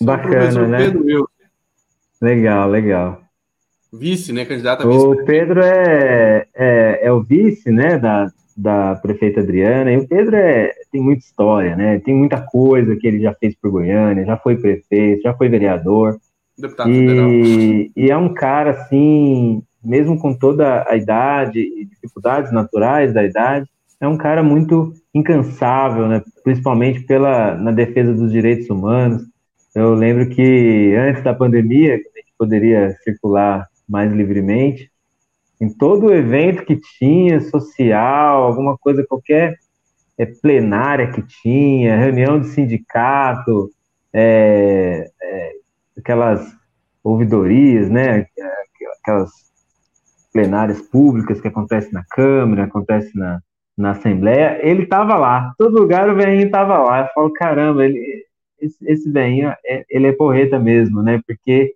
Bacana, 0.00 0.66
né? 0.66 0.78
Pedro 0.78 1.28
Legal, 2.20 2.70
legal. 2.70 3.20
Vice, 3.92 4.32
né? 4.32 4.44
Candidato 4.44 4.82
a 4.82 4.86
vice. 4.86 5.06
O 5.06 5.24
Pedro 5.24 5.60
é, 5.62 6.46
é, 6.54 7.00
é, 7.02 7.12
o 7.12 7.22
vice, 7.22 7.70
né? 7.70 7.98
Da, 7.98 8.30
da 8.56 8.94
prefeita 8.96 9.40
Adriana. 9.40 9.92
E 9.92 9.98
o 9.98 10.08
Pedro 10.08 10.36
é, 10.36 10.72
tem 10.90 11.00
muita 11.00 11.24
história, 11.24 11.76
né? 11.76 11.98
Tem 12.00 12.14
muita 12.14 12.40
coisa 12.40 12.96
que 12.96 13.06
ele 13.06 13.20
já 13.20 13.34
fez 13.34 13.54
por 13.54 13.70
Goiânia, 13.70 14.24
já 14.24 14.36
foi 14.36 14.56
prefeito, 14.56 15.22
já 15.22 15.34
foi 15.34 15.48
vereador. 15.48 16.18
Deputado 16.58 16.90
e, 16.90 16.94
federal. 16.94 17.30
E 17.30 18.10
é 18.10 18.16
um 18.16 18.32
cara, 18.32 18.70
assim, 18.70 19.62
mesmo 19.84 20.18
com 20.18 20.34
toda 20.34 20.86
a 20.88 20.96
idade 20.96 21.60
e 21.60 21.84
dificuldades 21.84 22.50
naturais 22.50 23.12
da 23.12 23.24
idade, 23.24 23.68
é 24.00 24.08
um 24.08 24.16
cara 24.16 24.42
muito 24.42 24.92
incansável, 25.14 26.08
né? 26.08 26.22
principalmente 26.44 27.00
pela, 27.00 27.54
na 27.54 27.70
defesa 27.70 28.12
dos 28.12 28.30
direitos 28.30 28.68
humanos. 28.68 29.22
Eu 29.76 29.92
lembro 29.92 30.26
que 30.30 30.94
antes 30.96 31.22
da 31.22 31.34
pandemia, 31.34 31.96
a 31.96 31.98
gente 31.98 32.32
poderia 32.38 32.96
circular 33.04 33.68
mais 33.86 34.10
livremente, 34.10 34.90
em 35.60 35.68
todo 35.68 36.14
evento 36.14 36.64
que 36.64 36.80
tinha, 36.98 37.42
social, 37.42 38.44
alguma 38.44 38.78
coisa, 38.78 39.04
qualquer 39.06 39.58
é, 40.16 40.24
plenária 40.24 41.12
que 41.12 41.20
tinha, 41.20 41.98
reunião 41.98 42.40
de 42.40 42.48
sindicato, 42.48 43.70
é, 44.14 45.10
é, 45.22 45.52
aquelas 45.98 46.56
ouvidorias, 47.04 47.90
né, 47.90 48.26
aquelas 49.02 49.30
plenárias 50.32 50.80
públicas 50.80 51.38
que 51.38 51.48
acontecem 51.48 51.92
na 51.92 52.04
Câmara, 52.08 52.64
acontece 52.64 53.14
na, 53.14 53.42
na 53.76 53.90
Assembleia, 53.90 54.58
ele 54.62 54.84
estava 54.84 55.18
lá, 55.18 55.52
todo 55.58 55.78
lugar 55.78 56.08
o 56.08 56.16
velhinho 56.16 56.46
estava 56.46 56.78
lá, 56.78 57.00
eu 57.00 57.08
falo, 57.14 57.30
caramba, 57.34 57.84
ele, 57.84 58.25
esse, 58.60 58.76
esse 58.90 59.10
velhinho, 59.10 59.52
é, 59.64 59.84
ele 59.90 60.08
é 60.08 60.12
porreta 60.12 60.58
mesmo, 60.58 61.02
né, 61.02 61.20
porque 61.26 61.74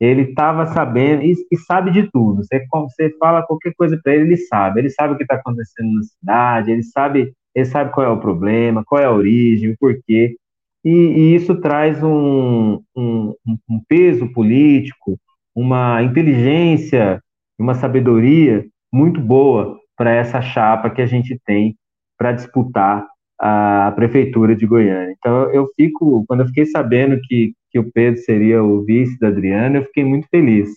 ele 0.00 0.22
estava 0.22 0.66
sabendo 0.66 1.22
e, 1.22 1.32
e, 1.50 1.56
sabe 1.58 1.92
de 1.92 2.10
tudo. 2.10 2.42
Você, 2.42 2.66
você 2.72 3.10
fala 3.18 3.46
qualquer 3.46 3.72
coisa 3.76 3.98
para 4.02 4.12
ele, 4.14 4.24
ele 4.24 4.36
sabe. 4.36 4.80
Ele 4.80 4.90
sabe 4.90 5.14
o 5.14 5.16
que 5.16 5.22
está 5.22 5.36
acontecendo 5.36 5.92
na 5.92 6.02
cidade, 6.02 6.72
ele 6.72 6.82
sabe, 6.82 7.32
ele 7.54 7.64
sabe 7.66 7.92
qual 7.92 8.06
é 8.06 8.10
o 8.10 8.20
problema, 8.20 8.84
qual 8.84 9.00
é 9.00 9.04
a 9.04 9.12
origem, 9.12 9.70
o 9.70 9.76
porquê. 9.78 10.36
E, 10.84 10.90
e 10.90 11.34
isso 11.36 11.54
traz 11.60 12.02
um, 12.02 12.82
um, 12.96 13.34
um, 13.46 13.80
peso 13.88 14.26
político, 14.32 15.16
uma 15.54 16.02
inteligência, 16.02 17.22
uma 17.56 17.74
sabedoria 17.74 18.66
muito 18.92 19.20
boa 19.20 19.78
para 19.96 20.10
essa 20.10 20.42
chapa 20.42 20.90
que 20.90 21.00
a 21.00 21.06
gente 21.06 21.40
tem 21.46 21.76
para 22.18 22.32
disputar 22.32 23.06
a 23.42 23.92
prefeitura 23.96 24.54
de 24.54 24.66
Goiânia. 24.66 25.14
Então 25.18 25.50
eu 25.52 25.68
fico, 25.74 26.24
quando 26.28 26.40
eu 26.40 26.46
fiquei 26.46 26.64
sabendo 26.66 27.20
que 27.22 27.54
que 27.72 27.78
o 27.78 27.90
Pedro 27.90 28.20
seria 28.20 28.62
o 28.62 28.84
vice 28.84 29.18
da 29.18 29.28
Adriana, 29.28 29.78
eu 29.78 29.84
fiquei 29.84 30.04
muito 30.04 30.28
feliz, 30.28 30.68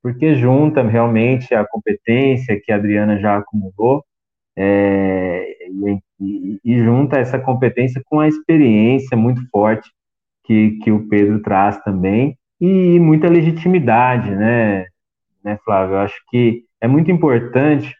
porque 0.00 0.36
junta 0.36 0.80
realmente 0.82 1.52
a 1.52 1.66
competência 1.66 2.60
que 2.62 2.70
a 2.70 2.76
Adriana 2.76 3.18
já 3.18 3.36
acumulou 3.36 4.04
é, 4.56 5.44
e, 6.20 6.60
e, 6.64 6.78
junta 6.84 7.18
essa 7.18 7.40
competência 7.40 8.00
com 8.04 8.20
a 8.20 8.28
experiência 8.28 9.16
muito 9.16 9.42
forte 9.50 9.90
que, 10.44 10.78
que 10.82 10.92
o 10.92 11.08
Pedro 11.08 11.42
traz 11.42 11.82
também 11.82 12.38
e 12.60 13.00
muita 13.00 13.28
legitimidade, 13.28 14.30
né, 14.30 14.86
né, 15.42 15.58
Flávio? 15.64 15.96
Eu 15.96 16.00
acho 16.00 16.22
que 16.30 16.64
é 16.80 16.86
muito 16.86 17.10
importante 17.10 17.92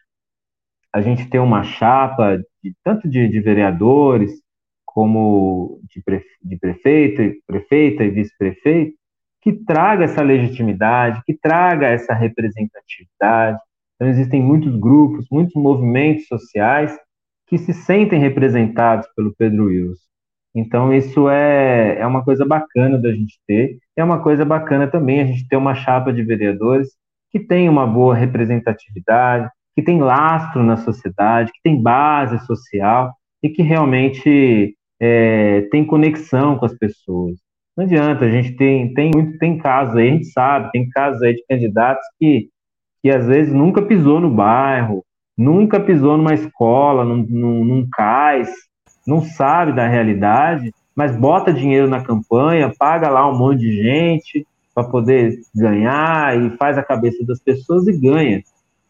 a 0.93 1.01
gente 1.01 1.27
ter 1.29 1.39
uma 1.39 1.63
chapa 1.63 2.39
de, 2.63 2.73
tanto 2.83 3.07
de, 3.09 3.27
de 3.27 3.39
vereadores 3.41 4.31
como 4.85 5.81
de, 5.83 6.03
de 6.43 6.57
prefeito, 6.57 7.41
prefeita 7.45 8.03
e 8.03 8.09
vice-prefeito, 8.09 8.95
que 9.41 9.51
traga 9.51 10.05
essa 10.05 10.21
legitimidade, 10.21 11.21
que 11.25 11.33
traga 11.33 11.87
essa 11.87 12.13
representatividade. 12.13 13.59
Então, 13.95 14.07
existem 14.07 14.41
muitos 14.41 14.75
grupos, 14.75 15.27
muitos 15.31 15.53
movimentos 15.55 16.27
sociais 16.27 16.97
que 17.47 17.57
se 17.57 17.73
sentem 17.73 18.19
representados 18.19 19.07
pelo 19.15 19.35
Pedro 19.37 19.65
Wilson. 19.65 20.01
Então, 20.55 20.93
isso 20.93 21.27
é, 21.29 21.97
é 21.99 22.05
uma 22.05 22.23
coisa 22.23 22.45
bacana 22.45 22.97
da 22.97 23.11
gente 23.11 23.39
ter. 23.47 23.79
É 23.95 24.03
uma 24.03 24.21
coisa 24.21 24.45
bacana 24.45 24.87
também 24.87 25.19
a 25.19 25.25
gente 25.25 25.47
ter 25.47 25.57
uma 25.57 25.73
chapa 25.73 26.13
de 26.13 26.23
vereadores 26.23 26.89
que 27.31 27.39
tem 27.39 27.67
uma 27.67 27.87
boa 27.87 28.15
representatividade, 28.15 29.49
que 29.75 29.81
tem 29.81 29.99
lastro 29.99 30.63
na 30.63 30.77
sociedade, 30.77 31.51
que 31.51 31.61
tem 31.63 31.81
base 31.81 32.45
social 32.45 33.13
e 33.41 33.49
que 33.49 33.61
realmente 33.61 34.75
é, 34.99 35.61
tem 35.71 35.85
conexão 35.85 36.57
com 36.57 36.65
as 36.65 36.73
pessoas. 36.73 37.37
Não 37.75 37.85
adianta, 37.85 38.25
a 38.25 38.29
gente 38.29 38.55
tem, 38.55 38.93
tem 38.93 39.11
tem 39.37 39.57
casos 39.57 39.95
aí, 39.95 40.09
a 40.09 40.11
gente 40.11 40.25
sabe, 40.25 40.71
tem 40.71 40.87
casos 40.89 41.21
aí 41.23 41.33
de 41.33 41.43
candidatos 41.49 42.05
que, 42.19 42.49
que 43.01 43.09
às 43.09 43.25
vezes 43.25 43.51
nunca 43.51 43.81
pisou 43.81 44.19
no 44.19 44.29
bairro, 44.29 45.03
nunca 45.35 45.79
pisou 45.79 46.15
numa 46.15 46.35
escola, 46.35 47.03
num, 47.03 47.25
num, 47.27 47.65
num 47.65 47.89
cais, 47.91 48.49
não 49.07 49.21
sabe 49.21 49.73
da 49.73 49.87
realidade, 49.87 50.71
mas 50.95 51.15
bota 51.15 51.51
dinheiro 51.51 51.89
na 51.89 52.03
campanha, 52.03 52.71
paga 52.77 53.09
lá 53.09 53.27
um 53.27 53.37
monte 53.37 53.61
de 53.61 53.81
gente 53.81 54.45
para 54.73 54.83
poder 54.83 55.39
ganhar 55.55 56.39
e 56.39 56.55
faz 56.57 56.77
a 56.77 56.83
cabeça 56.83 57.25
das 57.25 57.39
pessoas 57.39 57.87
e 57.87 57.99
ganha. 57.99 58.41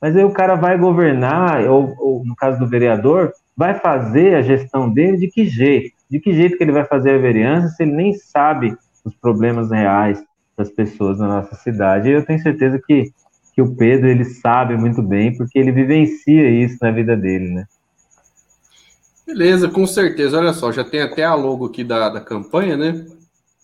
Mas 0.04 0.18
aí 0.18 0.24
o 0.26 0.34
cara 0.34 0.56
vai 0.56 0.78
governar, 0.78 1.66
ou, 1.70 1.95
ou 1.97 2.26
no 2.26 2.36
caso 2.36 2.60
do 2.60 2.68
vereador, 2.68 3.32
vai 3.56 3.80
fazer 3.80 4.36
a 4.36 4.41
gestão 4.41 4.89
dele 4.89 5.16
de 5.16 5.30
que 5.30 5.45
jeito? 5.45 5.95
De 6.12 6.20
que 6.20 6.34
jeito 6.34 6.58
que 6.58 6.64
ele 6.66 6.74
vai 6.74 6.84
fazer 6.84 7.12
a 7.12 7.18
vereança 7.18 7.70
se 7.70 7.84
ele 7.84 7.93
nem 7.93 8.14
sabe 8.14 8.76
os 9.06 9.16
problemas 9.16 9.72
reais 9.72 10.22
das 10.58 10.70
pessoas 10.70 11.20
na 11.20 11.28
nossa 11.30 11.56
cidade? 11.56 12.10
E 12.10 12.12
eu 12.12 12.26
tenho 12.26 12.41
certeza 12.41 12.82
que, 12.86 13.14
que 13.56 13.62
o 13.62 13.78
Pedro 13.78 14.10
ele 14.10 14.26
sabe 14.26 14.76
muito 14.76 15.01
bem, 15.01 15.38
porque 15.38 15.58
ele 15.58 15.72
vivencia 15.72 16.49
isso 16.49 16.80
na 16.82 16.91
vida 16.91 17.16
dele, 17.16 17.54
né? 17.54 17.66
Beleza, 19.26 19.70
com 19.70 19.88
certeza. 19.88 20.38
Olha 20.38 20.51
só, 20.51 20.70
já 20.70 20.84
tem 20.84 21.01
até 21.01 21.24
a 21.24 21.34
logo 21.34 21.68
aqui 21.68 21.82
da, 21.82 22.10
da 22.10 22.20
campanha, 22.20 22.76
né? 22.76 23.06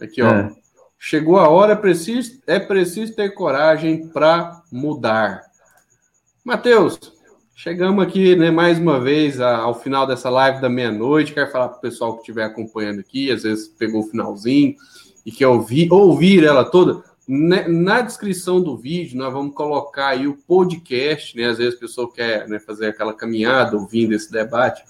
Aqui, 0.02 0.22
ó. 0.22 0.30
É. 0.30 0.50
Chegou 0.98 1.38
a 1.38 1.50
hora, 1.50 1.74
é 1.74 1.76
preciso, 1.76 2.40
é 2.48 2.62
preciso 2.62 3.14
ter 3.14 3.34
coragem 3.34 4.08
para 4.08 4.62
mudar. 4.72 5.49
Matheus, 6.50 7.00
Chegamos 7.54 8.04
aqui, 8.04 8.36
né, 8.36 8.50
mais 8.50 8.80
uma 8.80 9.00
vez 9.00 9.40
ao 9.40 9.80
final 9.80 10.08
dessa 10.08 10.32
live 10.32 10.60
da 10.60 10.68
meia-noite. 10.68 11.32
Quero 11.32 11.52
falar 11.52 11.70
para 11.70 11.78
o 11.78 11.82
pessoal 11.82 12.14
que 12.14 12.22
estiver 12.22 12.44
acompanhando 12.44 13.02
aqui, 13.02 13.32
às 13.32 13.44
vezes 13.44 13.68
pegou 13.68 14.02
o 14.02 14.10
finalzinho 14.10 14.76
e 15.24 15.32
quer 15.32 15.46
ouvir, 15.46 15.94
ouvir 15.94 16.44
ela 16.44 16.66
toda. 16.66 17.04
Né, 17.28 17.68
na 17.68 18.02
descrição 18.02 18.60
do 18.60 18.76
vídeo, 18.76 19.16
nós 19.16 19.32
vamos 19.32 19.54
colocar 19.54 20.08
aí 20.08 20.26
o 20.26 20.38
podcast, 20.48 21.38
né? 21.38 21.50
Às 21.50 21.60
vezes 21.60 21.76
a 21.76 21.80
pessoa 21.80 22.12
quer 22.12 22.48
né, 22.48 22.58
fazer 22.58 22.88
aquela 22.88 23.14
caminhada 23.14 23.78
ouvindo 23.78 24.14
esse 24.16 24.32
debate, 24.32 24.84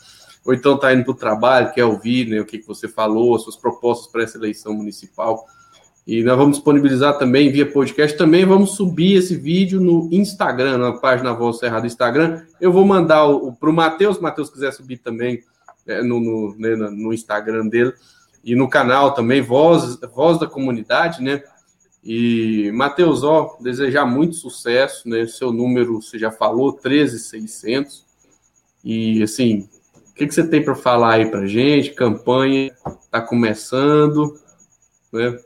ou 0.46 0.54
então 0.54 0.76
está 0.76 0.94
indo 0.94 1.04
para 1.04 1.12
o 1.12 1.16
trabalho, 1.16 1.74
quer 1.74 1.84
ouvir 1.84 2.30
né, 2.30 2.40
o 2.40 2.46
que, 2.46 2.60
que 2.60 2.68
você 2.68 2.88
falou, 2.88 3.38
suas 3.38 3.58
propostas 3.58 4.10
para 4.10 4.24
essa 4.24 4.38
eleição 4.38 4.74
municipal. 4.74 5.46
E 6.10 6.24
nós 6.24 6.36
vamos 6.36 6.58
disponibilizar 6.58 7.20
também 7.20 7.52
via 7.52 7.72
podcast. 7.72 8.18
Também 8.18 8.44
vamos 8.44 8.72
subir 8.72 9.18
esse 9.18 9.36
vídeo 9.36 9.80
no 9.80 10.10
Instagram, 10.12 10.80
na 10.80 10.94
página 10.94 11.36
Voz 11.36 11.60
Serra 11.60 11.82
do 11.82 11.86
Instagram. 11.86 12.42
Eu 12.60 12.72
vou 12.72 12.84
mandar 12.84 13.28
para 13.60 13.70
o 13.70 13.72
Matheus, 13.74 14.20
Matheus 14.20 14.50
quiser 14.50 14.74
subir 14.74 14.98
também 14.98 15.44
é, 15.86 16.02
no, 16.02 16.20
no, 16.20 16.56
né, 16.58 16.76
no, 16.76 17.14
Instagram 17.14 17.68
dele. 17.68 17.94
E 18.44 18.56
no 18.56 18.68
canal 18.68 19.14
também, 19.14 19.40
Voz, 19.40 20.00
Voz 20.12 20.40
da 20.40 20.48
Comunidade, 20.48 21.22
né? 21.22 21.44
E, 22.04 22.72
Matheus, 22.74 23.24
ó, 23.24 23.56
desejar 23.62 24.08
muito 24.08 24.36
sucesso, 24.36 25.08
né? 25.08 25.28
Seu 25.28 25.54
número, 25.54 26.02
você 26.02 26.18
já 26.18 26.32
falou, 26.32 26.74
13600. 26.74 28.04
E 28.84 29.22
assim, 29.22 29.70
o 30.10 30.16
que, 30.16 30.26
que 30.26 30.34
você 30.34 30.48
tem 30.48 30.66
para 30.66 30.74
falar 30.74 31.14
aí 31.18 31.30
para 31.30 31.46
gente? 31.46 31.94
Campanha 31.94 32.72
está 33.06 33.22
começando, 33.22 34.34
né? 35.14 35.38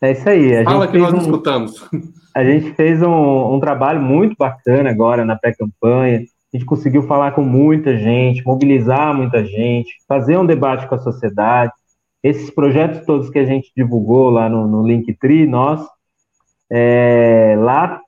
É 0.00 0.12
isso 0.12 0.28
aí. 0.28 0.64
Fala 0.64 0.86
que 0.86 0.98
nós 0.98 1.12
um, 1.12 1.18
escutamos. 1.18 1.88
A 2.34 2.44
gente 2.44 2.72
fez 2.74 3.02
um, 3.02 3.54
um 3.54 3.60
trabalho 3.60 4.00
muito 4.00 4.36
bacana 4.38 4.90
agora 4.90 5.24
na 5.24 5.36
pré-campanha. 5.36 6.20
A 6.52 6.56
gente 6.56 6.64
conseguiu 6.64 7.02
falar 7.02 7.32
com 7.32 7.42
muita 7.42 7.96
gente, 7.98 8.44
mobilizar 8.44 9.14
muita 9.14 9.44
gente, 9.44 9.90
fazer 10.06 10.38
um 10.38 10.46
debate 10.46 10.86
com 10.86 10.94
a 10.94 10.98
sociedade. 10.98 11.72
Esses 12.22 12.50
projetos 12.50 13.04
todos 13.04 13.28
que 13.28 13.38
a 13.38 13.44
gente 13.44 13.70
divulgou 13.76 14.30
lá 14.30 14.48
no, 14.48 14.66
no 14.66 14.86
Linktree, 14.86 15.46
nós, 15.46 15.84
é, 16.70 17.54
lá, 17.58 18.00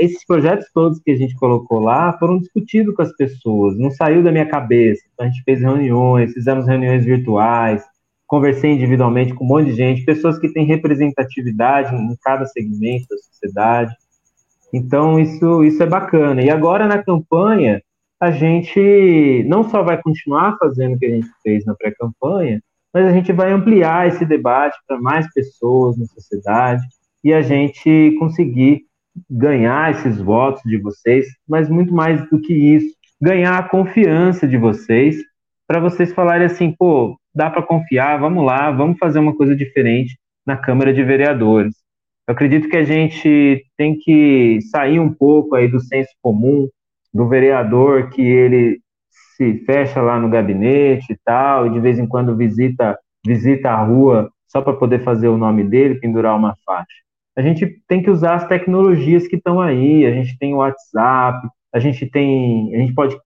esses 0.00 0.24
projetos 0.26 0.66
todos 0.72 1.00
que 1.00 1.10
a 1.10 1.16
gente 1.16 1.34
colocou 1.36 1.80
lá 1.80 2.12
foram 2.18 2.38
discutidos 2.38 2.94
com 2.94 3.02
as 3.02 3.14
pessoas, 3.16 3.78
não 3.78 3.90
saiu 3.90 4.22
da 4.22 4.32
minha 4.32 4.46
cabeça. 4.46 5.02
Então, 5.12 5.26
a 5.26 5.28
gente 5.28 5.42
fez 5.42 5.60
reuniões, 5.60 6.32
fizemos 6.32 6.66
reuniões 6.66 7.04
virtuais, 7.04 7.82
conversei 8.30 8.70
individualmente 8.70 9.34
com 9.34 9.44
um 9.44 9.48
monte 9.48 9.66
de 9.66 9.74
gente, 9.74 10.04
pessoas 10.04 10.38
que 10.38 10.52
têm 10.52 10.64
representatividade 10.64 11.92
em 11.96 12.16
cada 12.22 12.46
segmento 12.46 13.08
da 13.10 13.16
sociedade. 13.16 13.92
Então, 14.72 15.18
isso, 15.18 15.64
isso 15.64 15.82
é 15.82 15.86
bacana. 15.86 16.40
E 16.40 16.48
agora, 16.48 16.86
na 16.86 17.02
campanha, 17.02 17.82
a 18.20 18.30
gente 18.30 19.44
não 19.48 19.68
só 19.68 19.82
vai 19.82 20.00
continuar 20.00 20.56
fazendo 20.58 20.94
o 20.94 20.98
que 20.98 21.06
a 21.06 21.10
gente 21.10 21.26
fez 21.42 21.64
na 21.64 21.74
pré-campanha, 21.74 22.62
mas 22.94 23.04
a 23.04 23.12
gente 23.12 23.32
vai 23.32 23.50
ampliar 23.50 24.06
esse 24.06 24.24
debate 24.24 24.78
para 24.86 25.00
mais 25.00 25.26
pessoas 25.32 25.98
na 25.98 26.06
sociedade 26.06 26.82
e 27.24 27.34
a 27.34 27.42
gente 27.42 28.14
conseguir 28.20 28.82
ganhar 29.28 29.90
esses 29.90 30.18
votos 30.18 30.62
de 30.64 30.78
vocês, 30.78 31.26
mas 31.48 31.68
muito 31.68 31.92
mais 31.92 32.24
do 32.30 32.40
que 32.40 32.54
isso, 32.54 32.94
ganhar 33.20 33.58
a 33.58 33.68
confiança 33.68 34.46
de 34.46 34.56
vocês, 34.56 35.16
para 35.70 35.78
vocês 35.78 36.12
falarem 36.12 36.46
assim, 36.46 36.74
pô, 36.76 37.16
dá 37.32 37.48
para 37.48 37.62
confiar, 37.62 38.18
vamos 38.18 38.44
lá, 38.44 38.72
vamos 38.72 38.98
fazer 38.98 39.20
uma 39.20 39.36
coisa 39.36 39.54
diferente 39.54 40.18
na 40.44 40.56
Câmara 40.56 40.92
de 40.92 41.00
Vereadores. 41.04 41.76
Eu 42.26 42.32
acredito 42.32 42.68
que 42.68 42.76
a 42.76 42.82
gente 42.82 43.64
tem 43.76 43.96
que 43.96 44.58
sair 44.62 44.98
um 44.98 45.14
pouco 45.14 45.54
aí 45.54 45.68
do 45.68 45.78
senso 45.78 46.10
comum 46.20 46.68
do 47.14 47.28
vereador 47.28 48.10
que 48.10 48.20
ele 48.20 48.80
se 49.36 49.58
fecha 49.64 50.02
lá 50.02 50.18
no 50.18 50.28
gabinete 50.28 51.12
e 51.12 51.18
tal, 51.24 51.68
e 51.68 51.70
de 51.70 51.78
vez 51.78 52.00
em 52.00 52.06
quando 52.08 52.36
visita 52.36 52.98
visita 53.24 53.70
a 53.70 53.84
rua 53.84 54.28
só 54.48 54.60
para 54.60 54.72
poder 54.72 55.04
fazer 55.04 55.28
o 55.28 55.38
nome 55.38 55.62
dele, 55.62 56.00
pendurar 56.00 56.36
uma 56.36 56.56
faixa. 56.66 56.98
A 57.36 57.42
gente 57.42 57.80
tem 57.86 58.02
que 58.02 58.10
usar 58.10 58.34
as 58.34 58.48
tecnologias 58.48 59.28
que 59.28 59.36
estão 59.36 59.60
aí, 59.60 60.04
a 60.04 60.10
gente 60.10 60.36
tem 60.36 60.52
o 60.52 60.56
WhatsApp, 60.56 61.46
a 61.72 61.78
gente 61.78 62.06
tem, 62.06 62.74
a 62.74 62.78
gente 62.78 62.92
pode 62.92 63.16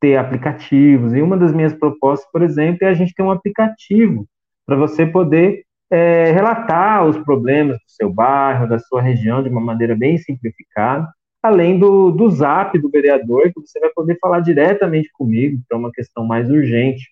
ter 0.00 0.16
aplicativos. 0.16 1.14
E 1.14 1.20
uma 1.20 1.36
das 1.36 1.52
minhas 1.52 1.74
propostas, 1.74 2.30
por 2.32 2.42
exemplo, 2.42 2.78
é 2.82 2.88
a 2.88 2.94
gente 2.94 3.14
ter 3.14 3.22
um 3.22 3.30
aplicativo 3.30 4.26
para 4.66 4.76
você 4.76 5.04
poder 5.06 5.64
é, 5.90 6.30
relatar 6.30 7.04
os 7.04 7.18
problemas 7.18 7.76
do 7.76 7.88
seu 7.88 8.12
bairro, 8.12 8.68
da 8.68 8.78
sua 8.78 9.02
região, 9.02 9.42
de 9.42 9.48
uma 9.48 9.60
maneira 9.60 9.96
bem 9.96 10.16
simplificada, 10.16 11.08
além 11.42 11.78
do, 11.78 12.10
do 12.10 12.30
zap 12.30 12.78
do 12.78 12.90
vereador, 12.90 13.50
que 13.52 13.60
você 13.60 13.80
vai 13.80 13.90
poder 13.90 14.16
falar 14.20 14.40
diretamente 14.40 15.10
comigo, 15.12 15.60
para 15.68 15.78
uma 15.78 15.90
questão 15.90 16.24
mais 16.24 16.48
urgente. 16.48 17.08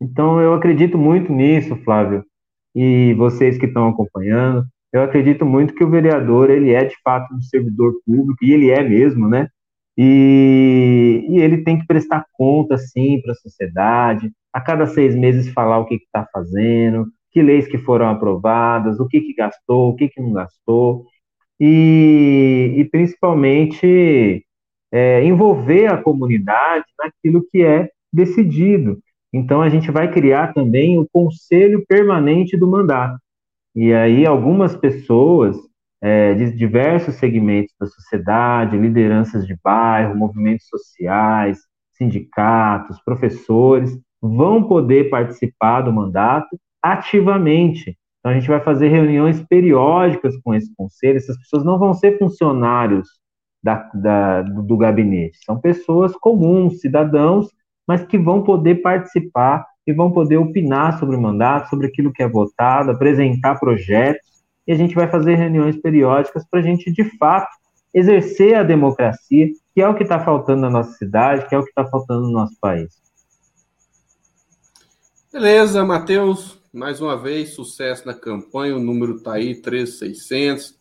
Então, 0.00 0.40
eu 0.40 0.54
acredito 0.54 0.96
muito 0.96 1.32
nisso, 1.32 1.76
Flávio, 1.84 2.24
e 2.74 3.14
vocês 3.14 3.58
que 3.58 3.66
estão 3.66 3.88
acompanhando. 3.88 4.64
Eu 4.92 5.02
acredito 5.02 5.44
muito 5.44 5.74
que 5.74 5.84
o 5.84 5.90
vereador, 5.90 6.50
ele 6.50 6.72
é 6.72 6.84
de 6.84 6.96
fato 7.02 7.34
um 7.34 7.40
servidor 7.40 7.94
público, 8.04 8.44
e 8.44 8.52
ele 8.52 8.70
é 8.70 8.82
mesmo, 8.82 9.28
né? 9.28 9.48
E, 9.96 11.26
e 11.28 11.38
ele 11.38 11.58
tem 11.58 11.78
que 11.78 11.86
prestar 11.86 12.26
conta, 12.32 12.78
sim, 12.78 13.20
para 13.20 13.32
a 13.32 13.36
sociedade, 13.36 14.32
a 14.52 14.60
cada 14.60 14.86
seis 14.86 15.14
meses 15.14 15.52
falar 15.52 15.78
o 15.78 15.86
que 15.86 15.96
está 15.96 16.26
fazendo, 16.32 17.06
que 17.30 17.42
leis 17.42 17.66
que 17.66 17.78
foram 17.78 18.08
aprovadas, 18.08 19.00
o 19.00 19.06
que, 19.06 19.20
que 19.20 19.34
gastou, 19.34 19.90
o 19.90 19.96
que, 19.96 20.08
que 20.08 20.20
não 20.20 20.32
gastou, 20.32 21.06
e, 21.58 22.74
e 22.76 22.84
principalmente 22.86 24.44
é, 24.92 25.24
envolver 25.24 25.86
a 25.86 25.96
comunidade 25.96 26.84
naquilo 26.98 27.46
que 27.50 27.62
é 27.62 27.88
decidido. 28.12 28.98
Então, 29.32 29.62
a 29.62 29.68
gente 29.70 29.90
vai 29.90 30.10
criar 30.12 30.52
também 30.52 30.98
o 30.98 31.08
Conselho 31.10 31.84
Permanente 31.88 32.56
do 32.56 32.68
Mandato. 32.68 33.18
E 33.74 33.92
aí, 33.94 34.26
algumas 34.26 34.76
pessoas 34.76 35.56
é, 36.02 36.34
de 36.34 36.50
diversos 36.50 37.14
segmentos 37.14 37.72
da 37.80 37.86
sociedade, 37.86 38.76
lideranças 38.76 39.46
de 39.46 39.56
bairro, 39.62 40.16
movimentos 40.16 40.66
sociais, 40.66 41.60
sindicatos, 41.92 43.00
professores, 43.04 43.96
vão 44.20 44.64
poder 44.64 45.08
participar 45.08 45.82
do 45.82 45.92
mandato 45.92 46.58
ativamente. 46.82 47.96
Então, 48.18 48.32
a 48.32 48.34
gente 48.34 48.48
vai 48.48 48.60
fazer 48.60 48.88
reuniões 48.88 49.40
periódicas 49.44 50.36
com 50.42 50.52
esse 50.52 50.74
conselho. 50.74 51.16
Essas 51.16 51.38
pessoas 51.38 51.64
não 51.64 51.78
vão 51.78 51.94
ser 51.94 52.18
funcionários 52.18 53.08
da, 53.62 53.88
da, 53.94 54.42
do, 54.42 54.62
do 54.62 54.76
gabinete, 54.76 55.38
são 55.44 55.60
pessoas 55.60 56.16
comuns, 56.16 56.80
cidadãos, 56.80 57.46
mas 57.86 58.04
que 58.04 58.18
vão 58.18 58.42
poder 58.42 58.82
participar 58.82 59.64
e 59.86 59.92
vão 59.92 60.10
poder 60.10 60.36
opinar 60.36 60.98
sobre 60.98 61.14
o 61.14 61.20
mandato, 61.20 61.68
sobre 61.68 61.86
aquilo 61.86 62.12
que 62.12 62.22
é 62.24 62.28
votado, 62.28 62.90
apresentar 62.90 63.60
projetos 63.60 64.31
e 64.66 64.72
a 64.72 64.76
gente 64.76 64.94
vai 64.94 65.08
fazer 65.08 65.34
reuniões 65.34 65.76
periódicas 65.76 66.44
para 66.48 66.60
a 66.60 66.62
gente, 66.62 66.90
de 66.90 67.04
fato, 67.18 67.50
exercer 67.92 68.54
a 68.54 68.62
democracia, 68.62 69.48
que 69.74 69.80
é 69.80 69.88
o 69.88 69.94
que 69.94 70.02
está 70.02 70.18
faltando 70.24 70.62
na 70.62 70.70
nossa 70.70 70.92
cidade, 70.92 71.48
que 71.48 71.54
é 71.54 71.58
o 71.58 71.62
que 71.62 71.70
está 71.70 71.84
faltando 71.84 72.22
no 72.22 72.32
nosso 72.32 72.56
país. 72.60 73.02
Beleza, 75.32 75.84
Matheus. 75.84 76.60
Mais 76.72 77.00
uma 77.00 77.16
vez, 77.16 77.54
sucesso 77.54 78.06
na 78.06 78.14
campanha. 78.14 78.76
O 78.76 78.80
número 78.80 79.16
está 79.16 79.34
aí, 79.34 79.54
3600. 79.54 80.74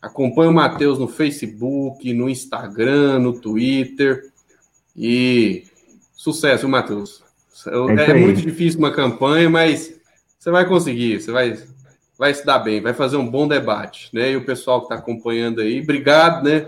Acompanhe 0.00 0.50
o 0.50 0.54
Matheus 0.54 0.98
no 0.98 1.08
Facebook, 1.08 2.12
no 2.12 2.28
Instagram, 2.28 3.18
no 3.18 3.40
Twitter. 3.40 4.32
E 4.96 5.64
sucesso, 6.12 6.68
Matheus. 6.68 7.22
É, 7.66 8.10
é 8.10 8.14
muito 8.14 8.40
difícil 8.40 8.78
uma 8.78 8.92
campanha, 8.92 9.50
mas 9.50 9.92
você 10.38 10.50
vai 10.50 10.66
conseguir. 10.66 11.20
Você 11.20 11.32
vai, 11.32 11.56
vai 12.18 12.34
se 12.34 12.44
dar 12.44 12.58
bem, 12.58 12.80
vai 12.80 12.92
fazer 12.92 13.16
um 13.16 13.30
bom 13.30 13.46
debate, 13.46 14.10
né? 14.12 14.32
E 14.32 14.36
o 14.36 14.44
pessoal 14.44 14.80
que 14.80 14.86
está 14.86 14.96
acompanhando 14.96 15.60
aí, 15.60 15.80
obrigado, 15.80 16.42
né? 16.42 16.66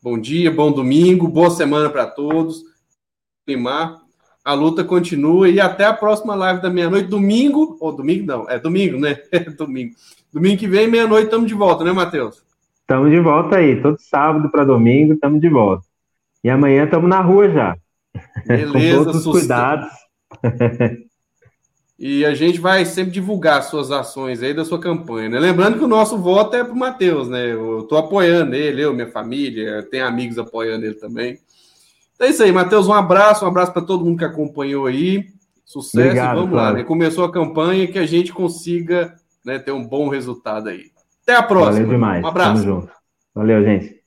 Bom 0.00 0.16
dia, 0.18 0.50
bom 0.50 0.70
domingo, 0.70 1.26
boa 1.26 1.50
semana 1.50 1.90
para 1.90 2.06
todos. 2.06 2.62
Primar, 3.44 4.00
a 4.44 4.54
luta 4.54 4.84
continua 4.84 5.48
e 5.48 5.60
até 5.60 5.84
a 5.84 5.92
próxima 5.92 6.36
live 6.36 6.62
da 6.62 6.70
meia-noite, 6.70 7.08
domingo, 7.08 7.76
ou 7.80 7.92
domingo 7.92 8.24
não, 8.24 8.48
é 8.48 8.58
domingo, 8.58 8.98
né? 8.98 9.18
É 9.32 9.40
domingo. 9.40 9.94
Domingo 10.32 10.58
que 10.58 10.68
vem, 10.68 10.86
meia-noite, 10.86 11.24
estamos 11.24 11.48
de 11.48 11.54
volta, 11.54 11.82
né, 11.82 11.92
Matheus? 11.92 12.42
Estamos 12.80 13.10
de 13.10 13.18
volta 13.18 13.56
aí, 13.56 13.82
todo 13.82 13.98
sábado 13.98 14.50
para 14.50 14.64
domingo, 14.64 15.14
estamos 15.14 15.40
de 15.40 15.48
volta. 15.48 15.84
E 16.44 16.48
amanhã 16.48 16.84
estamos 16.84 17.08
na 17.08 17.20
rua 17.20 17.50
já. 17.50 17.76
Beleza, 18.46 18.98
Com 18.98 19.04
todos 19.04 19.26
os 19.26 19.32
cuidados. 19.32 19.88
E 21.98 22.24
a 22.24 22.34
gente 22.34 22.58
vai 22.58 22.84
sempre 22.84 23.12
divulgar 23.12 23.62
suas 23.62 23.90
ações 23.90 24.42
aí 24.42 24.52
da 24.52 24.64
sua 24.64 24.80
campanha, 24.80 25.28
né? 25.28 25.38
Lembrando 25.38 25.78
que 25.78 25.84
o 25.84 25.88
nosso 25.88 26.18
voto 26.18 26.56
é 26.56 26.64
para 26.64 26.72
o 26.72 26.76
Matheus, 26.76 27.28
né? 27.28 27.52
Eu 27.52 27.80
estou 27.80 27.98
apoiando 27.98 28.54
ele, 28.54 28.82
eu, 28.82 28.92
minha 28.92 29.10
família, 29.10 29.82
tem 29.82 30.00
amigos 30.00 30.38
apoiando 30.38 30.84
ele 30.84 30.94
também. 30.94 31.38
Então 32.14 32.26
é 32.26 32.30
isso 32.30 32.42
aí, 32.42 32.50
Matheus. 32.50 32.88
Um 32.88 32.92
abraço, 32.92 33.44
um 33.44 33.48
abraço 33.48 33.72
para 33.72 33.82
todo 33.82 34.04
mundo 34.04 34.18
que 34.18 34.24
acompanhou 34.24 34.86
aí. 34.86 35.26
Sucesso, 35.64 36.06
Obrigado, 36.06 36.40
vamos 36.40 36.54
lá. 36.54 36.72
Né? 36.72 36.84
Começou 36.84 37.24
a 37.24 37.32
campanha 37.32 37.86
que 37.86 37.98
a 37.98 38.06
gente 38.06 38.32
consiga 38.32 39.14
né, 39.44 39.58
ter 39.58 39.72
um 39.72 39.86
bom 39.86 40.08
resultado 40.08 40.68
aí. 40.68 40.86
Até 41.22 41.36
a 41.36 41.42
próxima. 41.42 41.84
Valeu 41.84 41.88
demais. 41.88 42.24
Um 42.24 42.26
abraço. 42.26 42.62
Tamo 42.62 42.80
junto. 42.80 42.92
Valeu, 43.34 43.64
gente. 43.64 44.01